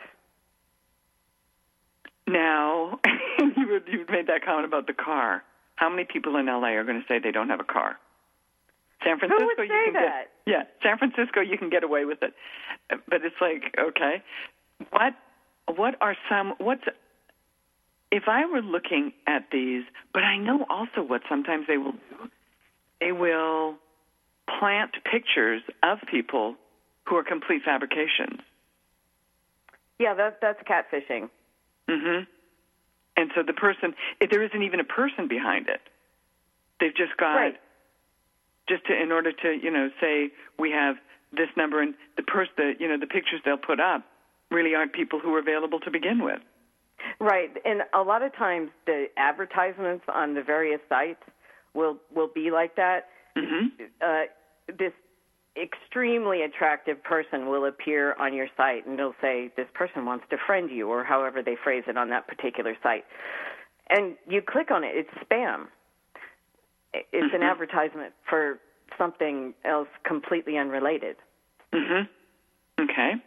Now, 2.30 2.99
you 3.39 3.82
you 3.88 4.05
made 4.09 4.27
that 4.27 4.45
comment 4.45 4.65
about 4.65 4.88
the 4.88 4.93
car. 4.93 5.43
How 5.75 5.89
many 5.89 6.05
people 6.05 6.36
in 6.36 6.45
LA 6.45 6.75
are 6.75 6.84
going 6.84 7.01
to 7.01 7.07
say 7.07 7.19
they 7.19 7.32
don't 7.32 7.49
have 7.49 7.59
a 7.59 7.63
car? 7.63 7.97
San 9.03 9.17
Francisco, 9.17 9.45
would 9.45 9.63
you 9.63 9.84
can 9.86 9.93
that? 9.93 10.27
get 10.45 10.53
yeah. 10.53 10.63
San 10.84 10.97
Francisco, 10.97 11.39
you 11.39 11.57
can 11.57 11.69
get 11.69 11.84
away 11.84 12.05
with 12.05 12.21
it, 12.21 12.34
but 12.89 13.23
it's 13.23 13.36
like 13.41 13.73
okay, 13.80 14.21
what 14.91 15.13
what 15.75 15.95
are 16.01 16.15
some 16.30 16.53
what's 16.57 16.84
if 18.11 18.23
I 18.27 18.45
were 18.45 18.61
looking 18.61 19.13
at 19.27 19.47
these, 19.51 19.84
but 20.13 20.23
I 20.23 20.38
know 20.38 20.65
also 20.69 21.01
what 21.01 21.21
sometimes 21.30 21.65
they 21.67 21.77
will 21.77 21.93
do. 21.93 22.30
They 22.99 23.11
will 23.11 23.75
plant 24.59 24.91
pictures 25.09 25.61
of 25.84 25.99
people 26.09 26.55
who 27.07 27.15
are 27.15 27.23
complete 27.23 27.61
fabrications. 27.63 28.41
Yeah, 29.99 30.13
that, 30.15 30.39
that's 30.41 30.59
catfishing. 30.63 31.30
Hmm 31.90 32.24
And 33.18 33.32
so 33.36 33.44
the 33.46 33.54
person, 33.54 33.96
if 34.22 34.30
there 34.30 34.44
isn't 34.44 34.64
even 34.64 34.80
a 34.80 34.84
person 34.86 35.28
behind 35.28 35.68
it, 35.68 35.82
they've 36.80 36.96
just 36.96 37.18
got 37.18 37.36
Right. 37.36 37.60
just 38.68 38.86
to 38.86 38.94
in 39.02 39.12
order 39.12 39.32
to 39.32 39.50
you 39.52 39.72
know 39.72 39.90
say 40.00 40.32
we 40.58 40.72
have 40.72 40.96
this 41.32 41.50
number 41.58 41.82
and 41.82 41.94
the 42.18 42.24
person, 42.24 42.54
the 42.58 42.74
you 42.80 42.88
know 42.88 42.98
the 42.98 43.08
pictures 43.08 43.42
they'll 43.44 43.58
put 43.58 43.80
up 43.80 44.04
really 44.52 44.76
aren't 44.76 44.94
people 44.94 45.20
who 45.20 45.34
are 45.36 45.40
available 45.40 45.80
to 45.82 45.92
begin 45.92 46.24
with. 46.24 46.42
Right, 47.20 47.50
and 47.66 47.84
a 47.94 48.02
lot 48.02 48.24
of 48.24 48.36
times 48.36 48.72
the 48.86 49.06
advertisements 49.18 50.06
on 50.14 50.34
the 50.34 50.44
various 50.44 50.82
sites 50.90 51.24
will 51.74 51.98
will 52.14 52.28
be 52.34 52.52
like 52.52 52.76
that. 52.76 53.08
Mm-hmm. 53.38 53.84
Uh, 54.02 54.24
this 54.68 54.94
extremely 55.62 56.43
attractive 56.43 57.03
person 57.03 57.47
will 57.47 57.66
appear 57.66 58.14
on 58.16 58.34
your 58.34 58.47
site, 58.55 58.86
and 58.86 58.97
they'll 58.97 59.16
say 59.22 59.51
this 59.55 59.68
person 59.74 60.05
wants 60.05 60.26
to 60.30 60.38
friend 60.45 60.70
you, 60.70 60.89
or 60.89 61.03
however 61.03 61.41
they 61.43 61.55
phrase 61.64 61.84
it 61.88 61.97
on 61.97 62.10
that 62.10 62.28
particular 62.28 62.76
site. 62.82 63.05
And 63.89 64.16
you 64.28 64.41
click 64.41 64.72
on 64.72 64.84
it; 64.84 64.91
it's 64.93 65.10
spam. 65.26 65.68
it's 66.93 67.34
an 67.34 67.43
advertisement 67.43 68.14
for 68.28 68.60
something 68.97 69.53
else 69.64 69.88
completely 70.03 70.57
unrelated. 70.57 71.18
Mhm. 71.72 72.07
Okay. 72.80 73.22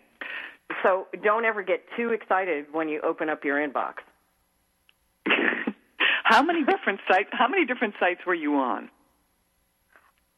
So 0.83 1.07
don't 1.22 1.45
ever 1.45 1.62
get 1.62 1.85
too 1.97 2.11
excited 2.11 2.66
when 2.72 2.89
you 2.89 3.01
open 3.03 3.28
up 3.28 3.45
your 3.45 3.57
inbox. 3.59 3.95
how 6.24 6.43
many 6.43 6.64
different 6.64 7.01
sites? 7.09 7.28
How 7.33 7.49
many 7.49 7.64
different 7.64 7.95
sites 8.01 8.20
were 8.26 8.35
you 8.35 8.57
on? 8.57 8.91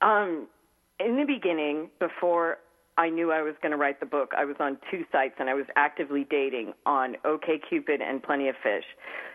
Um, 0.02 0.48
in 1.04 1.16
the 1.16 1.24
beginning, 1.24 1.90
before 1.98 2.58
I 2.96 3.08
knew 3.08 3.32
I 3.32 3.42
was 3.42 3.54
going 3.60 3.72
to 3.72 3.76
write 3.76 4.00
the 4.00 4.06
book, 4.06 4.32
I 4.36 4.44
was 4.44 4.56
on 4.60 4.78
two 4.90 5.04
sites 5.10 5.34
and 5.38 5.50
I 5.50 5.54
was 5.54 5.66
actively 5.76 6.26
dating 6.30 6.74
on 6.86 7.16
OKCupid 7.24 8.00
and 8.00 8.22
Plenty 8.22 8.48
of 8.48 8.54
Fish. 8.62 8.84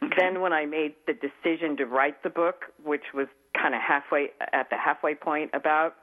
Okay. 0.04 0.16
Then, 0.18 0.42
when 0.42 0.54
I 0.54 0.66
made 0.66 0.96
the 1.08 1.14
decision 1.14 1.76
to 1.78 1.86
write 1.86 2.24
the 2.24 2.30
book, 2.30 2.66
which 2.84 3.04
was 3.14 3.28
kind 3.62 3.76
of 3.76 3.82
halfway 3.82 4.28
at 4.54 4.70
the 4.70 4.78
halfway 4.78 5.14
point 5.16 5.52
about, 5.54 5.96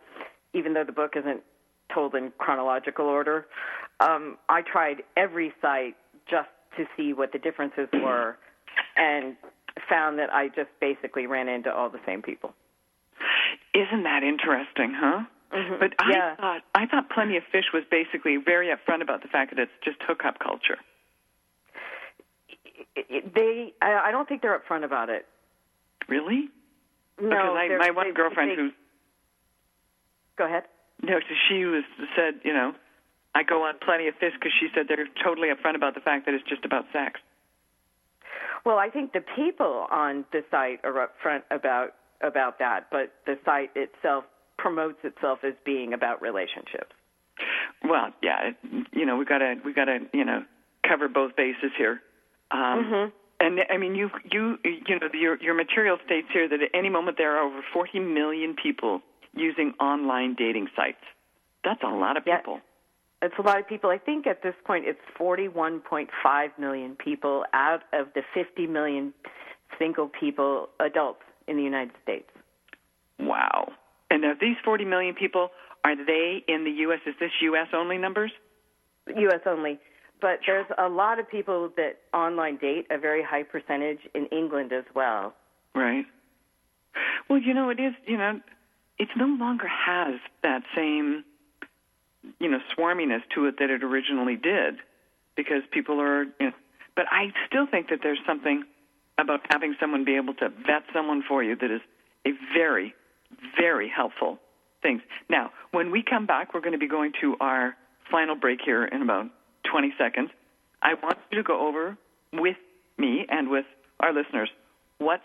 even 0.53 0.75
though 0.75 0.85
the 0.85 0.93
book 0.93 1.15
isn't 1.17 1.41
told 1.95 2.15
in 2.15 2.33
chronological 2.39 3.07
order, 3.07 3.47
um, 4.01 4.37
I 4.49 4.61
tried 4.61 5.03
every 5.17 5.53
site 5.63 5.97
just 6.29 6.49
to 6.77 6.85
see 6.97 7.15
what 7.15 7.33
the 7.33 7.39
differences 7.39 7.89
were, 7.93 8.37
and 8.97 9.37
found 9.89 10.19
that 10.19 10.33
I 10.33 10.49
just 10.49 10.69
basically 10.81 11.27
ran 11.27 11.49
into 11.49 11.73
all 11.73 11.89
the 11.89 12.01
same 12.07 12.21
people. 12.21 12.53
Isn't 13.75 14.05
that 14.05 14.23
interesting, 14.23 14.95
huh? 14.95 15.25
Mhm. 15.53 15.79
But 15.79 15.95
I 15.99 16.11
Yeah. 16.11 16.35
thought 16.37 16.63
I 16.75 16.87
thought 16.87 17.09
Plenty 17.11 17.37
of 17.37 17.45
Fish 17.45 17.73
was 17.73 17.85
basically 17.85 18.37
very 18.37 18.69
upfront 18.69 19.01
about 19.03 19.23
the 19.23 19.29
fact 19.29 19.51
that 19.55 19.61
it's 19.61 19.73
just 19.83 20.03
hookup 20.03 20.39
culture. 20.39 20.79
They, 23.35 23.73
I, 23.81 23.95
I 24.09 24.11
don't 24.11 24.29
think 24.29 24.43
they're 24.43 24.59
upfront 24.59 24.85
about 24.85 25.09
it. 25.11 25.27
Really? 26.09 26.49
No, 27.21 27.29
because 27.29 27.57
I, 27.57 27.77
my 27.79 27.91
one 27.91 28.07
they- 28.09 28.13
girlfriend 28.13 28.51
they- 28.51 28.57
who 28.57 28.71
Go 30.37 30.45
ahead. 30.45 30.65
no, 31.03 31.19
so 31.21 31.35
she 31.49 31.65
was 31.65 31.85
said, 32.15 32.41
you 32.45 32.53
know, 32.53 32.75
I 33.35 33.43
go 33.43 33.63
on 33.65 33.79
Plenty 33.79 34.09
of 34.09 34.15
Fish 34.17 34.35
because 34.35 34.53
she 34.61 34.69
said 34.75 34.87
they're 34.89 35.07
totally 35.23 35.49
upfront 35.49 35.77
about 35.77 35.95
the 35.95 36.01
fact 36.01 36.27
that 36.27 36.35
it's 36.35 36.45
just 36.45 36.65
about 36.65 36.87
sex. 36.93 37.21
Well, 38.65 38.79
I 38.79 38.91
think 38.91 39.13
the 39.13 39.21
people 39.21 39.87
on 39.91 40.25
the 40.33 40.45
site 40.51 40.81
are 40.85 40.93
upfront 41.09 41.43
about 41.51 41.95
about 42.23 42.59
that, 42.59 42.89
but 42.91 43.13
the 43.27 43.39
site 43.45 43.71
itself 43.77 44.25
promotes 44.67 44.99
itself 45.05 45.39
as 45.45 45.55
being 45.65 45.93
about 45.93 46.21
relationships. 46.21 46.91
Well, 47.85 48.09
yeah, 48.21 48.51
you 48.93 49.07
know, 49.07 49.17
we 49.17 49.25
gotta 49.25 49.55
we 49.65 49.73
gotta 49.73 50.01
you 50.13 50.25
know 50.25 50.43
cover 50.83 51.09
both 51.09 51.37
bases 51.37 51.71
here. 51.79 52.03
Um, 52.51 52.85
Mhm. 52.85 53.13
And 53.39 53.61
I 53.71 53.77
mean, 53.77 53.95
you 53.95 54.11
you 54.33 54.59
you 54.65 54.99
know 54.99 55.09
your 55.13 55.37
your 55.37 55.55
material 55.55 55.99
states 56.05 56.29
here 56.33 56.49
that 56.49 56.61
at 56.63 56.71
any 56.75 56.89
moment 56.89 57.17
there 57.17 57.37
are 57.37 57.45
over 57.47 57.63
40 57.73 58.01
million 58.01 58.55
people 58.57 59.03
using 59.35 59.75
online 59.79 60.35
dating 60.35 60.69
sites. 60.75 61.05
That's 61.63 61.83
a 61.83 61.89
lot 61.89 62.17
of 62.17 62.27
Yeah. 62.27 62.39
people. 62.39 62.61
It's 63.23 63.39
a 63.39 63.43
lot 63.43 63.59
of 63.61 63.69
people. 63.69 63.91
I 63.91 63.99
think 63.99 64.27
at 64.27 64.43
this 64.43 64.55
point 64.65 64.87
it's 64.87 65.01
41.5 65.17 66.59
million 66.59 66.97
people 66.97 67.45
out 67.53 67.83
of 67.93 68.13
the 68.15 68.23
50 68.35 68.67
million 68.67 69.13
single 69.79 70.09
people, 70.09 70.71
adults 70.81 71.23
in 71.47 71.57
the 71.57 71.63
United 71.63 71.95
States. 72.03 72.31
Wow. 73.19 73.73
And 74.11 74.25
are 74.25 74.35
these 74.41 74.57
40 74.65 74.85
million 74.85 75.15
people 75.15 75.51
are 75.85 75.97
they 75.97 76.45
in 76.49 76.65
the 76.65 76.71
U.S. 76.83 77.01
Is 77.07 77.15
this 77.21 77.31
U.S. 77.43 77.69
only 77.73 77.99
numbers? 77.99 78.33
U.S. 79.07 79.41
only. 79.47 79.79
But 80.21 80.41
there's 80.47 80.67
a 80.79 80.89
lot 80.89 81.19
of 81.19 81.31
people 81.31 81.71
that 81.77 81.99
online 82.13 82.57
date, 82.57 82.87
a 82.91 82.99
very 82.99 83.23
high 83.23 83.43
percentage 83.43 84.01
in 84.15 84.27
England 84.27 84.73
as 84.73 84.85
well. 84.95 85.35
Right. 85.75 86.07
Well, 87.29 87.39
you 87.39 87.55
know, 87.55 87.69
it 87.69 87.79
is, 87.79 87.93
you 88.07 88.17
know, 88.17 88.41
it 88.99 89.09
no 89.17 89.27
longer 89.27 89.69
has 89.69 90.15
that 90.43 90.63
same, 90.75 91.25
you 92.41 92.51
know, 92.51 92.59
swarminess 92.77 93.21
to 93.35 93.47
it 93.47 93.57
that 93.59 93.71
it 93.71 93.85
originally 93.85 94.37
did 94.37 94.77
because 95.37 95.63
people 95.71 96.01
are, 96.01 96.25
you 96.25 96.47
know, 96.47 96.53
but 96.95 97.05
I 97.11 97.33
still 97.47 97.67
think 97.71 97.91
that 97.91 97.99
there's 98.03 98.19
something 98.27 98.65
about 99.19 99.41
having 99.51 99.77
someone 99.79 100.05
be 100.05 100.17
able 100.17 100.35
to 100.35 100.49
vet 100.49 100.85
someone 100.95 101.23
for 101.27 101.43
you 101.43 101.57
that 101.57 101.71
is 101.71 101.83
a 102.27 102.31
very, 102.55 102.95
very 103.59 103.89
helpful 103.89 104.39
things. 104.83 105.03
Now, 105.29 105.51
when 105.73 105.91
we 105.91 106.03
come 106.03 106.27
back, 106.27 106.55
we're 106.55 106.61
going 106.61 106.73
to 106.73 106.79
be 106.79 106.89
going 106.89 107.13
to 107.21 107.37
our 107.41 107.77
final 108.11 108.37
break 108.37 108.61
here 108.65 108.85
in 108.85 109.03
about 109.03 109.27
20 109.71 109.95
seconds. 109.99 110.31
I 110.83 110.95
want 110.95 111.19
you 111.31 111.39
to 111.39 111.43
go 111.43 111.67
over 111.67 111.97
with 112.33 112.57
me 112.99 113.27
and 113.29 113.51
with 113.51 113.65
our 114.01 114.13
listeners 114.13 114.51
what's, 114.99 115.25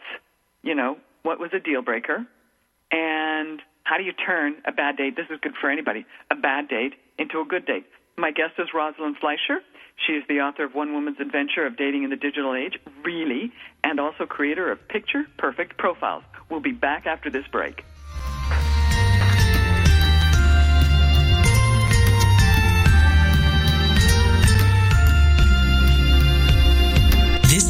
you 0.63 0.75
know, 0.75 0.97
what 1.23 1.39
was 1.39 1.51
a 1.53 1.59
deal 1.59 1.81
breaker 1.81 2.25
and 2.91 3.61
how 3.83 3.97
do 3.97 4.03
you 4.03 4.13
turn 4.13 4.55
a 4.65 4.71
bad 4.71 4.97
date, 4.97 5.15
this 5.15 5.27
is 5.29 5.39
good 5.41 5.53
for 5.59 5.69
anybody, 5.69 6.05
a 6.29 6.35
bad 6.35 6.67
date 6.67 6.93
into 7.17 7.39
a 7.39 7.45
good 7.45 7.65
date. 7.65 7.85
My 8.17 8.31
guest 8.31 8.53
is 8.57 8.67
Rosalind 8.73 9.17
Fleischer. 9.19 9.59
She 10.07 10.13
is 10.13 10.23
the 10.27 10.39
author 10.39 10.63
of 10.63 10.73
One 10.73 10.93
Woman's 10.93 11.19
Adventure 11.19 11.65
of 11.65 11.77
Dating 11.77 12.03
in 12.03 12.09
the 12.09 12.15
Digital 12.15 12.55
Age, 12.55 12.79
really, 13.03 13.51
and 13.83 13.99
also 13.99 14.25
creator 14.25 14.71
of 14.71 14.87
Picture 14.87 15.25
Perfect 15.37 15.77
Profiles. 15.77 16.23
We'll 16.49 16.59
be 16.59 16.71
back 16.71 17.05
after 17.05 17.29
this 17.29 17.45
break. 17.51 17.83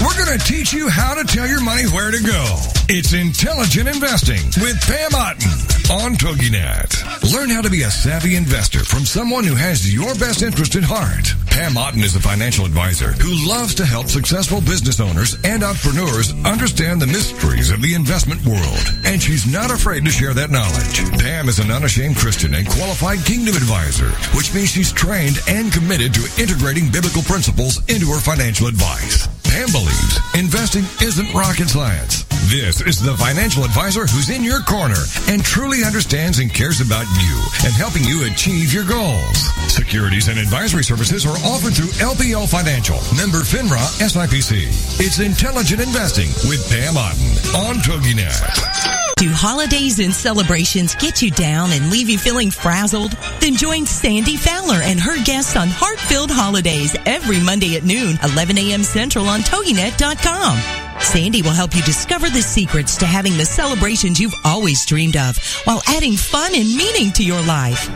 We're 0.00 0.14
going 0.14 0.38
to 0.38 0.44
teach 0.46 0.72
you 0.72 0.88
how 0.88 1.14
to 1.14 1.24
tell 1.24 1.48
your 1.48 1.60
money 1.60 1.82
where 1.90 2.12
to 2.12 2.22
go. 2.22 2.44
It's 2.88 3.12
Intelligent 3.12 3.88
Investing 3.88 4.46
with 4.62 4.78
Pam 4.86 5.10
Otten 5.12 5.50
on 5.90 6.14
TogiNet. 6.14 7.32
Learn 7.34 7.50
how 7.50 7.62
to 7.62 7.68
be 7.68 7.82
a 7.82 7.90
savvy 7.90 8.36
investor 8.36 8.84
from 8.84 9.04
someone 9.04 9.42
who 9.42 9.56
has 9.56 9.92
your 9.92 10.14
best 10.14 10.42
interest 10.42 10.76
at 10.76 10.84
heart. 10.84 11.34
Pam 11.50 11.76
Otten 11.76 12.04
is 12.04 12.14
a 12.14 12.20
financial 12.20 12.64
advisor 12.64 13.10
who 13.10 13.48
loves 13.48 13.74
to 13.74 13.84
help 13.84 14.06
successful 14.06 14.60
business 14.60 15.00
owners 15.00 15.36
and 15.42 15.64
entrepreneurs 15.64 16.32
understand 16.44 17.02
the 17.02 17.10
mysteries 17.10 17.72
of 17.72 17.82
the 17.82 17.94
investment 17.94 18.44
world. 18.46 18.86
And 19.04 19.20
she's 19.20 19.50
not 19.50 19.72
afraid 19.72 20.04
to 20.04 20.12
share 20.12 20.32
that 20.34 20.50
knowledge. 20.50 21.02
Pam 21.18 21.48
is 21.48 21.58
an 21.58 21.72
unashamed 21.72 22.16
Christian 22.16 22.54
and 22.54 22.68
qualified 22.68 23.26
kingdom 23.26 23.56
advisor, 23.56 24.10
which 24.38 24.54
means 24.54 24.70
she's 24.70 24.92
trained 24.92 25.40
and 25.48 25.72
committed 25.72 26.14
to 26.14 26.40
integrating 26.40 26.88
biblical 26.92 27.22
principles 27.22 27.78
into 27.90 28.06
her 28.06 28.20
financial 28.20 28.68
advice. 28.68 29.26
Pam 29.48 29.72
believes 29.72 30.20
investing 30.34 30.84
isn't 31.00 31.32
rocket 31.34 31.68
science. 31.68 32.27
This 32.48 32.80
is 32.80 32.98
the 32.98 33.14
financial 33.14 33.62
advisor 33.62 34.06
who's 34.06 34.30
in 34.30 34.42
your 34.42 34.60
corner 34.60 34.96
and 35.28 35.44
truly 35.44 35.84
understands 35.84 36.38
and 36.38 36.48
cares 36.48 36.80
about 36.80 37.04
you 37.20 37.36
and 37.62 37.74
helping 37.74 38.04
you 38.04 38.24
achieve 38.24 38.72
your 38.72 38.86
goals. 38.86 39.52
Securities 39.68 40.28
and 40.28 40.38
advisory 40.38 40.82
services 40.82 41.26
are 41.26 41.36
offered 41.44 41.74
through 41.74 41.92
LPL 42.00 42.48
Financial, 42.48 42.96
member 43.14 43.44
FINRA 43.44 43.84
SIPC. 44.00 44.64
It's 44.98 45.20
intelligent 45.20 45.82
investing 45.82 46.28
with 46.48 46.64
Pam 46.70 46.96
Otten 46.96 47.28
on 47.68 47.74
TogiNet. 47.84 49.16
Do 49.16 49.28
holidays 49.28 49.98
and 49.98 50.14
celebrations 50.14 50.94
get 50.94 51.20
you 51.20 51.30
down 51.30 51.72
and 51.72 51.90
leave 51.90 52.08
you 52.08 52.16
feeling 52.16 52.50
frazzled? 52.50 53.12
Then 53.40 53.56
join 53.56 53.84
Sandy 53.84 54.36
Fowler 54.36 54.80
and 54.80 54.98
her 54.98 55.22
guests 55.22 55.54
on 55.54 55.68
Heart-Filled 55.68 56.30
Holidays 56.30 56.96
every 57.04 57.40
Monday 57.40 57.76
at 57.76 57.84
noon, 57.84 58.18
11 58.24 58.56
a.m. 58.56 58.84
Central 58.84 59.28
on 59.28 59.40
TogiNet.com. 59.40 60.87
Sandy 61.00 61.42
will 61.42 61.50
help 61.50 61.74
you 61.74 61.82
discover 61.82 62.28
the 62.28 62.42
secrets 62.42 62.96
to 62.98 63.06
having 63.06 63.36
the 63.36 63.44
celebrations 63.44 64.20
you've 64.20 64.34
always 64.44 64.84
dreamed 64.84 65.16
of 65.16 65.38
while 65.64 65.82
adding 65.86 66.16
fun 66.16 66.54
and 66.54 66.68
meaning 66.76 67.12
to 67.12 67.24
your 67.24 67.40
life. 67.42 67.88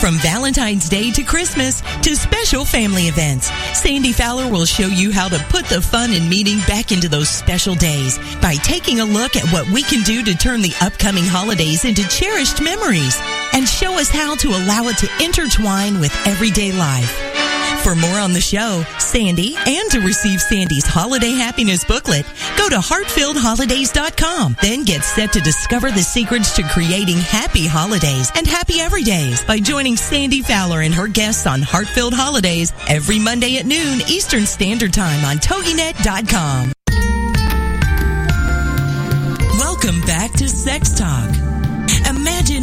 From 0.00 0.14
Valentine's 0.14 0.88
Day 0.88 1.10
to 1.10 1.22
Christmas 1.22 1.82
to 2.02 2.16
special 2.16 2.64
family 2.64 3.08
events, 3.08 3.50
Sandy 3.74 4.12
Fowler 4.12 4.50
will 4.50 4.64
show 4.64 4.86
you 4.86 5.12
how 5.12 5.28
to 5.28 5.38
put 5.50 5.66
the 5.66 5.82
fun 5.82 6.12
and 6.12 6.28
meaning 6.28 6.58
back 6.66 6.90
into 6.90 7.08
those 7.08 7.28
special 7.28 7.74
days 7.74 8.18
by 8.40 8.54
taking 8.54 9.00
a 9.00 9.04
look 9.04 9.36
at 9.36 9.52
what 9.52 9.68
we 9.68 9.82
can 9.82 10.02
do 10.02 10.22
to 10.22 10.34
turn 10.34 10.62
the 10.62 10.74
upcoming 10.80 11.24
holidays 11.24 11.84
into 11.84 12.08
cherished 12.08 12.62
memories 12.62 13.20
and 13.52 13.68
show 13.68 13.98
us 13.98 14.08
how 14.08 14.34
to 14.36 14.48
allow 14.48 14.88
it 14.88 14.96
to 14.98 15.08
intertwine 15.22 16.00
with 16.00 16.14
everyday 16.26 16.72
life. 16.72 17.39
For 17.82 17.94
more 17.94 18.18
on 18.20 18.34
the 18.34 18.42
show, 18.42 18.84
Sandy, 18.98 19.56
and 19.66 19.90
to 19.90 20.00
receive 20.00 20.42
Sandy's 20.42 20.86
holiday 20.86 21.30
happiness 21.30 21.82
booklet, 21.82 22.26
go 22.58 22.68
to 22.68 22.76
heartfilledholidays.com. 22.76 24.56
Then 24.60 24.84
get 24.84 25.02
set 25.02 25.32
to 25.32 25.40
discover 25.40 25.90
the 25.90 26.02
secrets 26.02 26.54
to 26.56 26.62
creating 26.62 27.16
happy 27.16 27.66
holidays 27.66 28.30
and 28.34 28.46
happy 28.46 28.74
everydays 28.74 29.46
by 29.46 29.58
joining 29.58 29.96
Sandy 29.96 30.42
Fowler 30.42 30.82
and 30.82 30.94
her 30.94 31.08
guests 31.08 31.46
on 31.46 31.62
Heartfilled 31.62 32.12
Holidays 32.12 32.72
every 32.86 33.18
Monday 33.18 33.56
at 33.56 33.64
noon 33.64 34.00
Eastern 34.08 34.44
Standard 34.44 34.92
Time 34.92 35.24
on 35.24 35.38
TogiNet.com. 35.38 36.72
Welcome 39.58 40.00
back 40.02 40.32
to 40.32 40.48
Sex 40.48 40.98
Talk. 40.98 41.59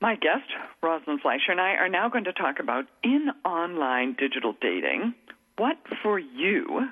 My 0.00 0.14
guest, 0.14 0.46
Rosalind 0.82 1.20
Fleischer, 1.22 1.50
and 1.50 1.60
I 1.60 1.70
are 1.70 1.88
now 1.88 2.08
going 2.08 2.24
to 2.24 2.32
talk 2.32 2.56
about 2.60 2.84
in 3.02 3.28
online 3.44 4.14
digital 4.18 4.54
dating. 4.60 5.14
What 5.56 5.76
for 6.02 6.18
you, 6.18 6.88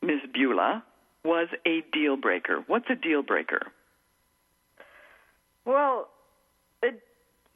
Ms. 0.00 0.20
Beulah, 0.32 0.84
was 1.24 1.48
a 1.66 1.82
deal 1.92 2.16
breaker? 2.16 2.62
What's 2.68 2.86
a 2.88 2.94
deal 2.94 3.22
breaker? 3.22 3.60
Well, 5.64 6.08
it, 6.82 7.02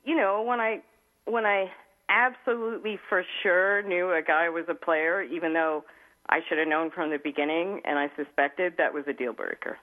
you 0.05 0.17
know, 0.17 0.43
when 0.43 0.61
I 0.61 0.81
when 1.25 1.47
I 1.47 1.67
absolutely 2.09 2.99
for 3.09 3.25
sure 3.43 3.83
knew 3.83 4.11
a 4.11 4.23
guy 4.27 4.49
was 4.49 4.65
a 4.69 4.75
player, 4.75 5.23
even 5.23 5.55
though 5.55 5.85
I 6.29 6.41
should 6.49 6.59
have 6.59 6.69
known 6.69 6.91
from 6.91 7.11
the 7.11 7.19
beginning, 7.23 7.81
and 7.85 7.99
I 7.99 8.11
suspected 8.17 8.75
that 8.79 8.93
was 8.93 9.05
a 9.07 9.13
deal 9.13 9.33
breaker. 9.33 9.79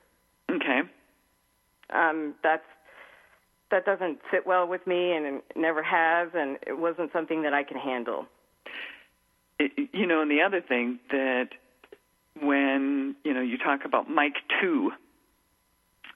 Okay. 0.52 0.82
Um, 1.94 2.36
that's 2.44 2.64
that 3.72 3.86
doesn't 3.86 4.20
sit 4.32 4.46
well 4.46 4.68
with 4.68 4.86
me, 4.86 5.14
and 5.14 5.42
never 5.56 5.82
has, 5.82 6.30
and 6.34 6.58
it 6.68 6.78
wasn't 6.78 7.12
something 7.12 7.44
that 7.44 7.54
I 7.54 7.64
can 7.64 7.78
handle. 7.78 8.26
It, 9.60 9.90
you 9.94 10.06
know, 10.06 10.22
and 10.22 10.30
the 10.30 10.42
other 10.42 10.62
thing 10.62 11.00
that 11.10 11.50
when 12.40 13.16
you 13.24 13.34
know 13.34 13.42
you 13.42 13.58
talk 13.58 13.82
about 13.86 14.10
Mike 14.10 14.36
Two 14.60 14.92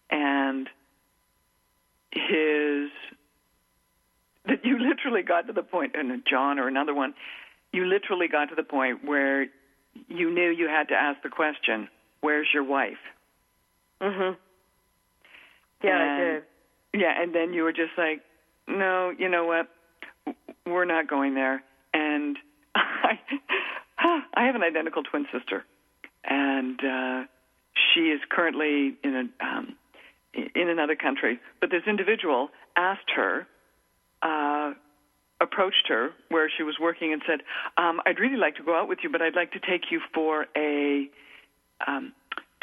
and 0.10 0.68
his 2.12 2.90
that 4.46 4.64
you 4.64 4.78
literally 4.78 5.24
got 5.24 5.48
to 5.48 5.54
the 5.54 5.64
point, 5.64 5.96
and 5.96 6.22
John 6.30 6.60
or 6.60 6.68
another 6.68 6.94
one, 6.94 7.14
you 7.72 7.86
literally 7.86 8.28
got 8.28 8.50
to 8.50 8.56
the 8.56 8.64
point 8.64 9.04
where 9.04 9.48
you 10.08 10.32
knew 10.32 10.50
you 10.50 10.68
had 10.68 10.88
to 10.90 10.96
ask 10.96 11.22
the 11.24 11.30
question, 11.30 11.90
"Where's 12.22 12.48
your 12.54 12.64
wife?" 12.64 13.00
Mhm. 14.02 14.38
Yeah, 15.84 16.02
and, 16.02 16.12
I 16.12 16.18
did. 16.18 16.44
Yeah, 16.96 17.12
and 17.22 17.36
then 17.36 17.54
you 17.54 17.64
were 17.64 17.74
just 17.74 17.92
like, 17.98 18.22
"No, 18.68 19.12
you 19.18 19.28
know 19.28 19.46
what? 19.46 19.68
We're 20.66 20.86
not 20.86 21.10
going 21.10 21.36
there." 21.36 21.62
And 21.94 22.38
I, 22.76 23.20
I 24.34 24.46
have 24.46 24.56
an 24.56 24.64
identical 24.64 25.04
twin 25.04 25.26
sister, 25.32 25.66
and 26.24 26.80
uh, 26.80 27.24
she 27.94 28.12
is 28.12 28.22
currently 28.32 28.96
in 29.04 29.30
a 29.42 29.46
um, 29.46 29.76
in 30.34 30.70
another 30.70 30.96
country. 30.96 31.40
But 31.60 31.70
this 31.70 31.84
individual 31.86 32.50
asked 32.78 33.12
her, 33.14 33.46
uh, 34.22 34.74
approached 35.42 35.88
her 35.90 36.12
where 36.30 36.50
she 36.56 36.64
was 36.64 36.78
working, 36.80 37.12
and 37.12 37.22
said, 37.28 37.42
um, 37.78 38.00
"I'd 38.06 38.20
really 38.20 38.38
like 38.38 38.56
to 38.56 38.64
go 38.64 38.80
out 38.80 38.88
with 38.88 39.00
you, 39.04 39.10
but 39.10 39.22
I'd 39.22 39.36
like 39.36 39.52
to 39.52 39.60
take 39.60 39.92
you 39.92 40.00
for 40.14 40.46
a 40.56 41.10
um, 41.86 42.14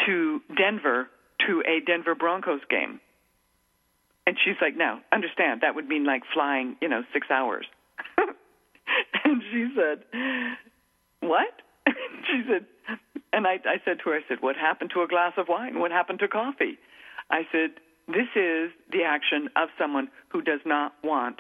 to 0.07 0.41
Denver 0.57 1.09
to 1.47 1.63
a 1.67 1.85
Denver 1.85 2.15
Broncos 2.15 2.63
game." 2.71 2.99
And 4.27 4.37
she's 4.45 4.57
like, 4.61 4.77
"No, 4.77 5.01
understand 5.13 5.61
that 5.63 5.75
would 5.75 5.89
mean 5.89 6.05
like 6.05 6.23
flying, 6.33 6.77
you 6.81 6.89
know, 6.89 7.03
six 7.13 7.31
hours." 7.31 7.67
and 9.25 9.43
she 9.51 9.69
said, 9.77 10.05
"What?" 11.21 11.53
she 11.87 12.43
said, 12.49 12.67
and 13.33 13.47
I, 13.47 13.55
I 13.65 13.81
said 13.85 13.99
to 14.05 14.11
her, 14.11 14.17
"I 14.17 14.21
said, 14.29 14.39
what 14.41 14.57
happened 14.57 14.91
to 14.95 15.03
a 15.03 15.09
glass 15.09 15.33
of 15.37 15.49
wine? 15.49 15.79
What 15.81 15.91
happened 15.91 16.21
to 16.21 16.29
coffee?" 16.29 16.79
I 17.31 17.43
said, 17.51 17.71
"This 18.09 18.29
is 18.37 18.71
the 18.93 19.03
action 19.05 19.49
of 19.57 19.69
someone 19.79 20.09
who 20.29 20.41
does 20.43 20.61
not 20.65 20.93
want 21.03 21.37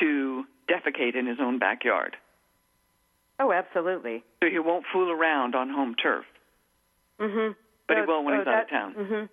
to 0.00 0.44
defecate 0.68 1.14
in 1.16 1.26
his 1.26 1.38
own 1.40 1.58
backyard. 1.58 2.16
Oh, 3.38 3.52
absolutely. 3.52 4.24
So 4.42 4.48
he 4.48 4.58
won't 4.58 4.84
fool 4.92 5.10
around 5.10 5.54
on 5.54 5.68
home 5.68 5.94
turf, 5.96 6.24
Mhm. 7.20 7.54
but 7.86 7.96
he 7.96 8.02
Oh, 8.02 8.06
will 8.06 8.24
when 8.24 8.34
oh, 8.34 8.38
he's 8.38 8.46
out 8.48 8.62
of 8.62 8.68
that- 8.68 8.70
town." 8.70 8.94
Mhm. 8.94 9.28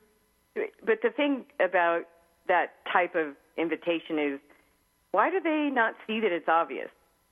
But 0.84 1.02
the 1.02 1.12
thing 1.12 1.46
about 1.60 2.06
that 2.50 2.74
type 2.91 3.16
of 3.16 3.36
invitation 3.58 4.20
is, 4.20 4.39
why 5.12 5.30
do 5.30 5.39
they 5.39 5.70
not 5.72 5.95
see 6.06 6.20
that 6.20 6.32
it's 6.32 6.47
obvious? 6.47 6.89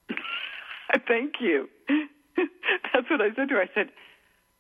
Thank 1.07 1.35
you. 1.41 1.67
That's 2.37 3.09
what 3.09 3.21
I 3.21 3.29
said 3.35 3.49
to 3.49 3.55
her. 3.55 3.61
I 3.61 3.69
said, 3.75 3.89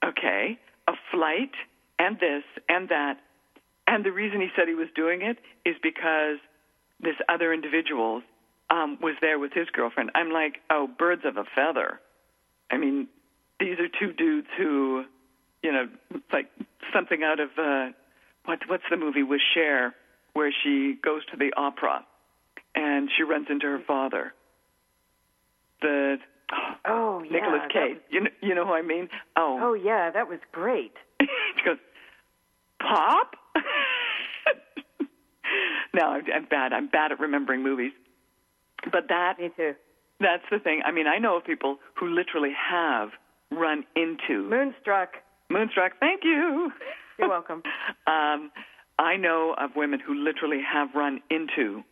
okay, 0.03 0.59
a 0.87 0.93
flight 1.11 1.51
and 1.97 2.19
this 2.19 2.43
and 2.67 2.89
that. 2.89 3.17
And 3.87 4.05
the 4.05 4.11
reason 4.11 4.41
he 4.41 4.49
said 4.55 4.67
he 4.67 4.75
was 4.75 4.89
doing 4.95 5.21
it 5.21 5.37
is 5.65 5.75
because 5.81 6.37
this 6.99 7.15
other 7.29 7.53
individual 7.53 8.21
um, 8.69 8.97
was 9.01 9.15
there 9.21 9.39
with 9.39 9.53
his 9.53 9.67
girlfriend. 9.71 10.11
I'm 10.13 10.31
like, 10.31 10.57
oh, 10.69 10.87
birds 10.99 11.21
of 11.25 11.37
a 11.37 11.45
feather. 11.55 12.01
I 12.69 12.77
mean, 12.77 13.07
these 13.59 13.79
are 13.79 13.87
two 13.87 14.11
dudes 14.13 14.47
who, 14.57 15.05
you 15.63 15.71
know, 15.71 15.87
like 16.33 16.49
something 16.93 17.23
out 17.23 17.39
of 17.39 17.49
uh, 17.57 17.93
what 18.45 18.59
what's 18.67 18.83
the 18.89 18.97
movie 18.97 19.23
with 19.23 19.41
Cher 19.53 19.95
where 20.37 20.53
she 20.63 20.95
goes 21.03 21.25
to 21.31 21.37
the 21.37 21.51
opera 21.57 22.05
and 22.75 23.09
she 23.17 23.23
runs 23.23 23.47
into 23.49 23.65
her 23.65 23.81
father. 23.87 24.33
The 25.81 26.17
Oh, 26.85 27.21
yeah. 27.25 27.31
Nicolas 27.31 27.61
Cage. 27.73 27.95
was- 27.95 28.03
You 28.09 28.21
know, 28.21 28.29
you 28.41 28.55
know 28.55 28.65
who 28.65 28.73
I 28.73 28.81
mean? 28.81 29.09
Oh, 29.35 29.59
oh, 29.61 29.73
yeah, 29.73 30.11
that 30.11 30.29
was 30.29 30.39
great. 30.53 30.93
she 31.21 31.63
goes, 31.65 31.77
Pop? 32.79 33.35
no, 35.93 36.03
I'm, 36.03 36.23
I'm 36.33 36.45
bad. 36.45 36.73
I'm 36.73 36.87
bad 36.87 37.11
at 37.11 37.19
remembering 37.19 37.63
movies. 37.63 37.91
But 38.91 39.07
that 39.09 39.39
Me 39.39 39.49
too. 39.57 39.73
that's 40.19 40.43
the 40.51 40.59
thing. 40.59 40.81
I 40.85 40.91
mean, 40.91 41.07
I 41.07 41.17
know 41.17 41.37
of 41.37 41.43
people 41.45 41.77
who 41.95 42.07
literally 42.07 42.51
have 42.71 43.09
run 43.51 43.83
into 43.95 44.47
Moonstruck. 44.49 45.09
Moonstruck. 45.49 45.93
Thank 45.99 46.21
you. 46.23 46.71
You're 47.17 47.29
welcome. 47.29 47.63
um, 48.07 48.51
I 48.99 49.17
know 49.17 49.53
of 49.57 49.75
women 49.75 49.99
who 49.99 50.13
literally 50.13 50.61
have 50.61 50.95
run 50.95 51.21
into 51.29 51.83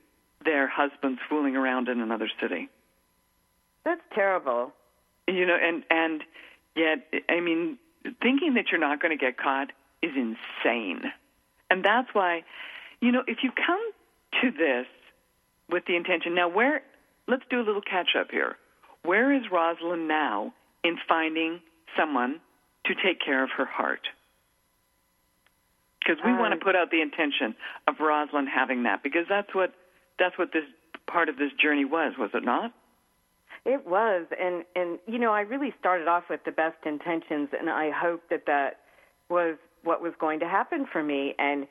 their 0.43 0.68
husbands 0.68 1.20
fooling 1.30 1.56
around 1.56 1.88
in 1.88 2.01
another 2.01 2.30
city. 2.41 2.70
That's 3.84 4.01
terrible. 4.14 4.74
You 5.28 5.45
know, 5.45 5.58
and 5.62 5.84
and 5.89 6.24
yet, 6.76 7.08
I 7.30 7.39
mean, 7.39 7.78
thinking 8.22 8.56
that 8.56 8.66
you're 8.72 8.80
not 8.80 9.01
going 9.01 9.18
to 9.18 9.24
get 9.24 9.38
caught 9.38 9.72
is 10.01 10.12
insane, 10.16 11.01
and 11.70 11.84
that's 11.84 12.10
why, 12.14 12.43
you 13.01 13.12
know, 13.12 13.24
if 13.28 13.39
you 13.43 13.51
come 13.51 13.82
to 14.41 14.51
this 14.51 14.86
with 15.70 15.86
the 15.88 15.95
intention 15.95 16.36
now, 16.36 16.47
where 16.47 16.84
let's 17.28 17.43
do 17.49 17.60
a 17.60 17.66
little 17.66 17.82
catch 17.82 18.10
up 18.20 18.30
here. 18.32 18.56
Where 19.03 19.32
is 19.32 19.43
Rosalind 19.51 20.08
now 20.08 20.53
in 20.84 20.97
finding 21.08 21.60
someone 21.97 22.39
to 22.86 22.93
take 22.95 23.20
care 23.24 23.43
of 23.43 23.49
her 23.58 23.66
heart? 23.66 24.08
Because 26.06 26.24
we 26.24 26.34
want 26.34 26.53
Um, 26.53 26.60
to 26.60 26.66
put 26.66 26.76
out 26.76 26.91
the 26.91 27.01
intention 27.01 27.56
of 27.88 27.99
Rosalind 27.99 28.47
having 28.47 28.84
that, 28.84 29.01
because 29.01 29.26
that's 29.28 29.56
what 29.56 29.74
that's 30.20 30.38
what 30.38 30.51
this 30.53 30.66
part 31.08 31.30
of 31.30 31.38
this 31.38 31.51
journey 31.53 31.86
was, 31.86 32.14
was 32.18 32.30
it 32.34 32.43
not? 32.43 32.72
It 33.66 33.88
was, 33.88 34.28
and 34.39 34.64
and 34.76 34.99
you 35.08 35.18
know, 35.18 35.34
I 35.34 35.41
really 35.41 35.74
started 35.80 36.08
off 36.08 36.26
with 36.30 36.43
the 36.45 36.51
best 36.51 36.78
intentions, 36.86 37.49
and 37.60 37.70
I 37.70 37.89
hoped 37.89 38.30
that 38.30 38.45
that 38.45 38.82
was 39.30 39.58
what 39.84 40.01
was 40.01 40.14
going 40.20 40.39
to 40.41 40.47
happen 40.47 40.86
for 40.91 41.01
me. 41.01 41.34
And 41.39 41.68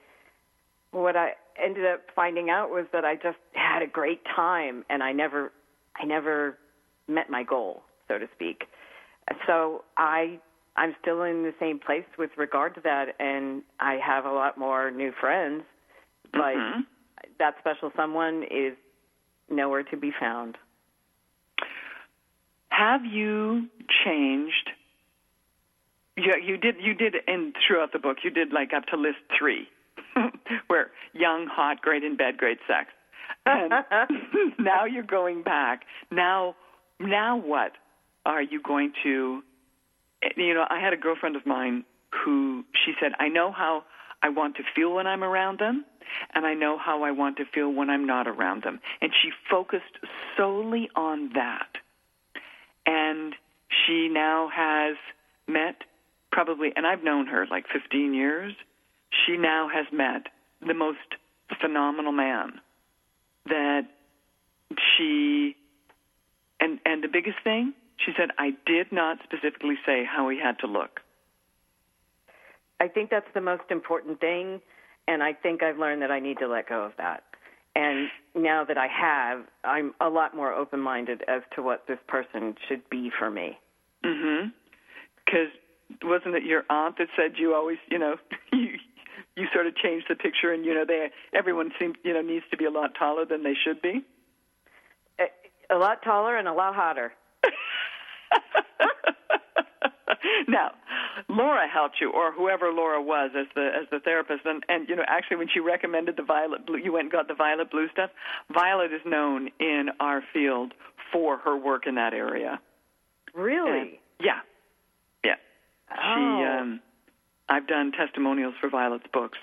what 0.90 1.16
I 1.16 1.34
ended 1.62 1.86
up 1.86 2.00
finding 2.14 2.50
out 2.50 2.70
was 2.70 2.86
that 2.92 3.04
I 3.04 3.14
just 3.14 3.38
had 3.52 3.82
a 3.82 3.86
great 3.86 4.22
time, 4.24 4.84
and 4.90 5.02
I 5.02 5.12
never, 5.12 5.52
I 5.96 6.04
never 6.04 6.58
met 7.06 7.30
my 7.30 7.44
goal, 7.44 7.82
so 8.08 8.18
to 8.18 8.26
speak. 8.34 8.64
So 9.46 9.84
I, 9.96 10.38
I'm 10.76 10.94
still 11.00 11.22
in 11.22 11.42
the 11.42 11.54
same 11.60 11.78
place 11.78 12.04
with 12.18 12.30
regard 12.36 12.74
to 12.74 12.80
that, 12.82 13.14
and 13.20 13.62
I 13.80 13.94
have 14.04 14.24
a 14.24 14.32
lot 14.32 14.58
more 14.58 14.90
new 14.90 15.12
friends, 15.12 15.64
but 16.32 16.56
Mhm. 16.56 16.86
that 17.38 17.58
special 17.58 17.92
someone 17.92 18.42
is 18.44 18.76
nowhere 19.48 19.84
to 19.84 19.96
be 19.96 20.10
found. 20.10 20.58
Have 22.70 23.04
you 23.04 23.68
changed 24.04 24.72
Yeah, 26.16 26.36
you 26.36 26.56
did. 26.56 26.76
You 26.80 26.94
did, 26.94 27.16
and 27.26 27.56
throughout 27.66 27.92
the 27.92 27.98
book, 27.98 28.18
you 28.22 28.30
did 28.30 28.52
like 28.52 28.72
up 28.72 28.86
to 28.86 28.96
list 28.96 29.18
three, 29.36 29.68
where 30.68 30.92
young, 31.12 31.48
hot, 31.48 31.82
great 31.82 32.04
in 32.04 32.14
bed, 32.16 32.36
great 32.36 32.58
sex. 32.68 32.92
And 33.46 33.72
now 34.58 34.84
you're 34.84 35.02
going 35.02 35.42
back. 35.42 35.84
Now, 36.12 36.54
now 37.00 37.36
what 37.36 37.72
are 38.24 38.42
you 38.42 38.60
going 38.62 38.92
to? 39.02 39.42
You 40.36 40.54
know, 40.54 40.66
I 40.68 40.80
had 40.80 40.92
a 40.92 40.96
girlfriend 40.96 41.36
of 41.36 41.46
mine 41.46 41.84
who 42.24 42.64
she 42.84 42.92
said, 43.00 43.12
"I 43.18 43.28
know 43.28 43.52
how 43.52 43.84
I 44.22 44.28
want 44.28 44.56
to 44.56 44.62
feel 44.74 44.94
when 44.94 45.06
I'm 45.06 45.24
around 45.24 45.58
them, 45.58 45.84
and 46.34 46.46
I 46.46 46.54
know 46.54 46.78
how 46.78 47.02
I 47.02 47.10
want 47.10 47.36
to 47.38 47.44
feel 47.44 47.70
when 47.70 47.90
I'm 47.90 48.06
not 48.06 48.26
around 48.26 48.62
them." 48.62 48.80
And 49.00 49.12
she 49.22 49.30
focused 49.50 49.98
solely 50.36 50.90
on 50.94 51.32
that, 51.34 51.78
and 52.86 53.34
she 53.86 54.08
now 54.08 54.48
has 54.48 54.96
met 55.46 55.82
probably, 56.34 56.72
and 56.74 56.86
I've 56.86 57.04
known 57.04 57.28
her 57.28 57.46
like 57.46 57.64
15 57.72 58.12
years, 58.12 58.54
she 59.24 59.36
now 59.36 59.68
has 59.72 59.86
met 59.92 60.26
the 60.66 60.74
most 60.74 60.98
phenomenal 61.60 62.12
man 62.12 62.60
that 63.46 63.82
she, 64.70 65.54
and, 66.60 66.80
and 66.84 67.04
the 67.04 67.08
biggest 67.08 67.36
thing, 67.44 67.72
she 67.98 68.12
said, 68.16 68.30
I 68.38 68.50
did 68.66 68.92
not 68.92 69.18
specifically 69.24 69.76
say 69.86 70.04
how 70.04 70.28
he 70.28 70.38
had 70.38 70.58
to 70.60 70.66
look. 70.66 71.00
I 72.80 72.88
think 72.88 73.10
that's 73.10 73.26
the 73.34 73.40
most 73.40 73.64
important 73.70 74.20
thing, 74.20 74.60
and 75.06 75.22
I 75.22 75.32
think 75.32 75.62
I've 75.62 75.78
learned 75.78 76.02
that 76.02 76.10
I 76.10 76.20
need 76.20 76.38
to 76.38 76.48
let 76.48 76.68
go 76.68 76.82
of 76.82 76.92
that. 76.98 77.22
And 77.76 78.08
now 78.34 78.64
that 78.64 78.78
I 78.78 78.86
have, 78.86 79.44
I'm 79.64 79.94
a 80.00 80.08
lot 80.08 80.34
more 80.36 80.52
open 80.52 80.80
minded 80.80 81.22
as 81.26 81.42
to 81.56 81.62
what 81.62 81.86
this 81.88 81.98
person 82.06 82.54
should 82.68 82.88
be 82.88 83.10
for 83.18 83.30
me. 83.30 83.58
Mm 84.04 84.20
hmm. 84.20 84.48
Because 85.24 85.48
wasn't 86.02 86.34
it 86.34 86.44
your 86.44 86.64
aunt 86.70 86.98
that 86.98 87.08
said 87.16 87.32
you 87.36 87.54
always, 87.54 87.78
you 87.90 87.98
know, 87.98 88.16
you 88.52 88.78
you 89.36 89.46
sort 89.52 89.66
of 89.66 89.74
changed 89.76 90.06
the 90.08 90.14
picture, 90.14 90.52
and 90.52 90.64
you 90.64 90.74
know, 90.74 90.84
they 90.86 91.08
everyone 91.32 91.70
seems, 91.80 91.96
you 92.04 92.12
know, 92.12 92.22
needs 92.22 92.44
to 92.50 92.56
be 92.56 92.64
a 92.64 92.70
lot 92.70 92.90
taller 92.98 93.24
than 93.24 93.42
they 93.42 93.54
should 93.64 93.82
be. 93.82 94.04
A, 95.18 95.74
a 95.74 95.78
lot 95.78 96.02
taller 96.02 96.36
and 96.36 96.46
a 96.46 96.52
lot 96.52 96.74
hotter. 96.74 97.12
now, 100.48 100.72
Laura 101.28 101.68
helped 101.68 101.96
you, 102.00 102.10
or 102.10 102.32
whoever 102.32 102.72
Laura 102.72 103.00
was 103.00 103.30
as 103.38 103.46
the 103.54 103.70
as 103.80 103.88
the 103.90 104.00
therapist, 104.00 104.44
and 104.44 104.62
and 104.68 104.88
you 104.88 104.96
know, 104.96 105.04
actually, 105.06 105.36
when 105.38 105.48
she 105.52 105.60
recommended 105.60 106.16
the 106.16 106.22
violet 106.22 106.66
blue, 106.66 106.78
you 106.78 106.92
went 106.92 107.04
and 107.04 107.12
got 107.12 107.28
the 107.28 107.34
violet 107.34 107.70
blue 107.70 107.88
stuff. 107.92 108.10
Violet 108.52 108.92
is 108.92 109.00
known 109.04 109.50
in 109.60 109.90
our 110.00 110.22
field 110.32 110.72
for 111.12 111.38
her 111.38 111.56
work 111.56 111.86
in 111.86 111.94
that 111.96 112.12
area. 112.12 112.60
Really? 113.34 113.80
And, 113.80 113.90
yeah, 114.20 114.40
yeah. 115.24 115.34
Oh. 115.90 115.96
She, 115.96 116.44
um, 116.44 116.80
I've 117.48 117.66
done 117.66 117.92
testimonials 117.92 118.54
for 118.60 118.68
Violet's 118.68 119.06
books, 119.12 119.38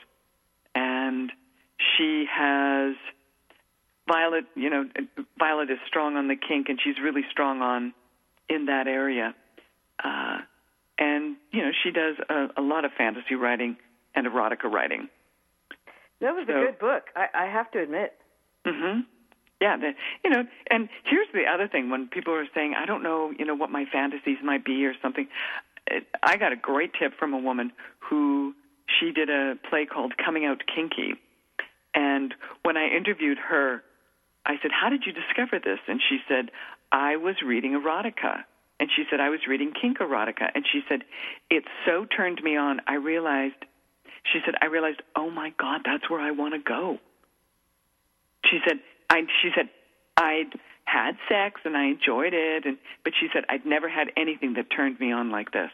and 0.76 1.32
she 1.98 2.26
has 2.32 2.96
Violet. 4.08 4.46
You 4.56 4.70
know, 4.70 4.86
Violet 5.40 5.70
is 5.70 5.80
strong 5.88 6.16
on 6.16 6.28
the 6.28 6.36
kink, 6.36 6.68
and 6.70 6.80
she's 6.84 6.96
really 7.02 7.24
strong 7.32 7.62
on 7.62 7.94
in 8.50 8.66
that 8.66 8.88
area. 8.88 9.34
Uh, 10.04 10.40
and 11.02 11.36
you 11.52 11.62
know, 11.64 11.72
she 11.84 11.92
does 11.92 12.16
a, 12.30 12.62
a 12.62 12.62
lot 12.62 12.86
of 12.86 12.92
fantasy 12.98 13.36
writing 13.36 13.76
and 14.16 14.26
erotica 14.28 14.66
writing. 14.72 15.10
That 16.22 16.34
was 16.36 16.46
So- 16.48 16.54
a 16.62 16.66
good 16.68 16.80
book. 16.80 17.04
I, 17.16 17.26
I 17.34 17.46
have 17.48 17.70
to 17.72 17.80
admit. 17.82 18.14
Mm-hmm. 18.66 19.02
Yeah, 19.60 19.78
the, 19.78 19.92
you 20.24 20.30
know, 20.32 20.44
and 20.70 20.90
here's 21.06 21.28
the 21.34 21.44
other 21.54 21.68
thing: 21.68 21.90
when 21.90 22.08
people 22.08 22.34
are 22.34 22.48
saying, 22.56 22.74
"I 22.78 22.86
don't 22.86 23.04
know, 23.04 23.32
you 23.38 23.46
know, 23.46 23.56
what 23.56 23.70
my 23.70 23.86
fantasies 23.92 24.38
might 24.44 24.64
be" 24.66 24.86
or 24.86 24.94
something, 25.02 25.28
it, 25.88 26.06
I 26.24 26.38
got 26.38 26.52
a 26.52 26.56
great 26.56 26.92
tip 27.00 27.14
from 27.20 27.34
a 27.34 27.38
woman 27.40 27.72
who 28.00 28.54
she 29.00 29.12
did 29.12 29.30
a 29.30 29.56
play 29.70 29.86
called 29.86 30.14
"Coming 30.24 30.46
Out 30.46 30.62
Kinky," 30.74 31.14
and 31.94 32.34
when 32.64 32.76
I 32.78 32.88
interviewed 32.90 33.38
her, 33.50 33.84
I 34.46 34.54
said, 34.62 34.72
"How 34.72 34.90
did 34.90 35.04
you 35.06 35.14
discover 35.14 35.60
this?" 35.60 35.80
And 35.88 36.00
she 36.10 36.18
said, 36.28 36.50
"I 36.92 37.18
was 37.18 37.36
reading 37.46 37.74
erotica." 37.74 38.44
And 38.82 38.90
she 38.96 39.04
said, 39.10 39.20
I 39.20 39.30
was 39.30 39.40
reading 39.48 39.72
kink 39.80 40.00
erotica. 40.00 40.50
And 40.56 40.66
she 40.70 40.82
said, 40.90 41.04
it 41.52 41.64
so 41.86 42.06
turned 42.06 42.42
me 42.44 42.58
on, 42.58 42.82
I 42.88 42.96
realized, 42.96 43.54
she 44.34 44.40
said, 44.44 44.56
I 44.60 44.66
realized, 44.66 45.02
oh 45.16 45.30
my 45.30 45.54
God, 45.60 45.82
that's 45.86 46.10
where 46.10 46.20
I 46.20 46.32
want 46.32 46.56
to 46.56 46.60
go. 46.60 46.98
She 48.50 48.58
said, 48.68 48.78
I, 49.10 49.22
she 49.42 49.52
said, 49.56 49.70
I'd 50.18 50.52
had 50.86 51.16
sex 51.30 51.62
and 51.64 51.78
I 51.78 51.86
enjoyed 51.86 52.34
it, 52.34 52.66
and 52.66 52.78
but 53.04 53.14
she 53.20 53.28
said 53.34 53.44
I'd 53.50 53.66
never 53.66 53.88
had 53.88 54.08
anything 54.18 54.56
that 54.56 54.66
turned 54.76 55.00
me 55.00 55.12
on 55.14 55.32
like 55.32 55.52
this. 55.52 55.70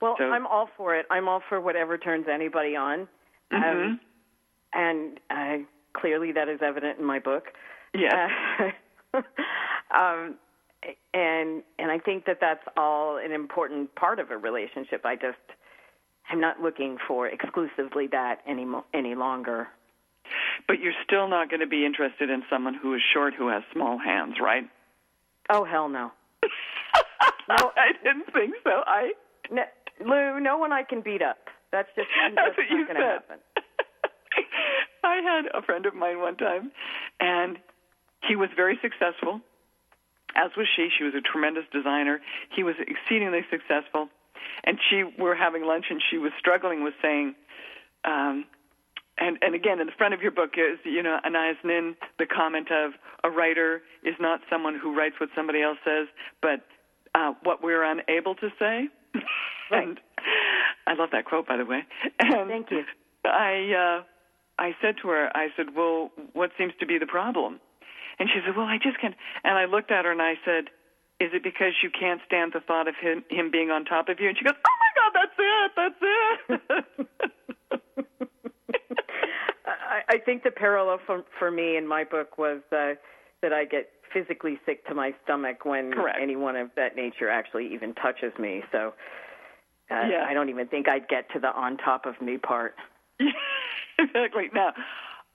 Well, 0.00 0.16
So- 0.18 0.30
I'm 0.30 0.46
all 0.46 0.68
for 0.76 0.96
it. 0.96 1.06
I'm 1.10 1.28
all 1.28 1.42
for 1.48 1.60
whatever 1.60 1.98
turns 1.98 2.26
anybody 2.32 2.74
on. 2.74 3.06
Mhm. 3.52 3.62
Um, 3.86 4.00
and 4.72 5.20
uh, 5.30 5.64
clearly 5.92 6.32
that 6.32 6.48
is 6.48 6.60
evident 6.62 6.98
in 6.98 7.04
my 7.04 7.18
book. 7.18 7.44
Yes. 7.94 8.30
Uh, 9.14 9.22
um, 9.94 10.36
and 11.14 11.62
and 11.78 11.90
I 11.90 11.98
think 11.98 12.26
that 12.26 12.38
that's 12.40 12.64
all 12.76 13.18
an 13.18 13.32
important 13.32 13.94
part 13.94 14.18
of 14.18 14.30
a 14.30 14.36
relationship. 14.36 15.04
I 15.04 15.14
just 15.16 15.38
I'm 16.30 16.40
not 16.40 16.60
looking 16.60 16.98
for 17.06 17.26
exclusively 17.26 18.06
that 18.12 18.40
any 18.46 18.66
any 18.94 19.14
longer. 19.14 19.68
But 20.66 20.80
you're 20.80 20.92
still 21.04 21.28
not 21.28 21.48
going 21.48 21.60
to 21.60 21.66
be 21.66 21.86
interested 21.86 22.28
in 22.28 22.42
someone 22.50 22.74
who 22.74 22.94
is 22.94 23.00
short 23.14 23.34
who 23.34 23.48
has 23.48 23.62
small 23.72 23.98
hands, 23.98 24.34
right? 24.42 24.68
Oh 25.48 25.64
hell 25.64 25.88
no. 25.88 26.12
no, 27.48 27.72
I 27.76 27.92
didn't 28.04 28.32
think 28.32 28.54
so. 28.62 28.82
I 28.86 29.12
no 29.50 29.62
Lou, 30.00 30.38
no 30.40 30.58
one 30.58 30.72
I 30.72 30.82
can 30.82 31.00
beat 31.00 31.22
up. 31.22 31.38
That's 31.72 31.88
just 31.96 32.08
That's 32.34 32.34
that's 32.56 32.56
what 32.56 32.66
you 32.70 32.86
said. 32.86 32.96
happen. 32.96 33.38
I 35.04 35.16
had 35.22 35.46
a 35.54 35.62
friend 35.62 35.86
of 35.86 35.94
mine 35.94 36.18
one 36.20 36.36
time, 36.36 36.70
and 37.20 37.58
he 38.28 38.36
was 38.36 38.48
very 38.54 38.78
successful, 38.82 39.40
as 40.38 40.50
was 40.56 40.66
she. 40.76 40.88
She 40.96 41.04
was 41.04 41.14
a 41.14 41.20
tremendous 41.20 41.64
designer. 41.72 42.20
He 42.54 42.62
was 42.62 42.76
exceedingly 42.78 43.42
successful, 43.50 44.08
and 44.64 44.78
she 44.88 45.02
we 45.02 45.24
were 45.24 45.34
having 45.34 45.64
lunch, 45.64 45.86
and 45.90 46.00
she 46.10 46.18
was 46.18 46.32
struggling 46.38 46.84
with 46.84 46.94
saying, 47.02 47.34
um, 48.04 48.44
and 49.18 49.38
and 49.42 49.54
again 49.54 49.80
in 49.80 49.86
the 49.86 49.98
front 49.98 50.14
of 50.14 50.22
your 50.22 50.30
book 50.30 50.54
is 50.56 50.78
you 50.84 51.02
know 51.02 51.18
Anais 51.24 51.58
Nin 51.64 51.96
the 52.18 52.26
comment 52.26 52.68
of 52.70 52.92
a 53.24 53.30
writer 53.30 53.82
is 54.04 54.14
not 54.20 54.40
someone 54.48 54.78
who 54.80 54.96
writes 54.96 55.16
what 55.18 55.28
somebody 55.34 55.60
else 55.60 55.78
says, 55.84 56.06
but 56.40 56.64
uh, 57.14 57.32
what 57.42 57.62
we're 57.62 57.82
unable 57.82 58.36
to 58.36 58.48
say. 58.58 58.88
and 59.72 59.98
I 60.86 60.94
love 60.94 61.10
that 61.12 61.24
quote 61.24 61.48
by 61.48 61.56
the 61.56 61.64
way. 61.64 61.82
And 62.20 62.48
Thank 62.48 62.70
you. 62.70 62.84
I 63.24 63.98
uh, 63.98 64.04
I 64.58 64.74
said 64.82 64.96
to 65.02 65.08
her, 65.08 65.30
I 65.36 65.48
said, 65.56 65.66
well, 65.76 66.10
what 66.32 66.50
seems 66.58 66.72
to 66.80 66.86
be 66.86 66.98
the 66.98 67.06
problem? 67.06 67.60
And 68.18 68.28
she 68.28 68.40
said, 68.44 68.56
well, 68.56 68.66
I 68.66 68.78
just 68.82 68.98
can't. 69.00 69.14
And 69.44 69.56
I 69.58 69.64
looked 69.66 69.90
at 69.90 70.04
her 70.04 70.12
and 70.12 70.20
I 70.22 70.34
said, 70.44 70.64
is 71.20 71.30
it 71.32 71.42
because 71.42 71.72
you 71.82 71.90
can't 71.90 72.20
stand 72.26 72.52
the 72.52 72.60
thought 72.60 72.86
of 72.88 72.94
him 73.00 73.24
him 73.28 73.50
being 73.50 73.70
on 73.70 73.84
top 73.84 74.08
of 74.08 74.20
you? 74.20 74.28
And 74.28 74.38
she 74.38 74.44
goes, 74.44 74.54
oh 74.56 74.76
my 74.82 74.90
God, 74.98 75.12
that's 75.14 75.38
it, 75.38 75.72
that's 75.76 76.02
it. 76.02 76.60
I, 79.66 80.02
I 80.08 80.18
think 80.18 80.42
the 80.44 80.50
parallel 80.50 80.98
for 81.06 81.24
for 81.38 81.50
me 81.50 81.76
in 81.76 81.86
my 81.86 82.04
book 82.04 82.38
was 82.38 82.60
uh, 82.72 82.94
that 83.42 83.52
I 83.52 83.64
get 83.64 83.90
physically 84.12 84.58
sick 84.64 84.86
to 84.86 84.94
my 84.94 85.14
stomach 85.24 85.64
when 85.64 85.92
Correct. 85.92 86.18
anyone 86.20 86.56
of 86.56 86.70
that 86.76 86.96
nature 86.96 87.28
actually 87.28 87.72
even 87.74 87.94
touches 87.94 88.32
me. 88.38 88.62
So 88.72 88.94
uh, 89.90 90.06
Yeah. 90.10 90.24
I 90.26 90.32
don't 90.34 90.48
even 90.48 90.66
think 90.68 90.88
I'd 90.88 91.08
get 91.08 91.30
to 91.32 91.38
the 91.40 91.52
on 91.52 91.76
top 91.76 92.06
of 92.06 92.20
me 92.22 92.38
part. 92.38 92.74
exactly. 93.98 94.48
Now, 94.54 94.72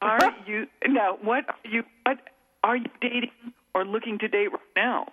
are 0.02 0.34
you 0.48 0.66
now? 0.88 1.18
What 1.22 1.46
are 1.50 1.56
you? 1.70 1.84
What 2.06 2.18
are 2.64 2.78
you 2.78 2.86
dating 3.02 3.32
or 3.76 3.86
looking 3.86 4.18
to 4.20 4.28
date 4.28 4.52
right 4.52 4.62
now? 4.76 5.08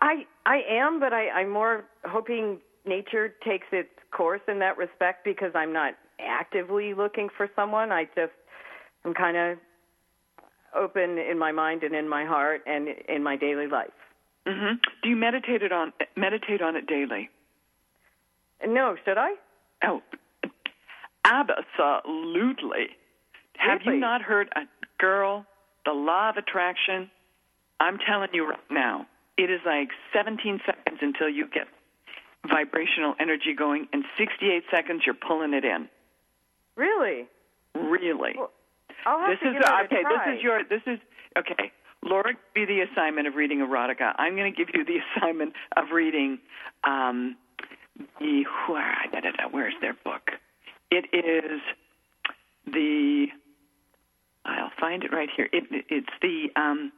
I 0.00 0.26
I 0.44 0.60
am, 0.68 1.00
but 1.00 1.12
I, 1.12 1.30
I'm 1.30 1.50
more 1.50 1.84
hoping 2.04 2.60
nature 2.84 3.34
takes 3.44 3.66
its 3.72 3.88
course 4.12 4.40
in 4.48 4.58
that 4.60 4.76
respect 4.78 5.24
because 5.24 5.52
I'm 5.54 5.72
not 5.72 5.94
actively 6.20 6.94
looking 6.94 7.28
for 7.36 7.48
someone. 7.56 7.92
I 7.92 8.04
just 8.14 8.32
I'm 9.04 9.14
kind 9.14 9.36
of 9.36 9.58
open 10.74 11.18
in 11.18 11.38
my 11.38 11.52
mind 11.52 11.82
and 11.82 11.94
in 11.94 12.08
my 12.08 12.24
heart 12.24 12.62
and 12.66 12.88
in 13.08 13.22
my 13.22 13.36
daily 13.36 13.66
life. 13.66 13.90
hmm 14.46 14.74
Do 15.02 15.08
you 15.08 15.16
meditate 15.16 15.62
it 15.62 15.72
on 15.72 15.92
meditate 16.16 16.62
on 16.62 16.76
it 16.76 16.86
daily? 16.86 17.30
No, 18.66 18.96
should 19.04 19.18
I? 19.18 19.32
Oh, 19.84 20.02
absolutely. 21.24 22.88
Have 23.58 23.80
you 23.84 23.96
not 23.96 24.22
heard 24.22 24.48
a 24.56 24.62
girl, 24.98 25.46
the 25.86 25.92
law 25.92 26.28
of 26.28 26.36
attraction? 26.36 27.10
I'm 27.80 27.98
telling 27.98 28.28
you 28.32 28.48
right 28.48 28.70
now, 28.70 29.06
it 29.38 29.50
is 29.50 29.60
like 29.64 29.88
17 30.12 30.60
seconds 30.66 30.98
until 31.00 31.28
you 31.28 31.46
get 31.46 31.68
vibrational 32.48 33.14
energy 33.20 33.54
going, 33.56 33.86
and 33.92 34.04
68 34.18 34.64
seconds 34.70 35.02
you're 35.04 35.14
pulling 35.14 35.54
it 35.54 35.64
in. 35.64 35.88
Really? 36.76 37.26
Really. 37.74 38.34
Well, 38.36 38.50
I'll 39.06 39.20
have 39.20 39.30
this 39.30 39.40
to 39.40 39.48
is 39.48 39.52
give 39.54 39.62
it 39.62 39.68
a 39.68 39.84
okay. 39.84 40.02
try. 40.02 40.26
This 40.26 40.38
is 40.38 40.42
your. 40.42 40.64
This 40.64 40.82
is 40.86 40.98
okay. 41.38 41.72
Laura, 42.02 42.32
give 42.54 42.68
you 42.68 42.86
the 42.86 42.92
assignment 42.92 43.26
of 43.26 43.34
reading 43.34 43.58
erotica. 43.58 44.14
I'm 44.16 44.36
going 44.36 44.52
to 44.52 44.56
give 44.56 44.74
you 44.74 44.84
the 44.84 44.98
assignment 45.16 45.54
of 45.76 45.86
reading 45.92 46.38
um, 46.84 47.36
the 48.20 48.44
where's 49.50 49.74
their 49.80 49.96
book? 50.04 50.30
It 50.90 51.06
is 51.12 51.60
the 52.66 53.26
I'll 54.46 54.72
find 54.80 55.04
it 55.04 55.12
right 55.12 55.28
here. 55.34 55.48
It, 55.52 55.64
it's 55.88 56.08
the 56.22 56.48
um, 56.56 56.92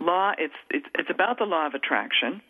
law. 0.00 0.32
It's 0.38 0.54
it's 0.70 0.86
it's 0.98 1.10
about 1.10 1.38
the 1.38 1.44
law 1.44 1.66
of 1.66 1.74
attraction, 1.74 2.40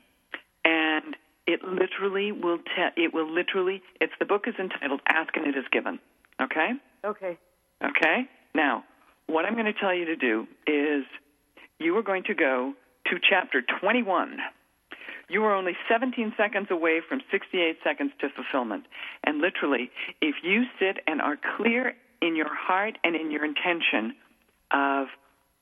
and 0.64 1.16
it 1.46 1.60
literally 1.62 2.32
will 2.32 2.58
tell. 2.74 2.90
It 2.96 3.14
will 3.14 3.32
literally. 3.32 3.82
It's 4.00 4.12
the 4.18 4.26
book 4.26 4.44
is 4.46 4.54
entitled 4.58 5.00
"Ask 5.08 5.36
and 5.36 5.46
It 5.46 5.56
Is 5.56 5.64
Given." 5.70 5.98
Okay. 6.40 6.70
Okay. 7.04 7.38
Okay. 7.82 8.28
Now, 8.54 8.84
what 9.26 9.44
I'm 9.44 9.54
going 9.54 9.66
to 9.66 9.72
tell 9.72 9.94
you 9.94 10.04
to 10.06 10.16
do 10.16 10.46
is, 10.66 11.04
you 11.78 11.96
are 11.96 12.02
going 12.02 12.24
to 12.24 12.34
go 12.34 12.74
to 13.06 13.16
chapter 13.28 13.62
21. 13.80 14.38
You 15.28 15.42
are 15.44 15.54
only 15.54 15.72
17 15.90 16.34
seconds 16.36 16.68
away 16.70 17.00
from 17.08 17.20
68 17.30 17.78
seconds 17.82 18.12
to 18.20 18.28
fulfillment. 18.34 18.84
And 19.24 19.40
literally, 19.40 19.90
if 20.20 20.36
you 20.42 20.64
sit 20.78 20.98
and 21.06 21.20
are 21.20 21.38
clear 21.56 21.94
in 22.20 22.36
your 22.36 22.54
heart 22.54 22.98
and 23.04 23.16
in 23.16 23.30
your 23.30 23.44
intention 23.44 24.14
of 24.70 25.06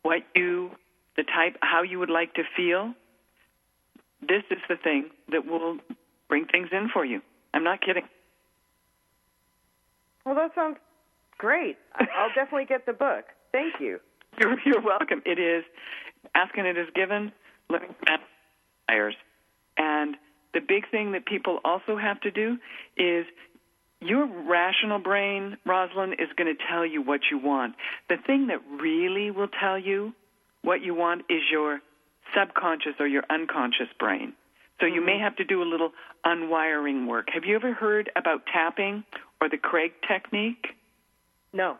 what 0.02 0.22
you, 0.34 0.70
the 1.16 1.22
type, 1.22 1.56
how 1.60 1.82
you 1.82 1.98
would 1.98 2.10
like 2.10 2.34
to 2.34 2.42
feel, 2.56 2.94
this 4.20 4.42
is 4.50 4.58
the 4.68 4.76
thing 4.76 5.10
that 5.30 5.46
will 5.46 5.78
bring 6.28 6.46
things 6.46 6.68
in 6.72 6.88
for 6.92 7.04
you. 7.04 7.20
I'm 7.54 7.64
not 7.64 7.80
kidding. 7.80 8.04
Well, 10.24 10.34
that 10.36 10.54
sounds 10.54 10.76
great. 11.38 11.76
I'll 11.94 12.28
definitely 12.34 12.66
get 12.66 12.86
the 12.86 12.92
book. 12.92 13.24
Thank 13.50 13.74
you. 13.80 13.98
You're, 14.38 14.56
you're 14.64 14.80
welcome. 14.80 15.22
It 15.26 15.38
is 15.38 15.64
Ask 16.34 16.56
and 16.56 16.66
It 16.66 16.78
Is 16.78 16.88
Given, 16.94 17.32
living 17.68 17.94
fires. 18.86 19.16
And 19.76 20.16
the 20.54 20.60
big 20.60 20.90
thing 20.90 21.12
that 21.12 21.26
people 21.26 21.60
also 21.64 21.96
have 21.96 22.20
to 22.20 22.30
do 22.30 22.56
is 22.96 23.26
your 24.02 24.26
rational 24.48 24.98
brain, 24.98 25.56
Rosalind, 25.64 26.14
is 26.14 26.28
going 26.36 26.54
to 26.54 26.62
tell 26.70 26.84
you 26.84 27.02
what 27.02 27.20
you 27.30 27.38
want. 27.38 27.74
The 28.08 28.16
thing 28.26 28.48
that 28.48 28.58
really 28.80 29.30
will 29.30 29.48
tell 29.48 29.78
you 29.78 30.12
what 30.62 30.82
you 30.82 30.94
want 30.94 31.22
is 31.28 31.40
your 31.50 31.80
subconscious 32.36 32.94
or 32.98 33.06
your 33.06 33.24
unconscious 33.30 33.88
brain. 33.98 34.32
So 34.80 34.86
you 34.86 35.04
may 35.04 35.18
have 35.18 35.36
to 35.36 35.44
do 35.44 35.62
a 35.62 35.68
little 35.68 35.90
unwiring 36.26 37.06
work. 37.06 37.28
Have 37.32 37.44
you 37.44 37.54
ever 37.54 37.72
heard 37.72 38.10
about 38.16 38.42
tapping 38.52 39.04
or 39.40 39.48
the 39.48 39.58
Craig 39.58 39.92
technique? 40.08 40.66
No. 41.52 41.76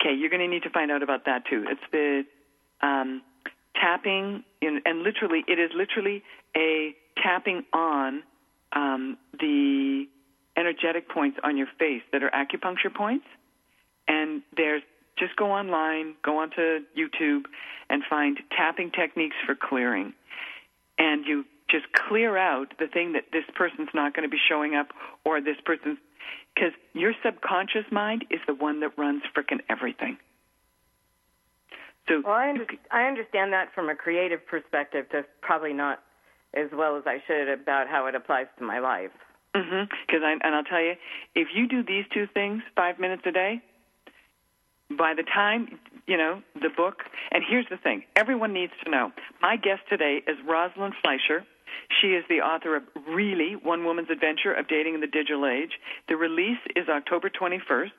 Okay, 0.00 0.14
you're 0.14 0.30
going 0.30 0.42
to 0.42 0.48
need 0.48 0.62
to 0.64 0.70
find 0.70 0.90
out 0.90 1.02
about 1.02 1.24
that 1.26 1.44
too. 1.48 1.64
It's 1.68 1.80
the 1.92 2.22
um, 2.86 3.22
tapping, 3.80 4.44
in, 4.60 4.80
and 4.84 5.02
literally, 5.02 5.44
it 5.46 5.58
is 5.58 5.70
literally 5.74 6.22
a 6.56 6.94
tapping 7.22 7.64
on 7.72 8.22
um, 8.72 9.16
the 9.38 10.06
energetic 10.60 11.08
points 11.08 11.38
on 11.42 11.56
your 11.56 11.68
face 11.78 12.02
that 12.12 12.22
are 12.22 12.30
acupuncture 12.30 12.94
points. 12.94 13.24
And 14.06 14.42
there's 14.56 14.82
just 15.18 15.36
go 15.36 15.50
online, 15.50 16.14
go 16.22 16.38
onto 16.38 16.80
YouTube, 16.96 17.42
and 17.88 18.02
find 18.08 18.38
tapping 18.56 18.90
techniques 18.90 19.36
for 19.46 19.54
clearing. 19.54 20.12
And 20.98 21.24
you 21.26 21.44
just 21.70 21.86
clear 21.92 22.36
out 22.36 22.74
the 22.78 22.86
thing 22.86 23.12
that 23.12 23.24
this 23.32 23.44
person's 23.54 23.88
not 23.94 24.14
going 24.14 24.28
to 24.28 24.30
be 24.30 24.40
showing 24.48 24.74
up, 24.74 24.88
or 25.24 25.40
this 25.40 25.56
person's 25.64 25.98
because 26.54 26.72
your 26.94 27.12
subconscious 27.24 27.86
mind 27.90 28.24
is 28.30 28.40
the 28.46 28.54
one 28.54 28.80
that 28.80 28.98
runs 28.98 29.22
frickin' 29.34 29.60
everything. 29.68 30.18
So 32.08 32.22
well, 32.24 32.34
I, 32.34 32.50
under- 32.50 32.66
I 32.90 33.04
understand 33.04 33.52
that 33.52 33.72
from 33.74 33.88
a 33.88 33.94
creative 33.94 34.44
perspective, 34.46 35.06
just 35.12 35.28
probably 35.42 35.72
not 35.72 36.00
as 36.54 36.68
well 36.72 36.96
as 36.96 37.04
I 37.06 37.22
should 37.26 37.48
about 37.48 37.86
how 37.88 38.06
it 38.06 38.14
applies 38.16 38.46
to 38.58 38.64
my 38.64 38.80
life. 38.80 39.12
Because 39.52 39.68
mm-hmm. 39.68 40.38
and 40.42 40.54
I'll 40.54 40.64
tell 40.64 40.82
you, 40.82 40.94
if 41.34 41.48
you 41.54 41.66
do 41.66 41.82
these 41.82 42.04
two 42.12 42.26
things 42.32 42.62
five 42.76 42.98
minutes 42.98 43.22
a 43.26 43.32
day, 43.32 43.62
by 44.96 45.14
the 45.14 45.22
time 45.22 45.78
you 46.06 46.16
know 46.16 46.42
the 46.54 46.70
book, 46.76 47.02
and 47.30 47.42
here's 47.48 47.66
the 47.70 47.76
thing: 47.76 48.04
everyone 48.16 48.52
needs 48.52 48.72
to 48.84 48.90
know. 48.90 49.12
My 49.42 49.56
guest 49.56 49.82
today 49.88 50.22
is 50.26 50.36
Rosalind 50.46 50.94
Fleischer. 51.02 51.44
She 52.00 52.08
is 52.08 52.24
the 52.28 52.40
author 52.40 52.76
of 52.76 52.82
Really 53.08 53.54
One 53.54 53.84
Woman's 53.84 54.10
Adventure 54.10 54.52
of 54.52 54.68
Dating 54.68 54.94
in 54.94 55.00
the 55.00 55.06
Digital 55.06 55.46
Age. 55.46 55.72
The 56.08 56.16
release 56.16 56.58
is 56.74 56.88
October 56.88 57.30
21st. 57.30 57.90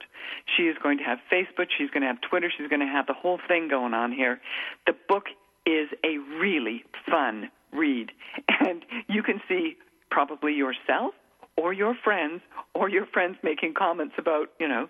She 0.57 0.63
is 0.63 0.75
going 0.83 0.97
to 0.97 1.03
have 1.03 1.19
Facebook, 1.31 1.67
she's 1.77 1.89
going 1.89 2.01
to 2.01 2.07
have 2.07 2.19
Twitter, 2.21 2.51
she's 2.55 2.67
going 2.67 2.81
to 2.81 2.85
have 2.85 3.07
the 3.07 3.13
whole 3.13 3.39
thing 3.47 3.67
going 3.69 3.93
on 3.93 4.11
here. 4.11 4.41
The 4.87 4.93
book 5.07 5.25
is 5.65 5.87
a 6.03 6.17
really 6.39 6.83
fun 7.09 7.49
read, 7.71 8.11
and 8.59 8.83
you 9.07 9.23
can 9.23 9.41
see 9.47 9.77
probably 10.09 10.53
yourself 10.53 11.13
or 11.57 11.73
your 11.73 11.95
friends 12.03 12.41
or 12.73 12.89
your 12.89 13.05
friends 13.07 13.37
making 13.43 13.73
comments 13.77 14.15
about, 14.17 14.49
you 14.59 14.67
know, 14.67 14.89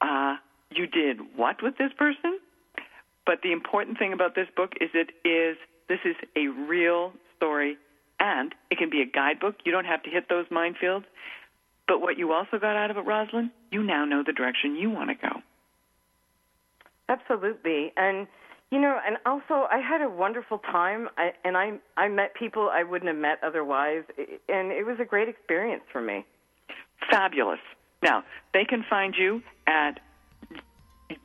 uh, 0.00 0.36
you 0.70 0.86
did 0.86 1.18
what 1.36 1.62
with 1.62 1.78
this 1.78 1.92
person? 1.96 2.38
But 3.26 3.40
the 3.42 3.52
important 3.52 3.98
thing 3.98 4.12
about 4.12 4.34
this 4.34 4.48
book 4.56 4.72
is 4.80 4.90
it 4.94 5.10
is 5.26 5.56
this 5.88 6.00
is 6.04 6.16
a 6.36 6.48
real 6.48 7.12
story 7.36 7.76
and 8.20 8.54
it 8.70 8.78
can 8.78 8.90
be 8.90 9.02
a 9.02 9.06
guidebook. 9.06 9.56
You 9.64 9.72
don't 9.72 9.84
have 9.84 10.02
to 10.04 10.10
hit 10.10 10.28
those 10.28 10.46
minefields. 10.46 11.04
But 11.86 12.00
what 12.00 12.18
you 12.18 12.32
also 12.32 12.58
got 12.58 12.76
out 12.76 12.90
of 12.90 12.98
it, 12.98 13.06
Rosalind, 13.06 13.50
you 13.70 13.82
now 13.82 14.04
know 14.04 14.22
the 14.26 14.32
direction 14.32 14.76
you 14.76 14.90
want 14.90 15.08
to 15.08 15.14
go. 15.14 15.40
Absolutely. 17.08 17.92
And 17.96 18.26
you 18.70 18.80
know, 18.80 18.98
and 19.06 19.16
also 19.24 19.66
I 19.70 19.78
had 19.78 20.02
a 20.02 20.08
wonderful 20.08 20.58
time 20.58 21.08
I, 21.16 21.32
and 21.44 21.56
I 21.56 21.78
I 21.96 22.08
met 22.08 22.34
people 22.34 22.68
I 22.72 22.82
wouldn't 22.82 23.08
have 23.08 23.20
met 23.20 23.38
otherwise 23.42 24.04
and 24.48 24.72
it 24.72 24.84
was 24.84 24.98
a 25.00 25.04
great 25.04 25.28
experience 25.28 25.84
for 25.90 26.00
me. 26.00 26.26
Fabulous. 27.10 27.60
Now, 28.02 28.24
they 28.52 28.64
can 28.64 28.84
find 28.88 29.14
you 29.16 29.42
at 29.66 30.00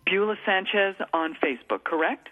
Beulah 0.06 0.38
Sanchez 0.46 0.96
on 1.14 1.36
Facebook, 1.44 1.84
correct? 1.84 2.30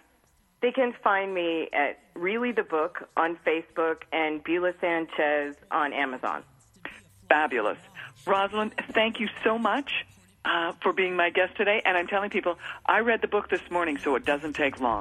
They 0.62 0.72
can 0.72 0.94
find 1.02 1.34
me 1.34 1.68
at 1.72 1.98
Really 2.14 2.52
the 2.52 2.62
Book 2.62 3.08
on 3.16 3.36
Facebook 3.46 4.02
and 4.12 4.42
Beulah 4.42 4.74
Sanchez 4.80 5.56
on 5.70 5.92
Amazon. 5.92 6.44
Fabulous. 7.28 7.78
Rosalind, 8.26 8.74
thank 8.92 9.18
you 9.18 9.28
so 9.42 9.58
much 9.58 9.90
uh, 10.44 10.72
for 10.82 10.92
being 10.92 11.16
my 11.16 11.30
guest 11.30 11.56
today. 11.56 11.82
And 11.84 11.96
I'm 11.96 12.06
telling 12.06 12.30
people, 12.30 12.58
I 12.86 13.00
read 13.00 13.22
the 13.22 13.28
book 13.28 13.48
this 13.48 13.62
morning, 13.70 13.98
so 13.98 14.14
it 14.16 14.24
doesn't 14.24 14.54
take 14.54 14.80
long. 14.80 14.90